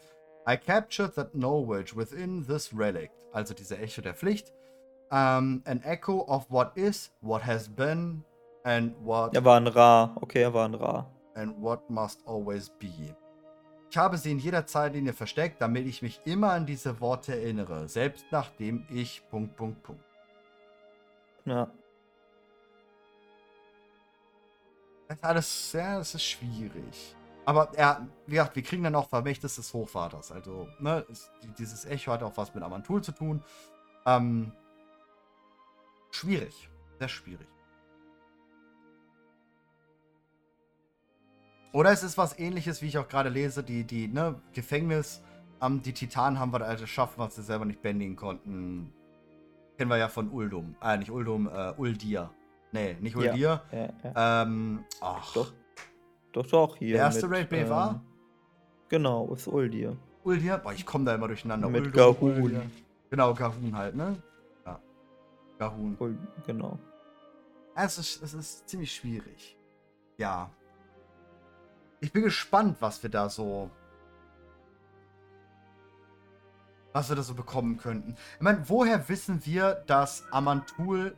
[0.45, 4.51] I captured that knowledge within this relic, also diese Echo der Pflicht,
[5.11, 8.23] um, an echo of what is, what has been,
[8.65, 9.35] and what.
[9.35, 10.15] Er war ein Ra.
[10.21, 11.05] Okay, er war ein Ra
[11.37, 13.15] and what must always be.
[13.89, 17.87] Ich habe sie in jeder Zeitlinie versteckt, damit ich mich immer an diese Worte erinnere,
[17.87, 19.21] selbst nachdem ich.
[19.29, 20.03] Punkt, Punkt, Punkt.
[21.45, 21.71] Ja.
[25.07, 27.15] Das ist alles, ja, das ist schwierig.
[27.45, 30.33] Aber er, wie gesagt, wir kriegen dann auch Vermächtnis des Hochvaters.
[30.33, 33.41] Also, ne, ist, dieses Echo hat auch was mit Amantul zu tun.
[34.05, 34.51] Ähm,
[36.11, 36.69] schwierig.
[36.99, 37.47] Sehr schwierig.
[41.71, 45.21] Oder es ist was ähnliches, wie ich auch gerade lese, die, die, ne, Gefängnis,
[45.61, 48.93] ähm, die Titanen haben wir da geschafft, was sie selber nicht bändigen konnten.
[49.77, 50.75] Kennen wir ja von Uldum.
[50.81, 52.31] Äh, nicht Uldum, äh, Uldir.
[52.71, 53.35] Nee, nicht Uldir.
[53.71, 54.43] Ja, ja, ja.
[54.43, 55.33] Ähm, ach.
[55.33, 55.53] Doch.
[56.33, 56.93] Doch, doch, hier.
[56.93, 57.91] Der erste Raid B war?
[57.91, 58.01] Ähm,
[58.89, 59.97] genau, ist Uldir.
[60.23, 60.57] Uldir?
[60.57, 61.69] Boah, ich komme da immer durcheinander.
[61.69, 62.69] Mit Gahun.
[63.09, 64.21] Genau, Gahun halt, ne?
[64.65, 64.79] Ja.
[65.57, 65.97] Gahun.
[66.45, 66.77] Genau.
[67.75, 69.57] Es ist, es ist ziemlich schwierig.
[70.17, 70.49] Ja.
[71.99, 73.69] Ich bin gespannt, was wir da so.
[76.93, 78.15] Was wir da so bekommen könnten.
[78.35, 81.15] Ich meine, woher wissen wir, dass Amantul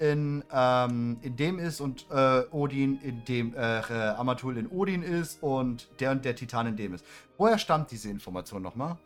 [0.00, 5.42] in, ähm, in dem ist und äh, Odin in dem, äh, Amatul in Odin ist
[5.42, 7.04] und der und der Titan in dem ist.
[7.36, 8.96] Woher stammt diese Information nochmal?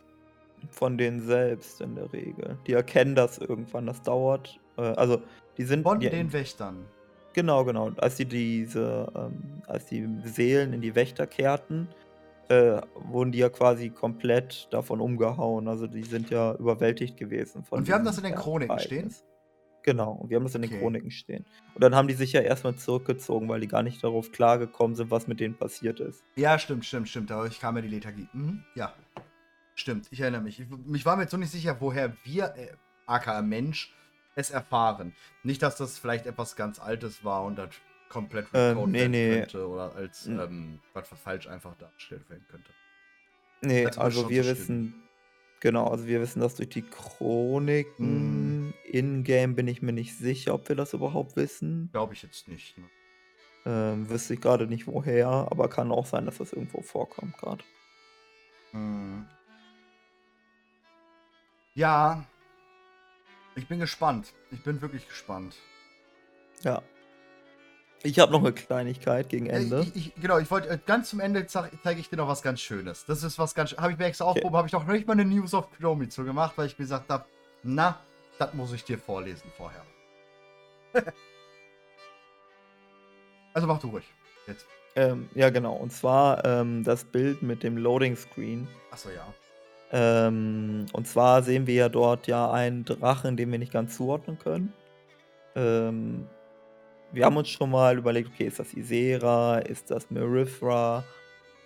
[0.69, 2.57] Von denen selbst in der Regel.
[2.65, 4.59] Die erkennen das irgendwann, das dauert.
[4.77, 5.21] Äh, also,
[5.57, 5.83] die sind.
[5.83, 6.85] Von die, den Wächtern.
[7.33, 7.91] Genau, genau.
[7.97, 11.89] Als die diese, ähm, als die Seelen in die Wächter kehrten,
[12.47, 15.67] äh, wurden die ja quasi komplett davon umgehauen.
[15.67, 17.79] Also die sind ja überwältigt gewesen von.
[17.79, 19.13] Und wir haben das in den Chroniken stehen?
[19.85, 20.79] Genau, und wir haben das in den okay.
[20.79, 21.45] Chroniken stehen.
[21.75, 25.11] Und dann haben die sich ja erstmal zurückgezogen, weil die gar nicht darauf klargekommen sind,
[25.11, 26.23] was mit denen passiert ist.
[26.35, 27.29] Ja, stimmt, stimmt, stimmt.
[27.29, 28.27] Da kam ja die Lethargie.
[28.33, 28.63] Mhm.
[28.73, 28.95] Ja.
[29.75, 30.59] Stimmt, ich erinnere mich.
[30.59, 32.69] Ich, mich war mir jetzt so nicht sicher, woher wir, äh,
[33.05, 33.93] aka Mensch,
[34.33, 35.13] es erfahren.
[35.43, 37.69] Nicht, dass das vielleicht etwas ganz Altes war und das
[38.09, 39.39] komplett ähm, nee, nee.
[39.41, 40.39] könnte oder als mhm.
[40.39, 42.71] ähm, was falsch einfach dargestellt werden könnte.
[43.61, 44.95] Nee, also wir wissen,
[45.59, 48.53] genau, also wir wissen das durch die Chroniken.
[48.53, 48.54] Mhm.
[48.87, 51.89] In-game bin ich mir nicht sicher, ob wir das überhaupt wissen.
[51.91, 52.77] Glaube ich jetzt nicht.
[52.77, 52.85] Ne?
[53.65, 57.63] Ähm, wüsste ich gerade nicht woher, aber kann auch sein, dass das irgendwo vorkommt gerade.
[58.71, 59.25] Hm.
[61.73, 62.25] Ja.
[63.55, 64.33] Ich bin gespannt.
[64.51, 65.55] Ich bin wirklich gespannt.
[66.61, 66.81] Ja.
[68.03, 69.81] Ich habe noch eine Kleinigkeit gegen Ende.
[69.81, 72.43] Ich, ich, genau, ich wollte äh, ganz zum Ende zeige zeig ich dir noch was
[72.43, 73.05] ganz Schönes.
[73.05, 74.39] Das ist was ganz Habe ich mir extra okay.
[74.39, 76.85] aufgehoben, habe ich noch nicht mal eine News of Chromie zu gemacht, weil ich mir
[76.85, 77.25] gesagt habe,
[77.63, 77.99] na,
[78.39, 79.83] das muss ich dir vorlesen vorher.
[83.53, 84.05] also mach du ruhig.
[84.47, 84.65] Jetzt.
[84.95, 85.73] Ähm, ja, genau.
[85.73, 88.67] Und zwar ähm, das Bild mit dem Loading Screen.
[88.91, 89.25] Achso, ja.
[89.91, 94.39] Ähm, und zwar sehen wir ja dort ja einen Drachen, den wir nicht ganz zuordnen
[94.39, 94.73] können.
[95.55, 96.27] Ähm,
[97.11, 101.03] wir haben uns schon mal überlegt, okay, ist das Isera, ist das Merithra?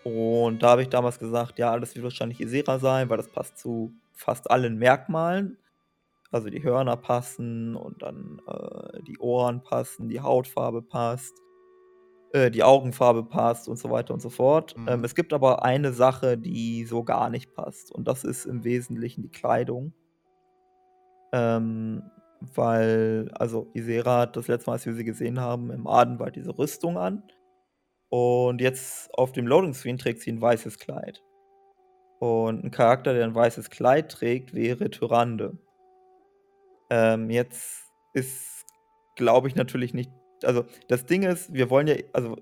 [0.03, 3.57] Und da habe ich damals gesagt, ja, das wird wahrscheinlich Isera sein, weil das passt
[3.57, 5.57] zu fast allen Merkmalen.
[6.31, 11.33] Also die Hörner passen und dann äh, die Ohren passen, die Hautfarbe passt,
[12.33, 14.77] äh, die Augenfarbe passt und so weiter und so fort.
[14.77, 14.87] Mhm.
[14.87, 17.91] Ähm, es gibt aber eine Sache, die so gar nicht passt.
[17.91, 19.93] Und das ist im Wesentlichen die Kleidung.
[21.33, 22.03] Ähm,
[22.41, 26.57] weil, also Isera hat das letzte Mal, als wir sie gesehen haben, im Adenwald diese
[26.57, 27.23] Rüstung an.
[28.09, 31.21] Und jetzt auf dem Loading Screen trägt sie ein weißes Kleid.
[32.19, 35.57] Und ein Charakter, der ein weißes Kleid trägt, wäre Tyrande.
[36.89, 38.65] Ähm, jetzt ist,
[39.15, 40.11] glaube ich, natürlich nicht.
[40.43, 41.95] Also, das Ding ist, wir wollen ja.
[42.13, 42.37] Also,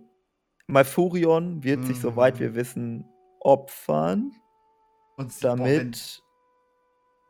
[0.67, 1.85] Malfurion wird mhm.
[1.85, 3.05] sich, soweit wir wissen,
[3.39, 4.31] opfern.
[5.17, 6.23] Und damit.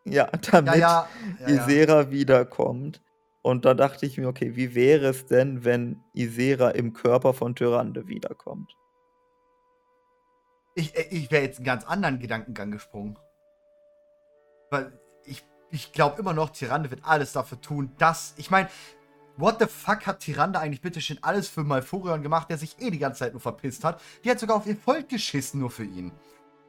[0.05, 1.07] Ja, damit ja,
[1.39, 3.01] ja, ja, Isera wiederkommt.
[3.41, 7.55] Und da dachte ich mir, okay, wie wäre es denn, wenn Isera im Körper von
[7.55, 8.75] Tyrande wiederkommt?
[10.75, 13.17] Ich, äh, ich wäre jetzt einen ganz anderen Gedankengang gesprungen.
[14.69, 14.99] Weil
[15.71, 18.33] ich, glaube immer noch, Tyrande wird alles dafür tun, dass.
[18.37, 18.69] Ich meine,
[19.37, 22.89] what the fuck hat Tyrande eigentlich bitte schön alles für Malfurion gemacht, der sich eh
[22.89, 24.01] die ganze Zeit nur verpisst hat?
[24.23, 26.11] Die hat sogar auf ihr Volk geschissen, nur für ihn.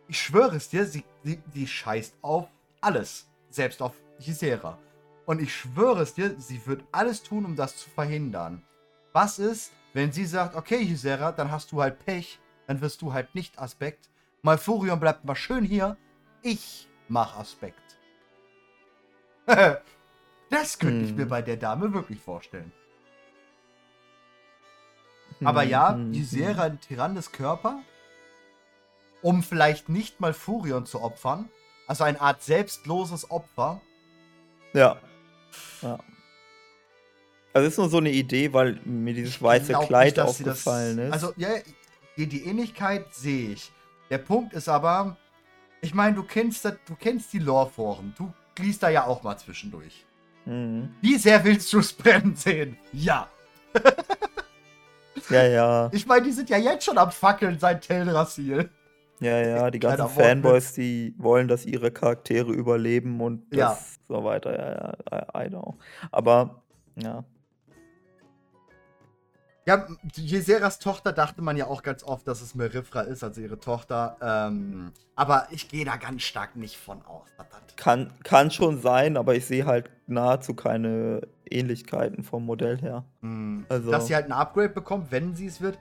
[0.08, 2.48] Ich schwöre es dir, sie, die, die scheißt auf
[2.80, 3.28] alles.
[3.50, 4.78] Selbst auf Gisera.
[5.26, 8.62] Und ich schwöre es dir, sie wird alles tun, um das zu verhindern.
[9.12, 13.12] Was ist, wenn sie sagt, okay, Gisera, dann hast du halt Pech, dann wirst du
[13.12, 14.10] halt nicht Aspekt.
[14.42, 15.96] Malfurion bleibt mal schön hier.
[16.42, 17.87] Ich mach Aspekt.
[20.50, 21.04] das könnte hm.
[21.04, 21.28] ich mir hm.
[21.28, 22.72] bei der Dame wirklich vorstellen.
[25.38, 27.80] Hm, Aber ja, hm, die Serie ein Tyrannes Körper,
[29.22, 31.48] um vielleicht nicht mal Furion zu opfern.
[31.86, 33.80] Also eine Art selbstloses Opfer.
[34.74, 34.98] Ja.
[35.80, 35.98] ja.
[37.54, 41.12] Also ist nur so eine Idee, weil mir dieses weiße Kleid nicht, aufgefallen das, ist.
[41.12, 41.48] Also ja,
[42.16, 43.72] die, die Ähnlichkeit sehe ich.
[44.10, 45.16] Der Punkt ist aber,
[45.80, 48.14] ich meine, du kennst das, du kennst die Lore-Foren.
[48.18, 50.04] Du liest da ja auch mal zwischendurch.
[50.44, 50.90] Mhm.
[51.00, 52.78] Wie sehr willst du es brennen sehen?
[52.92, 53.28] Ja.
[55.30, 55.90] ja, ja.
[55.92, 58.70] Ich meine, die sind ja jetzt schon am Fackeln seit Teldrassil.
[59.20, 63.78] Ja, ja, die ganzen Fanboys, die wollen, dass ihre Charaktere überleben und das ja.
[64.06, 64.56] so weiter.
[64.56, 65.76] Ja, ja, I know.
[66.12, 66.62] Aber,
[66.96, 67.24] ja.
[69.68, 73.60] Ja, Jeseras Tochter dachte man ja auch ganz oft, dass es Merifra ist, also ihre
[73.60, 74.16] Tochter.
[74.22, 77.28] Ähm, aber ich gehe da ganz stark nicht von aus.
[77.76, 81.20] Kann, kann schon sein, aber ich sehe halt nahezu keine
[81.50, 83.04] Ähnlichkeiten vom Modell her.
[83.20, 83.66] Mhm.
[83.68, 85.78] Also, Dass sie halt ein Upgrade bekommt, wenn sie es wird,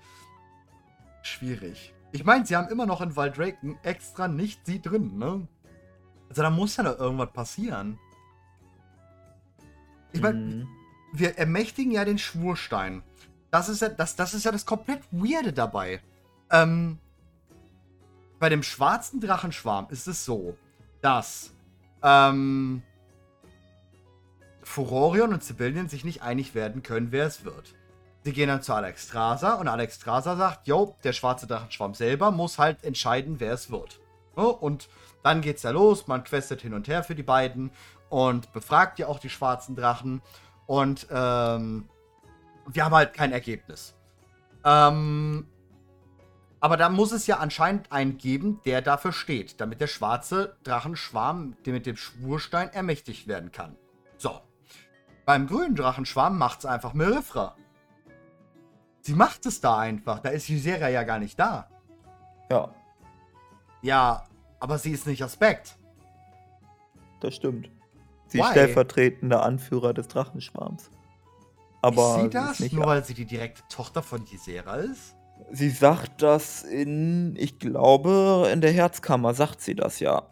[1.22, 1.93] schwierig.
[2.11, 5.47] Ich meine, sie haben immer noch in Valdraken extra nicht sie drin, ne?
[6.27, 7.97] Also da muss ja noch irgendwas passieren.
[10.11, 10.68] Ich meine, mhm.
[11.14, 13.01] wir ermächtigen ja den Schwurstein.
[13.51, 16.01] Das ist ja das, das, ist ja das komplett Weirde dabei.
[16.51, 16.99] Ähm,
[18.39, 20.57] bei dem schwarzen Drachenschwarm ist es so,
[21.01, 21.51] dass
[22.03, 22.83] ähm,
[24.63, 27.73] Furorion und Sibyllien sich nicht einig werden können, wer es wird.
[28.23, 32.83] Sie gehen dann zu Alexstrasza und Alexstrasza sagt, jo, der schwarze Drachenschwarm selber muss halt
[32.83, 34.01] entscheiden, wer es wird.
[34.35, 34.89] Und
[35.23, 37.71] dann geht's ja los, man questet hin und her für die beiden
[38.09, 40.21] und befragt ja auch die schwarzen Drachen.
[40.65, 41.89] Und ähm,
[42.68, 43.95] wir haben halt kein Ergebnis.
[44.64, 45.48] Ähm,
[46.60, 51.56] aber da muss es ja anscheinend einen geben, der dafür steht, damit der schwarze Drachenschwarm
[51.65, 53.77] mit dem Schwurstein ermächtigt werden kann.
[54.18, 54.41] So.
[55.26, 57.56] Beim grünen Drachenschwarm macht's einfach Merifra.
[59.02, 60.19] Sie macht es da einfach.
[60.19, 61.69] Da ist Ysera ja gar nicht da.
[62.49, 62.73] Ja.
[63.81, 64.26] Ja,
[64.60, 65.77] aber sie ist nicht Aspekt.
[67.22, 67.69] Das stimmt.
[68.27, 70.91] Sie ist stellvertretender Anführer des Drachenschwarms.
[71.81, 72.59] Aber ist sie das?
[72.59, 75.15] Ist Nur weil sie die direkte Tochter von Ysera ist?
[75.51, 80.29] Sie sagt das in, ich glaube, in der Herzkammer sagt sie das ja.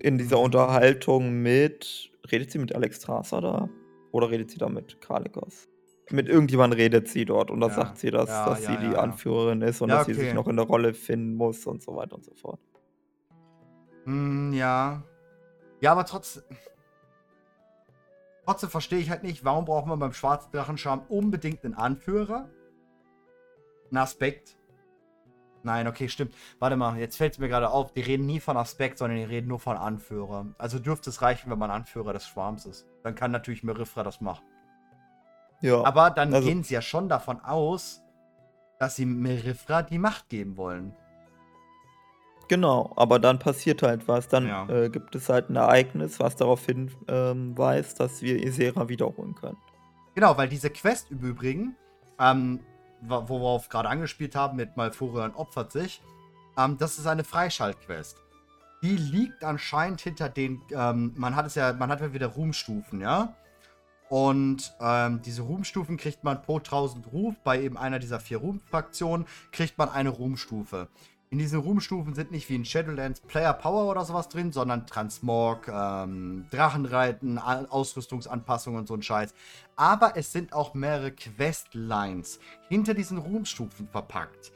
[0.00, 0.44] In dieser Mhm.
[0.44, 3.68] Unterhaltung mit redet sie mit Alexstrasza da?
[4.12, 5.68] Oder redet sie da mit Kalecgos?
[6.10, 8.76] Mit irgendjemandem redet sie dort und da Ja, sagt sie, dass ja, dass ja, sie
[8.78, 8.96] die.
[8.96, 10.34] Anführerin ist und dass sie sich okay.
[10.34, 12.60] noch in der Rolle finden muss und so weiter und so fort.
[14.04, 15.02] Hm, ja.
[15.80, 16.42] Ja, aber trotz,
[18.44, 22.48] trotzdem verstehe ich halt nicht, warum braucht man beim schwarzen Drachenscham unbedingt einen Anführer?
[23.90, 24.56] Ein Aspekt?
[25.62, 26.34] Nein, okay, stimmt.
[26.58, 29.24] Warte mal, jetzt fällt es mir gerade auf, die reden nie von Aspekt, sondern die
[29.24, 30.54] reden nur von Anführer.
[30.58, 32.86] Also dürfte es reichen, wenn man Anführer des Schwarms ist.
[33.02, 34.44] Dann kann natürlich Merifra das machen.
[35.60, 35.82] Ja.
[35.82, 38.02] Aber dann also- gehen sie ja schon davon aus,
[38.78, 40.94] dass sie Merifra die Macht geben wollen.
[42.48, 44.28] Genau, aber dann passiert halt was.
[44.28, 44.68] Dann Ja.
[44.68, 49.56] äh, gibt es halt ein Ereignis, was darauf hinweist, ähm, dass wir Isera wiederholen können.
[50.14, 51.76] Genau, weil diese Quest im Übrigen,
[52.20, 52.60] ähm,
[53.00, 56.00] wo- worauf gerade angespielt haben mit Malfurion opfert sich,
[56.56, 58.18] ähm, das ist eine Freischaltquest.
[58.82, 63.00] Die liegt anscheinend hinter den, ähm, man hat es ja, man hat ja wieder Ruhmstufen,
[63.00, 63.34] ja?
[64.10, 69.26] Und ähm, diese Ruhmstufen kriegt man pro 1000 Ruf, bei eben einer dieser vier Ruhmfraktionen
[69.50, 70.88] kriegt man eine Ruhmstufe.
[71.34, 75.66] In diesen Ruhmstufen sind nicht wie in Shadowlands Player Power oder sowas drin, sondern Transmog,
[75.66, 79.34] ähm, Drachenreiten, Ausrüstungsanpassungen und so ein Scheiß.
[79.74, 82.38] Aber es sind auch mehrere Questlines
[82.68, 84.52] hinter diesen Ruhmstufen verpackt.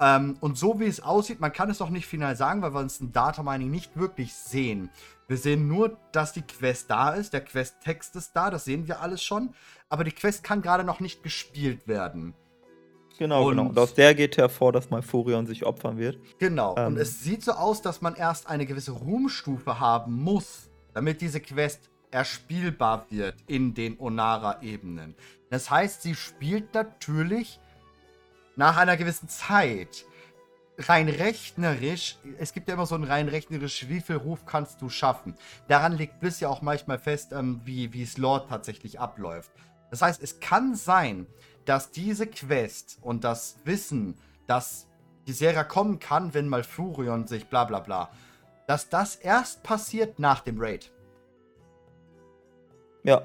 [0.00, 2.80] Ähm, und so wie es aussieht, man kann es noch nicht final sagen, weil wir
[2.80, 4.90] uns im Data Mining nicht wirklich sehen.
[5.28, 9.00] Wir sehen nur, dass die Quest da ist, der Questtext ist da, das sehen wir
[9.00, 9.54] alles schon.
[9.88, 12.34] Aber die Quest kann gerade noch nicht gespielt werden.
[13.18, 13.68] Genau, Und- genau.
[13.70, 16.18] Und aus der geht hervor, dass Malfurion sich opfern wird.
[16.38, 16.72] Genau.
[16.74, 16.96] und Ähm.
[16.98, 21.88] es sieht so aus, dass man erst eine gewisse Ruhmstufe haben muss, damit diese Quest
[22.10, 25.14] erspielbar wird in den Onara-Ebenen.
[25.50, 27.60] Das heißt, sie spielt natürlich
[28.56, 30.04] nach einer gewissen Zeit.
[30.78, 34.90] Rein rechnerisch, es gibt ja immer so ein rein rechnerisch, wie viel Ruf kannst du
[34.90, 35.34] schaffen.
[35.68, 39.50] Daran legt Bliss ja auch manchmal fest, ähm, wie, wie es Lord tatsächlich abläuft.
[39.90, 41.26] Das heißt, es kann sein,
[41.64, 44.86] dass diese Quest und das Wissen, dass
[45.26, 48.10] die Serie kommen kann, wenn Malfurion sich bla bla bla,
[48.66, 50.92] dass das erst passiert nach dem Raid.
[53.02, 53.22] Ja,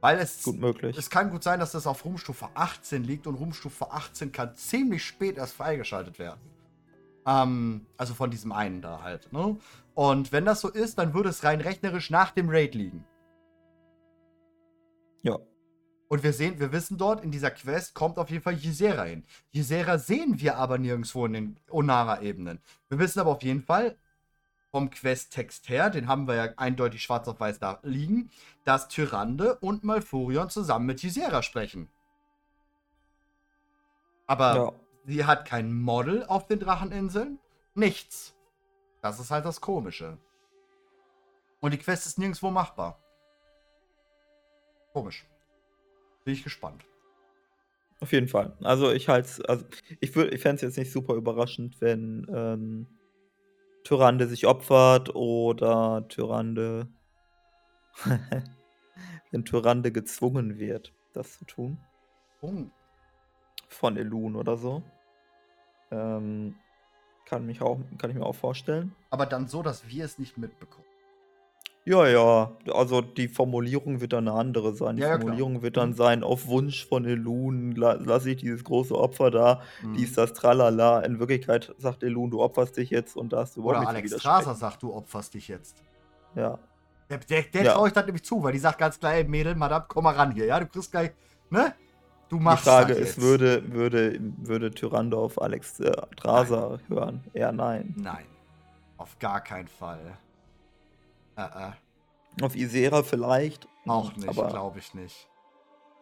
[0.00, 0.96] Weil es, gut möglich.
[0.98, 5.04] es kann gut sein, dass das auf Ruhmstufe 18 liegt und Ruhmstufe 18 kann ziemlich
[5.04, 6.40] spät erst freigeschaltet werden.
[7.26, 9.32] Ähm, also von diesem einen da halt.
[9.32, 9.56] Ne?
[9.94, 13.04] Und wenn das so ist, dann würde es rein rechnerisch nach dem Raid liegen.
[15.22, 15.38] Ja.
[16.10, 19.22] Und wir sehen, wir wissen dort, in dieser Quest kommt auf jeden Fall Ysera hin.
[19.54, 22.58] Ysera sehen wir aber nirgendwo in den Onara-Ebenen.
[22.88, 23.96] Wir wissen aber auf jeden Fall
[24.72, 28.28] vom Questtext her, den haben wir ja eindeutig schwarz auf weiß da liegen,
[28.64, 31.88] dass Tyrande und Malfurion zusammen mit Ysera sprechen.
[34.26, 34.72] Aber ja.
[35.06, 37.38] sie hat kein Model auf den Dracheninseln.
[37.76, 38.34] Nichts.
[39.00, 40.18] Das ist halt das Komische.
[41.60, 42.98] Und die Quest ist nirgendwo machbar.
[44.92, 45.29] Komisch.
[46.24, 46.84] Bin ich gespannt.
[48.00, 48.56] Auf jeden Fall.
[48.62, 49.64] Also ich halte also
[50.00, 52.86] ich würde, ich fände es jetzt nicht super überraschend, wenn ähm,
[53.84, 56.88] Tyrande sich opfert oder Tyrande,
[59.30, 61.78] wenn Tyrande gezwungen wird, das zu tun.
[62.40, 62.52] Oh,
[63.68, 64.82] Von Elun oder so.
[65.90, 66.56] Ähm,
[67.26, 68.94] kann, mich auch, kann ich mir auch vorstellen.
[69.10, 70.86] aber dann so, dass wir es nicht mitbekommen.
[71.86, 74.96] Ja, ja, also die Formulierung wird dann eine andere sein.
[74.96, 75.22] Die Ja, ja, klar.
[75.22, 75.94] Formulierung wird dann Mhm.
[75.94, 79.94] sein, auf Wunsch von Elun la lasse ich dieses große Opfer da, Mhm.
[79.94, 81.00] dies, das, tralala.
[81.00, 84.10] In Wirklichkeit sagt Elun, du opferst dich jetzt und da hast du Oder überhaupt Alex
[84.10, 84.54] zu widersprechen.
[84.56, 85.82] sagt, du opferst dich jetzt.
[86.34, 86.58] Ja,
[87.08, 87.72] Der, der, der Ja.
[87.74, 90.14] traue ich dann nämlich zu, weil die sagt ganz klar, ey Mädel, Madame, komm mal
[90.14, 90.60] ran hier, ja?
[90.60, 91.10] Du kriegst gleich,
[91.50, 91.74] ne?
[92.28, 93.20] Du die machst Frage das ist, jetzt.
[93.22, 97.24] würde, würde, würde Tyrande auf Alex äh, Drasa hören?
[97.32, 97.94] Eher nein.
[97.96, 98.26] Nein.
[98.96, 100.18] Auf gar keinen Fall.
[101.40, 102.44] Äh, äh.
[102.44, 103.68] Auf Isera vielleicht.
[103.86, 105.28] Auch nicht, glaube ich nicht.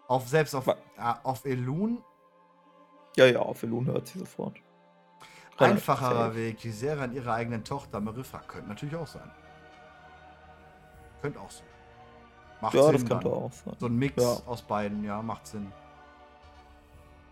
[0.08, 2.02] Auf selbst auf, ja, auf Elun
[3.18, 4.56] ja, ja, auf Elun hört sie sofort.
[5.56, 6.36] Einfacherer.
[6.36, 6.58] Weg.
[6.58, 9.28] Die Serie an ihrer eigenen Tochter Marifra könnte natürlich auch sein.
[11.20, 11.66] Könnte auch sein.
[12.60, 13.32] Macht Ja, Sinn das könnte dann.
[13.32, 13.74] auch sein.
[13.80, 14.36] So ein Mix Ja.
[14.46, 15.72] aus beiden, ja, macht Sinn.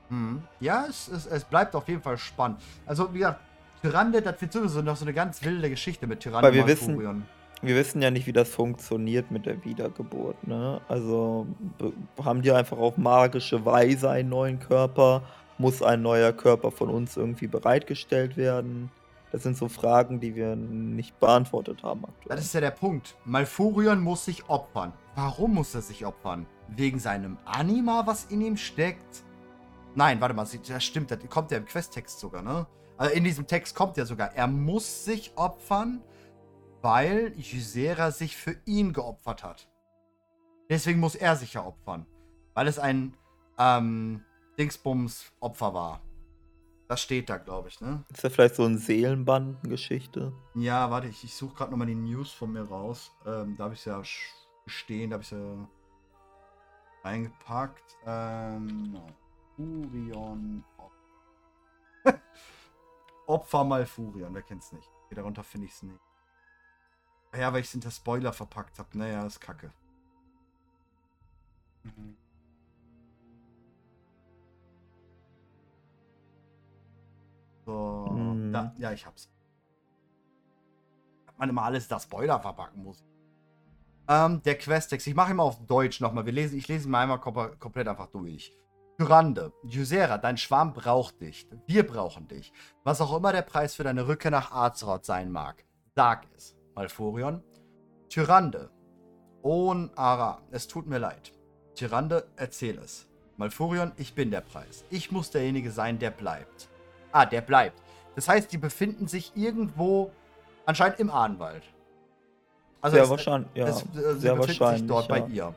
[0.09, 0.43] Hm.
[0.59, 2.61] Ja, es, es, es bleibt auf jeden Fall spannend.
[2.85, 3.41] Also, wie gesagt,
[3.81, 7.25] Tyrande, das wird sowieso noch so eine ganz wilde Geschichte mit Tyrande Weil wir wissen-.
[7.63, 10.47] Wir wissen ja nicht, wie das funktioniert mit der Wiedergeburt.
[10.47, 10.81] Ne?
[10.89, 11.47] Also
[11.79, 11.93] be-
[12.23, 15.23] haben die einfach auf magische Weise einen neuen Körper?
[15.59, 18.91] Muss ein neuer Körper von uns irgendwie bereitgestellt werden?
[19.33, 22.37] Das sind so Fragen, die wir nicht beantwortet haben aktuell.
[22.37, 23.17] Das ist ja der Punkt.
[23.25, 24.93] Malfurion muss sich opfern.
[25.15, 26.47] Warum muss er sich opfern?
[26.69, 29.25] Wegen seinem Anima, was in ihm steckt?
[29.95, 32.67] Nein, warte mal, das stimmt, das kommt ja im Questtext sogar, ne?
[32.99, 36.03] Also in diesem Text kommt ja sogar, er muss sich opfern,
[36.87, 39.69] weil Ysera sich für ihn geopfert hat.
[40.71, 42.07] Deswegen muss er sich ja opfern.
[42.55, 43.17] Weil es ein
[43.59, 44.25] ähm,
[44.57, 46.01] Dingsbums-Opfer war.
[46.87, 48.05] Das steht da, glaube ich, ne?
[48.13, 50.33] Ist das vielleicht so eine Seelenbandengeschichte?
[50.55, 53.11] Ja, warte, ich, ich suche gerade nochmal die News von mir raus.
[53.27, 54.01] Ähm, da habe ich es ja
[54.67, 55.69] stehen, da habe ich es ja
[57.03, 57.97] reingepackt.
[58.07, 58.97] Ähm,
[59.57, 60.63] Furion.
[63.27, 64.89] Opfer Malfurion, wer kennt's nicht?
[65.07, 66.06] Okay, darunter finde ich es nicht.
[67.35, 68.97] Ja, weil ich es hinter Spoiler verpackt habe.
[68.97, 69.71] Naja, ist kacke.
[71.83, 72.17] Mhm.
[77.65, 78.53] So, mhm.
[78.53, 79.29] da, ja, ich hab's.
[81.37, 83.05] Man immer alles da Spoiler verpacken muss.
[84.09, 86.25] Ähm, der Questex, ich mache immer auf Deutsch nochmal.
[86.25, 88.53] Wir lesen, ich lese ihn mal einmal kom komplett einfach durch.
[88.99, 91.47] Tyrande, Ysera, dein Schwarm braucht dich.
[91.67, 92.53] Wir brauchen dich.
[92.83, 95.65] Was auch immer der Preis für deine Rückkehr nach Azeroth sein mag.
[95.95, 97.43] Sag es, Malfurion.
[98.11, 98.71] Tyrande,
[99.43, 101.33] On Ara, es tut mir leid.
[101.75, 103.07] Tyrande, erzähl es.
[103.39, 104.85] Malfurion, ich bin der Preis.
[104.91, 106.69] Ich muss derjenige sein, der bleibt.
[107.13, 107.81] Ah, der bleibt.
[108.15, 110.13] Das heißt, die befinden sich irgendwo
[110.67, 111.63] anscheinend im Ahnwald.
[112.83, 113.67] Also sehr es, wahrscheinlich, ja.
[113.69, 115.19] Es, äh, sie sehr wahrscheinlich, sich dort ja.
[115.19, 115.55] bei ihr.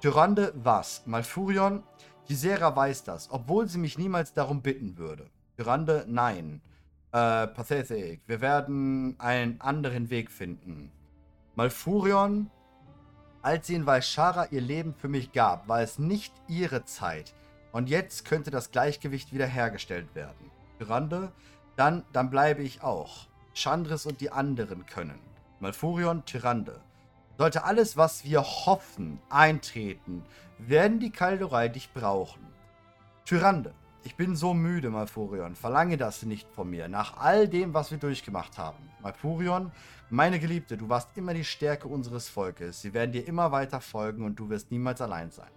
[0.00, 1.02] Tyrande was?
[1.06, 1.82] Malfurion,
[2.26, 5.26] Gisera weiß das, obwohl sie mich niemals darum bitten würde.
[5.56, 6.60] Tyrande, nein.
[7.14, 10.90] Äh, Pathetic, wir werden einen anderen Weg finden.
[11.54, 12.50] Malfurion,
[13.40, 17.32] als sie in Valshara ihr Leben für mich gab, war es nicht ihre Zeit.
[17.70, 20.50] Und jetzt könnte das Gleichgewicht wiederhergestellt werden.
[20.80, 21.30] Grande,
[21.76, 23.28] dann, dann bleibe ich auch.
[23.54, 25.20] Chandris und die anderen können.
[25.60, 26.80] Malfurion, Tyrande.
[27.38, 30.24] Sollte alles, was wir hoffen, eintreten,
[30.58, 32.44] werden die Kaldorei dich brauchen.
[33.24, 33.72] Tyrande,
[34.04, 35.56] ich bin so müde, Malfurion.
[35.56, 38.78] Verlange das nicht von mir, nach all dem, was wir durchgemacht haben.
[39.02, 39.72] Malfurion,
[40.10, 42.82] meine Geliebte, du warst immer die Stärke unseres Volkes.
[42.82, 45.50] Sie werden dir immer weiter folgen und du wirst niemals allein sein.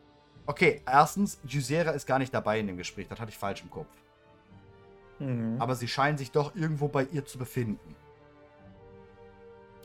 [0.45, 3.07] Okay, erstens, Ysera ist gar nicht dabei in dem Gespräch.
[3.09, 3.89] Das hatte ich falsch im Kopf.
[5.19, 5.57] Mhm.
[5.59, 7.95] Aber sie scheinen sich doch irgendwo bei ihr zu befinden.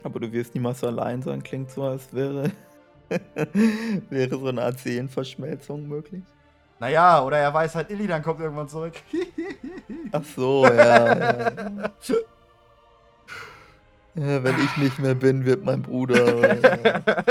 [0.03, 1.43] Aber du wirst niemals allein sein.
[1.43, 2.51] Klingt so, als wäre,
[4.09, 6.23] wäre so eine Art Seelenverschmelzung möglich.
[6.79, 8.95] Naja, oder er weiß halt, Illy dann kommt irgendwann zurück.
[10.11, 11.51] Ach so, ja.
[11.51, 11.91] ja.
[14.15, 16.23] Ja, wenn ich nicht mehr bin, wird mein Bruder.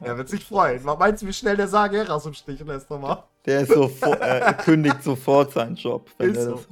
[0.00, 0.82] er wird sich freuen.
[0.84, 3.24] Was meinst du, wie schnell der Sage raus im Stich lässt nochmal?
[3.44, 6.64] Der ist sofort, äh, kündigt sofort seinen Job, wenn ist er so.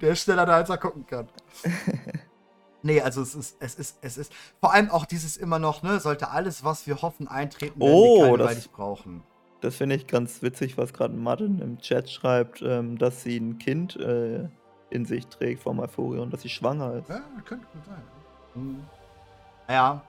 [0.00, 1.28] Der ist schneller da, als er gucken kann.
[2.82, 4.32] nee, also es ist, es ist, es ist.
[4.60, 8.32] Vor allem auch dieses immer noch, ne, sollte alles, was wir hoffen, eintreten, wenn oh,
[8.32, 9.22] wir keine das, brauchen.
[9.64, 13.58] Das finde ich ganz witzig, was gerade Martin im Chat schreibt, ähm, dass sie ein
[13.58, 14.46] Kind äh,
[14.90, 17.08] in sich trägt vom Euphorion, dass sie schwanger ist.
[17.08, 18.02] Ja, könnte gut sein.
[18.52, 18.84] Hm.
[19.66, 20.02] Ja.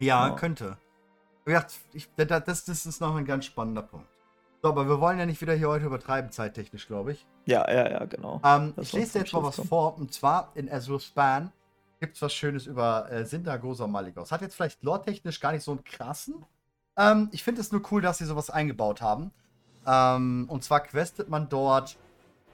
[0.00, 0.34] Ja, oh.
[0.34, 0.76] könnte.
[1.92, 4.08] Ich, das, das ist noch ein ganz spannender Punkt.
[4.60, 7.24] So, aber wir wollen ja nicht wieder hier heute übertreiben, zeittechnisch, glaube ich.
[7.44, 8.40] Ja, ja, ja, genau.
[8.44, 9.68] Ähm, ich lese jetzt mal was kommt.
[9.68, 11.52] vor, und zwar in Azure Span
[12.00, 14.32] gibt es was Schönes über äh, Sindagosa Maligos.
[14.32, 16.44] Hat jetzt vielleicht lore-technisch gar nicht so einen krassen.
[16.96, 19.30] Ähm, ich finde es nur cool, dass sie sowas eingebaut haben.
[19.86, 21.96] Ähm, und zwar questet man dort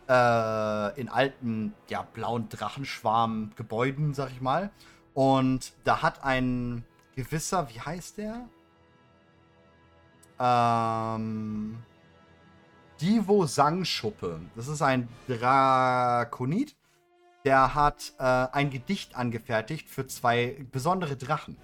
[0.08, 4.70] äh, in alten, ja, blauen Drachenschwarm-Gebäuden, sag ich mal.
[5.14, 8.48] Und da hat ein gewisser, wie heißt der?
[10.38, 11.78] Ähm,
[13.00, 14.40] Divo Sangschuppe.
[14.56, 16.76] Das ist ein Drakonid.
[17.44, 21.56] Der hat äh, ein Gedicht angefertigt für zwei besondere Drachen.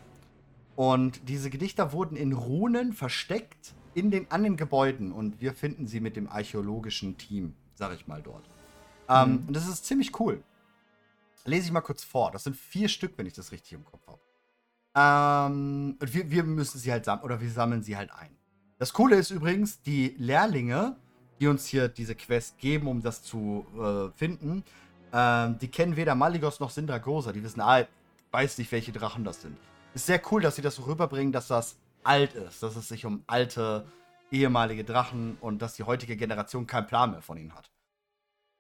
[0.79, 5.11] Und diese Gedichter wurden in Runen versteckt in den, an den Gebäuden.
[5.11, 8.45] Und wir finden sie mit dem archäologischen Team sag ich mal dort.
[9.09, 9.49] Ähm, mhm.
[9.49, 10.43] Und das ist ziemlich cool.
[11.45, 12.31] Lese ich mal kurz vor.
[12.33, 14.21] Das sind vier Stück, wenn ich das richtig im Kopf habe.
[14.95, 18.37] Ähm, und wir, wir müssen sie halt sammeln, oder wir sammeln sie halt ein.
[18.79, 20.97] Das Coole ist übrigens, die Lehrlinge,
[21.41, 24.65] die uns hier diese Quest geben, um das zu äh, finden,
[25.13, 27.33] äh, die kennen weder Maligos noch Sindragosa.
[27.33, 27.87] Die wissen, ah,
[28.33, 29.57] weiß nicht, welche Drachen das sind.
[29.95, 33.05] Ist sehr cool, dass sie das so rüberbringen, dass das alt ist, dass es sich
[33.05, 33.87] um alte
[34.31, 37.71] ehemalige Drachen und dass die heutige Generation keinen Plan mehr von ihnen hat.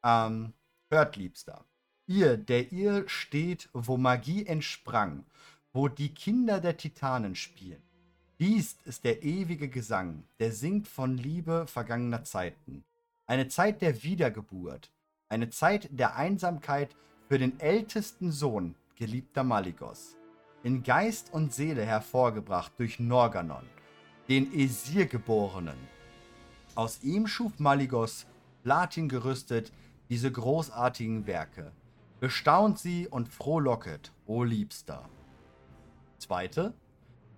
[0.04, 0.54] Ähm,
[0.90, 1.64] hört, Liebster.
[2.06, 5.24] Ihr, der ihr steht, wo Magie entsprang,
[5.72, 7.82] wo die Kinder der Titanen spielen.
[8.40, 12.84] Dies ist der ewige Gesang, der singt von Liebe vergangener Zeiten.
[13.26, 14.90] Eine Zeit der Wiedergeburt,
[15.28, 16.96] eine Zeit der Einsamkeit
[17.28, 20.17] für den ältesten Sohn, geliebter Maligos.
[20.62, 23.64] In Geist und Seele hervorgebracht durch Norganon
[24.28, 25.78] den Esir-Geborenen.
[26.74, 28.26] Aus ihm schuf Maligos,
[28.62, 29.72] Platin gerüstet,
[30.10, 31.72] diese großartigen Werke.
[32.20, 35.08] Bestaunt sie und frohlocket, o Liebster.
[36.18, 36.74] Zweite.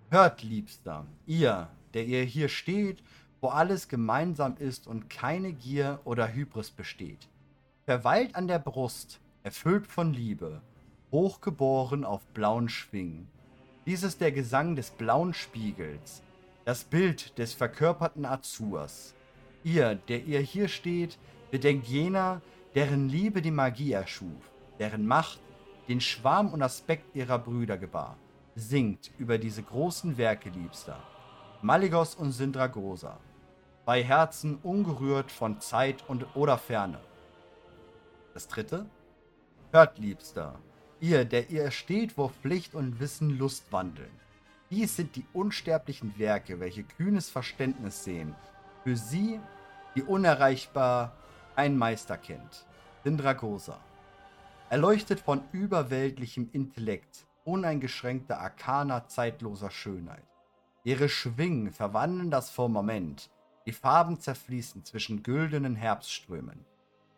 [0.09, 3.01] Hört, Liebster, ihr, der ihr hier steht,
[3.39, 7.29] wo alles gemeinsam ist und keine Gier oder Hybris besteht.
[7.85, 10.61] Verweilt an der Brust, erfüllt von Liebe,
[11.11, 13.27] hochgeboren auf blauen Schwingen.
[13.85, 16.21] Dies ist der Gesang des blauen Spiegels,
[16.65, 19.15] das Bild des verkörperten Azurs.
[19.63, 21.17] Ihr, der ihr hier steht,
[21.49, 22.41] bedenkt jener,
[22.75, 25.39] deren Liebe die Magie erschuf, deren Macht
[25.87, 28.17] den Schwarm und Aspekt ihrer Brüder gebar.
[28.55, 31.01] Singt über diese großen Werke, Liebster.
[31.61, 33.17] Maligos und Syndragosa.
[33.85, 36.99] Bei Herzen ungerührt von Zeit und oder Ferne.
[38.33, 38.85] Das dritte.
[39.71, 40.59] Hört, Liebster,
[41.01, 44.11] ihr, der ihr steht, wo Pflicht und Wissen Lust wandeln.
[44.69, 48.35] Dies sind die unsterblichen Werke, welche kühnes Verständnis sehen.
[48.83, 49.39] Für sie,
[49.95, 51.17] die unerreichbar
[51.55, 52.65] ein Meister kennt.
[53.03, 53.79] Sindragosa.
[54.69, 60.23] Erleuchtet von überweltlichem Intellekt, uneingeschränkter Arkana zeitloser Schönheit.
[60.83, 63.29] Ihre Schwingen verwandeln das Firmament,
[63.65, 66.65] die Farben zerfließen zwischen güldenen Herbstströmen.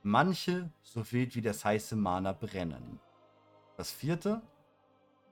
[0.02, 3.00] Manche, so wild wie das heiße Mana, brennen.
[3.78, 4.41] Das vierte?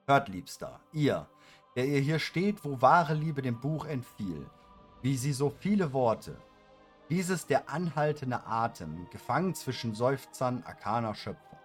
[0.07, 1.27] Hört, Liebster, ihr,
[1.75, 4.49] der ihr hier steht, wo wahre Liebe dem Buch entfiel,
[5.01, 6.35] wie sie so viele Worte,
[7.09, 11.59] dieses der anhaltende Atem, gefangen zwischen Seufzern arkaner Schöpfer.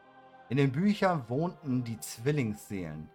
[0.49, 3.09] In den Büchern wohnten die Zwillingsseelen,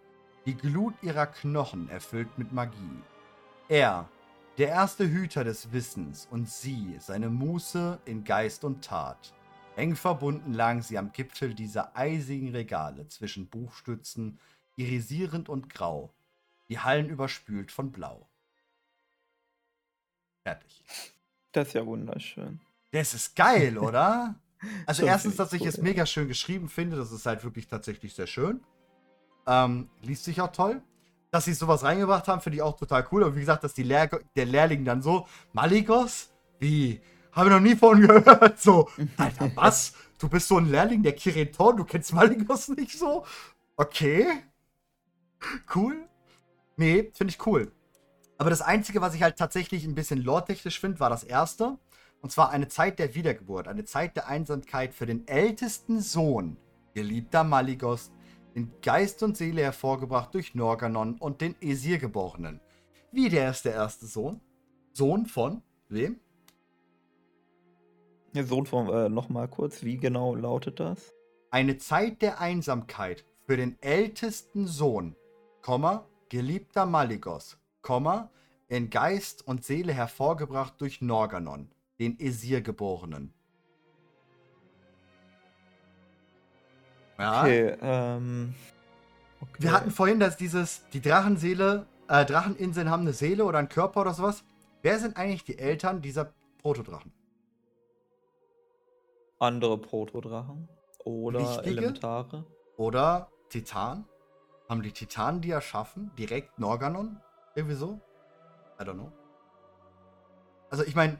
[0.45, 3.03] die Glut ihrer Knochen erfüllt mit Magie.
[3.69, 4.09] Er,
[4.57, 9.33] der erste Hüter des Wissens, und sie, seine Muße in Geist und Tat.
[9.75, 14.39] Eng verbunden lagen sie am Gipfel dieser eisigen Regale zwischen Buchstützen,
[14.75, 16.13] irisierend und grau,
[16.69, 18.27] die Hallen überspült von Blau.
[20.43, 20.83] Fertig.
[21.51, 22.59] Das ist ja wunderschön.
[22.91, 24.35] Das ist geil, oder?
[24.85, 28.27] Also erstens, dass ich es mega schön geschrieben finde, das ist halt wirklich tatsächlich sehr
[28.27, 28.61] schön.
[29.47, 30.83] Ähm, liest sich auch toll.
[31.31, 33.23] Dass sie sowas reingebracht haben, finde ich auch total cool.
[33.23, 36.29] Aber wie gesagt, dass die Lehr der Lehrling dann so, Maligos?
[36.59, 37.01] Wie?
[37.31, 38.59] Habe ich noch nie von gehört.
[38.59, 39.93] So, Alter, was?
[40.17, 43.25] Du bist so ein Lehrling der Kiriton, du kennst Maligos nicht so?
[43.75, 44.27] Okay.
[45.73, 46.07] Cool.
[46.77, 47.71] Nee, finde ich cool.
[48.37, 51.77] Aber das Einzige, was ich halt tatsächlich ein bisschen lore-technisch finde, war das erste.
[52.21, 56.57] Und zwar eine Zeit der Wiedergeburt, eine Zeit der Einsamkeit für den ältesten Sohn,
[56.93, 58.11] geliebter Maligos,
[58.53, 62.59] in Geist und Seele hervorgebracht durch Norganon und den Esir-Geborenen.
[63.11, 64.41] Wie der ist der erste Sohn?
[64.93, 66.19] Sohn von wem?
[68.33, 71.13] Von, äh, nochmal kurz, wie genau lautet das?
[71.49, 75.15] Eine Zeit der Einsamkeit für den ältesten Sohn,
[75.61, 78.29] Komma, geliebter Maligos, Komma,
[78.69, 83.33] in Geist und Seele hervorgebracht durch Norganon, den Esir-Geborenen.
[87.19, 87.41] Ja.
[87.41, 88.55] Okay, ähm.
[89.41, 89.63] Okay.
[89.63, 94.01] Wir hatten vorhin, dass dieses, die Drachenseele, äh, Dracheninseln haben eine Seele oder einen Körper
[94.01, 94.43] oder sowas.
[94.83, 96.31] Wer sind eigentlich die Eltern dieser
[96.61, 97.11] Protodrachen?
[99.41, 100.69] Andere Protodrachen
[101.03, 101.69] oder Wichtige?
[101.69, 102.45] Elementare.
[102.77, 104.05] Oder Titan?
[104.69, 106.11] Haben die Titanen die erschaffen?
[106.15, 107.19] Direkt Norganon?
[107.55, 107.99] Irgendwie so?
[108.79, 109.11] I don't know.
[110.69, 111.19] Also ich meine,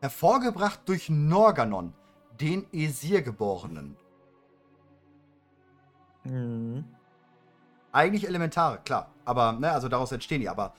[0.00, 1.94] hervorgebracht durch Norganon,
[2.40, 3.96] den Esir-Geborenen.
[6.22, 6.84] Mhm.
[7.90, 9.10] Eigentlich Elementare, klar.
[9.24, 10.48] Aber, ne, also daraus entstehen die.
[10.48, 10.74] Aber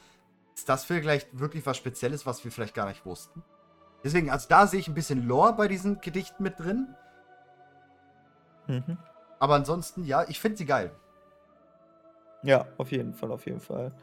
[0.55, 3.43] ist das vielleicht wirklich was Spezielles, was wir vielleicht gar nicht wussten?
[4.03, 6.95] Deswegen, also da sehe ich ein bisschen Lore bei diesen Gedichten mit drin.
[8.67, 8.97] Mhm.
[9.39, 10.91] Aber ansonsten, ja, ich finde sie geil.
[12.43, 13.93] Ja, auf jeden Fall, auf jeden Fall.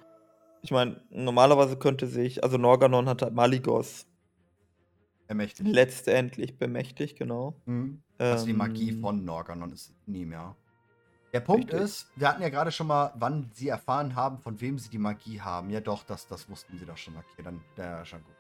[0.63, 4.07] Ich meine, normalerweise könnte sich, also Norganon hat halt Maligos
[5.29, 5.69] Ermächtigt.
[5.69, 7.55] letztendlich bemächtigt, genau.
[7.67, 8.03] Mhm.
[8.29, 10.57] Also die Magie Ähm, von Norganon ist nie mehr.
[11.33, 11.81] Der Punkt Richtig.
[11.81, 14.99] ist, wir hatten ja gerade schon mal, wann sie erfahren haben, von wem sie die
[14.99, 15.71] Magie haben.
[15.71, 17.17] Ja doch, das, das wussten sie doch schon.
[17.17, 18.35] Okay, dann der schon gut.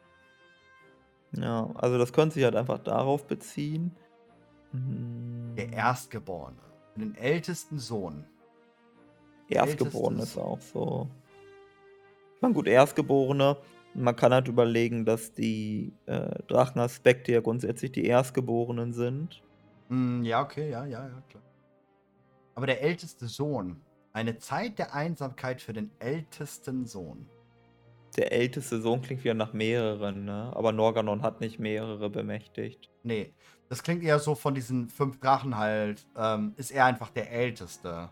[1.32, 3.94] Ja, also das könnte sich halt einfach darauf beziehen.
[4.72, 5.54] Mhm.
[5.56, 6.58] Der Erstgeborene.
[6.96, 8.24] Den ältesten Sohn.
[9.48, 11.08] Erstgeborene ist auch so.
[12.36, 13.56] Ich meine, gut, Erstgeborene.
[13.94, 19.42] Man kann halt überlegen, dass die äh, Drachenaspekte ja grundsätzlich die Erstgeborenen sind.
[19.88, 21.42] Hm, ja, okay, ja, ja, ja, klar.
[22.54, 23.80] Aber der älteste Sohn.
[24.12, 27.28] Eine Zeit der Einsamkeit für den ältesten Sohn.
[28.16, 30.52] Der älteste Sohn klingt wieder nach mehreren, ne?
[30.54, 32.90] Aber Norganon hat nicht mehrere bemächtigt.
[33.02, 33.34] Nee,
[33.68, 36.06] das klingt eher so von diesen fünf Drachen halt.
[36.16, 38.10] Ähm, ist er einfach der älteste.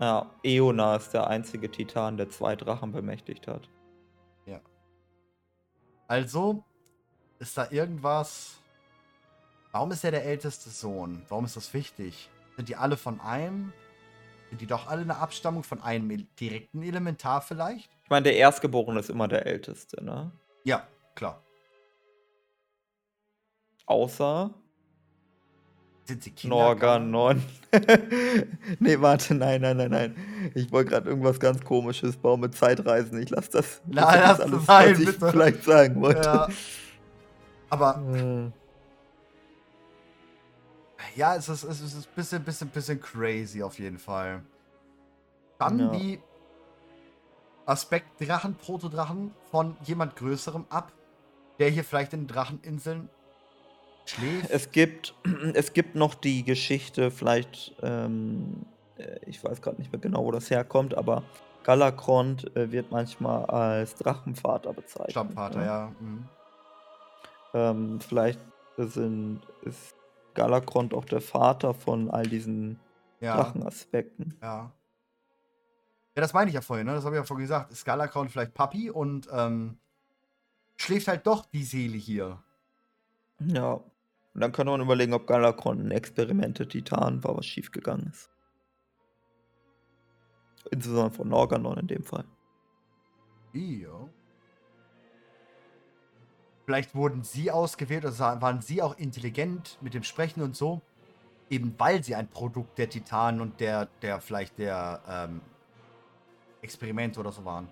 [0.00, 3.68] Ja, Eona ist der einzige Titan, der zwei Drachen bemächtigt hat.
[6.12, 6.62] Also,
[7.38, 8.60] ist da irgendwas.
[9.70, 11.24] Warum ist er der älteste Sohn?
[11.30, 12.28] Warum ist das wichtig?
[12.56, 13.72] Sind die alle von einem?
[14.52, 17.88] Sind die doch alle eine Abstammung von einem direkten Elementar vielleicht?
[18.04, 20.30] Ich meine, der Erstgeborene ist immer der Älteste, ne?
[20.64, 21.42] Ja, klar.
[23.86, 24.50] Außer
[26.04, 26.54] Sind sie Kinder?
[26.56, 27.42] Norganon.
[28.78, 30.16] nee, warte, nein, nein, nein, nein.
[30.54, 33.22] Ich wollte gerade irgendwas ganz komisches bauen mit Zeitreisen.
[33.22, 33.80] Ich lasse das.
[33.86, 35.30] Nein, das lass ist das sein, was ich bitte.
[35.30, 36.20] vielleicht sagen wollte.
[36.20, 36.48] Ja.
[37.70, 38.52] Aber Hm.
[41.16, 44.42] Ja, es ist, es ist ein bisschen, bisschen, bisschen crazy auf jeden Fall.
[45.58, 45.90] Dann Ja.
[45.90, 46.20] die
[47.66, 50.92] Aspektdrachen, Protodrachen von jemand Größerem ab,
[51.58, 53.08] der hier vielleicht in den Dracheninseln
[54.06, 54.50] schläft.
[54.50, 55.14] Es gibt,
[55.54, 58.66] es gibt noch die Geschichte, vielleicht, ähm,
[58.96, 61.22] äh, ich weiß gerade nicht mehr genau, wo das herkommt, aber
[61.62, 65.12] Galakrond äh, wird manchmal als Drachenvater bezeichnet.
[65.12, 65.66] Stammvater, ne?
[65.66, 65.92] ja.
[66.00, 66.28] Mhm.
[67.54, 68.40] Ähm, vielleicht
[68.76, 69.94] sind, ist
[70.34, 72.78] Galakrond auch der Vater von all diesen
[73.20, 73.36] Ja.
[73.36, 74.36] Drachenaspekten.
[74.42, 74.72] Ja.
[76.14, 76.94] Ja, das meine ich ja vorhin, ne?
[76.94, 77.70] Das habe ich ja vorhin gesagt.
[77.70, 79.78] Ist Galakron vielleicht Papi und ähm,
[80.76, 82.42] schläft halt doch die Seele hier.
[83.40, 83.80] Ja.
[84.34, 88.30] Und dann kann man überlegen, ob Galakrond ein Experimente-Titan war, was schiefgegangen ist.
[90.70, 92.24] Insbesondere von Norganon in dem Fall.
[93.52, 94.08] Ja.
[96.64, 100.80] Vielleicht wurden sie ausgewählt oder waren sie auch intelligent mit dem Sprechen und so.
[101.50, 105.40] Eben weil sie ein Produkt der Titanen und der, der vielleicht der ähm,
[106.62, 107.68] Experimente oder so waren.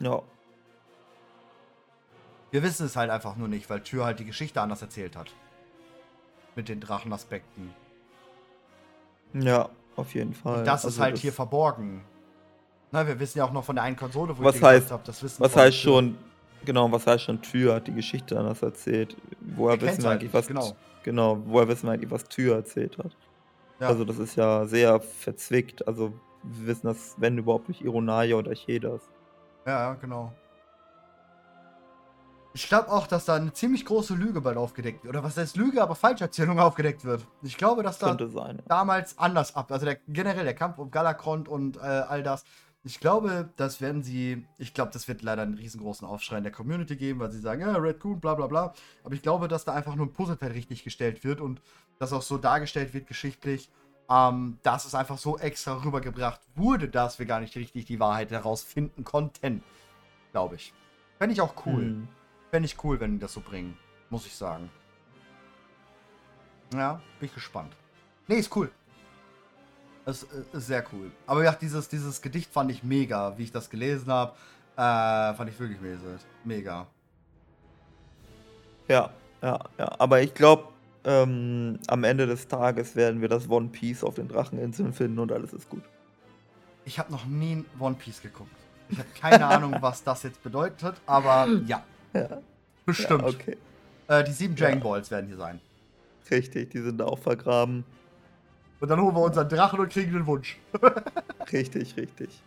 [0.00, 0.22] Ja.
[2.50, 5.32] Wir wissen es halt einfach nur nicht, weil Tür halt die Geschichte anders erzählt hat.
[6.54, 7.74] Mit den Drachenaspekten.
[9.34, 10.60] Ja, auf jeden Fall.
[10.60, 12.02] Und das ist Also halt das- hier verborgen.
[12.92, 14.86] Na, wir wissen ja auch noch von der einen Konsole, wo Was ich dir gesagt
[14.90, 16.16] heißt- hab, das wissen Was von heißt schon,
[16.66, 19.16] genau, was heißt schon Tür hat die Geschichte anders erzählt?
[19.40, 20.76] Woher wissen kennen's wir halt eigentlich, was genau.
[21.02, 23.16] genau, woher wissen wir eigentlich, was Tür erzählt hat?
[23.80, 23.88] Ja.
[23.88, 25.86] Also das ist ja sehr verzwickt.
[25.86, 26.12] Also
[26.42, 29.00] wir wissen das, wenn überhaupt durch Ironaya oder Chedas.
[29.66, 30.32] Ja, genau.
[32.56, 35.14] Ich glaube auch, dass da eine ziemlich große Lüge bald aufgedeckt wird.
[35.14, 37.26] Oder was heißt Lüge, aber Falscherzählung aufgedeckt wird.
[37.42, 38.62] Ich glaube, dass da sein.
[38.66, 39.70] damals anders ab.
[39.70, 42.44] Also der, generell der Kampf um Galakrond und äh, all das.
[42.86, 44.46] Ich glaube, das werden sie.
[44.58, 47.62] Ich glaube, das wird leider einen riesengroßen Aufschrei in der Community geben, weil sie sagen,
[47.62, 48.74] ja, Red Coon, bla bla bla.
[49.02, 51.60] Aber ich glaube, dass da einfach nur ein Puzzleteil richtig gestellt wird und
[51.98, 53.70] das auch so dargestellt wird, geschichtlich,
[54.08, 58.30] ähm, dass es einfach so extra rübergebracht wurde, dass wir gar nicht richtig die Wahrheit
[58.30, 59.64] herausfinden konnten.
[60.30, 60.72] Glaube ich.
[61.18, 61.82] Fände ich auch cool.
[61.82, 62.08] Hm.
[62.52, 63.76] Fände ich cool, wenn die das so bringen.
[64.10, 64.70] Muss ich sagen.
[66.72, 67.74] Ja, bin ich gespannt.
[68.28, 68.70] Nee, ist cool.
[70.06, 71.10] Das äh, ist sehr cool.
[71.26, 74.32] Aber ja, dieses, dieses Gedicht fand ich mega, wie ich das gelesen habe.
[74.76, 75.98] Äh, fand ich wirklich mega.
[76.44, 76.86] mega.
[78.88, 79.10] Ja,
[79.42, 79.96] ja, ja.
[79.98, 80.68] Aber ich glaube,
[81.04, 85.32] ähm, am Ende des Tages werden wir das One Piece auf den Dracheninseln finden und
[85.32, 85.82] alles ist gut.
[86.84, 88.50] Ich habe noch nie One Piece geguckt.
[88.88, 92.40] Ich habe keine Ahnung, was das jetzt bedeutet, aber ja, Ja,
[92.84, 93.22] bestimmt.
[93.22, 93.56] Ja, okay.
[94.06, 94.80] äh, die sieben Dragon.
[94.80, 95.60] Balls werden hier sein.
[96.30, 97.84] Richtig, die sind da auch vergraben.
[98.80, 100.58] Und dann holen wir unseren Drachen und kriegen den Wunsch.
[101.52, 102.42] Richtig, richtig.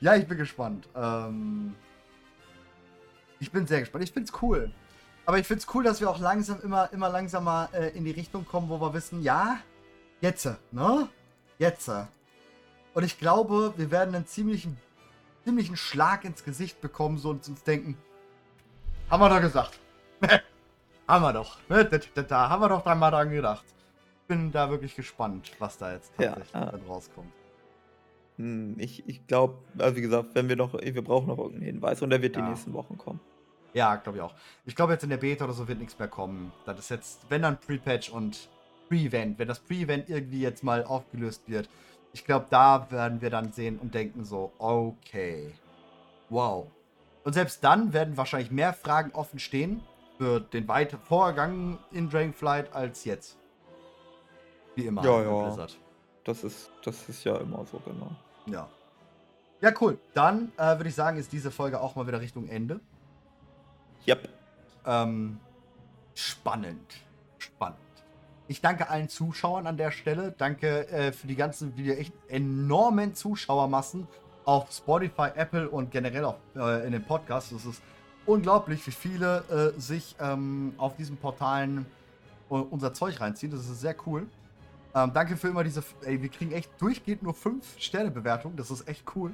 [0.00, 0.88] Ja, ich bin gespannt.
[0.94, 1.74] Ähm,
[3.40, 4.04] ich bin sehr gespannt.
[4.04, 4.70] Ich find's cool.
[5.26, 8.46] Aber ich find's cool, dass wir auch langsam immer, immer langsamer äh, in die Richtung
[8.46, 9.58] kommen, wo wir wissen, ja,
[10.20, 11.08] jetzt, ne?
[11.58, 11.90] Jetzt.
[12.94, 14.78] Und ich glaube, wir werden einen ziemlichen,
[15.44, 17.98] ziemlichen Schlag ins Gesicht bekommen, so und uns denken,
[19.10, 19.78] haben wir doch gesagt.
[21.08, 21.58] haben wir doch.
[21.68, 21.84] Ne?
[21.84, 23.64] Da, da, da haben wir doch dran mal dran gedacht.
[24.28, 26.66] Bin da wirklich gespannt, was da jetzt Ja, tatsächlich ah.
[26.70, 27.32] dann rauskommt.
[28.36, 32.02] Hm, Ich, ich glaube, also wie gesagt, wenn wir noch, wir brauchen noch irgendeinen Hinweis
[32.02, 32.42] und der wird Ja.
[32.42, 33.20] die nächsten Wochen kommen.
[33.74, 34.34] Ja, glaube ich auch.
[34.64, 36.52] Ich glaube, jetzt in der Beta oder so wird nichts mehr kommen.
[36.64, 38.48] Das ist jetzt, wenn dann Pre-Patch und
[38.88, 39.38] Pre-Event.
[39.38, 41.68] Wenn das Pre-Event irgendwie jetzt mal aufgelöst wird,
[42.12, 45.52] ich glaube, da werden wir dann sehen und denken so, okay.
[46.30, 46.66] Wow.
[47.24, 49.82] Und selbst dann werden wahrscheinlich mehr Fragen offen stehen
[50.18, 53.37] für den weiteren Vorgang in Dragonflight als jetzt.
[54.78, 55.04] Wie immer.
[55.04, 55.42] Ja, ja.
[55.42, 55.76] Blizzard.
[56.22, 58.12] Das ist, das ist ja immer so, genau.
[58.46, 58.68] Ja.
[59.60, 59.98] Ja, cool.
[60.14, 62.78] Dann äh, würde ich sagen, ist diese Folge auch mal wieder Richtung Ende.
[64.06, 64.28] Yep.
[64.86, 65.40] Ähm,
[66.14, 66.94] spannend.
[67.38, 67.78] Spannend.
[68.46, 70.32] Ich danke allen Zuschauern an der Stelle.
[70.38, 74.06] Danke äh, für die ganzen Video echt enormen Zuschauermassen
[74.44, 77.50] auf Spotify, Apple und generell auch äh, in den Podcasts.
[77.50, 77.82] Es ist
[78.26, 81.84] unglaublich, wie viele äh, sich ähm, auf diesen Portalen
[82.48, 83.50] äh, unser Zeug reinziehen.
[83.50, 84.28] Das ist sehr cool.
[85.04, 85.82] Ähm, danke für immer diese.
[86.04, 88.56] Ey, wir kriegen echt durchgehend nur 5 Sterne Bewertungen.
[88.56, 89.32] Das ist echt cool.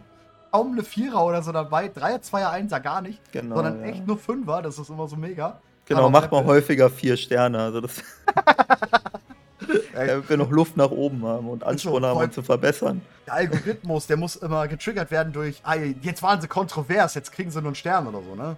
[0.51, 1.89] Kaum eine Vierer oder so dabei.
[1.89, 3.20] Dreier, Zweier, Einser gar nicht.
[3.32, 3.57] Genau.
[3.57, 3.86] sondern ja.
[3.86, 4.62] echt nur Fünfer.
[4.62, 5.61] Das ist immer so mega.
[5.86, 7.59] Genau, macht mal Apple- häufiger vier Sterne.
[7.59, 8.03] Also das
[9.95, 13.01] Damit wir noch Luft nach oben haben und Ansporn So, haben, uns zu verbessern.
[13.27, 17.51] Der Algorithmus, der muss immer getriggert werden durch, ah, jetzt waren sie kontrovers, jetzt kriegen
[17.51, 18.57] sie nur einen Stern oder so, ne?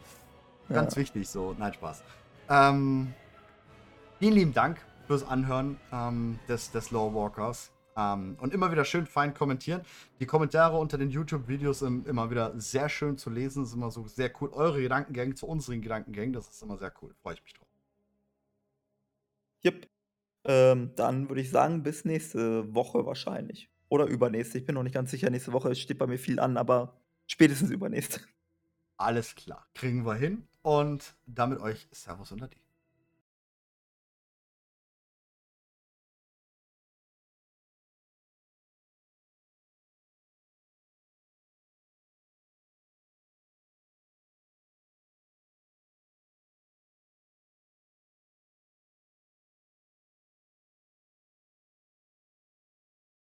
[0.69, 1.01] Ganz Ja.
[1.03, 1.55] wichtig, so.
[1.59, 2.03] Nein, Spaß.
[2.49, 3.13] Ähm,
[4.19, 7.73] vielen lieben Dank fürs Anhören ähm, des, des Lawwalkers.
[7.97, 9.83] Ähm, und immer wieder schön fein kommentieren.
[10.21, 13.65] Die Kommentare unter den YouTube-Videos sind immer wieder sehr schön zu lesen.
[13.65, 14.51] ist immer so sehr cool.
[14.51, 17.15] Eure Gedankengänge zu unseren Gedankengängen, das ist immer sehr cool.
[17.23, 17.69] Freue ich mich drauf.
[19.63, 19.87] Jupp.
[20.45, 23.71] Ähm, dann würde ich sagen, bis nächste Woche wahrscheinlich.
[23.89, 24.59] Oder übernächste.
[24.59, 25.31] Ich bin noch nicht ganz sicher.
[25.31, 28.21] Nächste Woche steht bei mir viel an, aber spätestens übernächste.
[28.97, 29.67] Alles klar.
[29.75, 30.47] Kriegen wir hin.
[30.63, 32.57] Und damit euch Servus und Ade.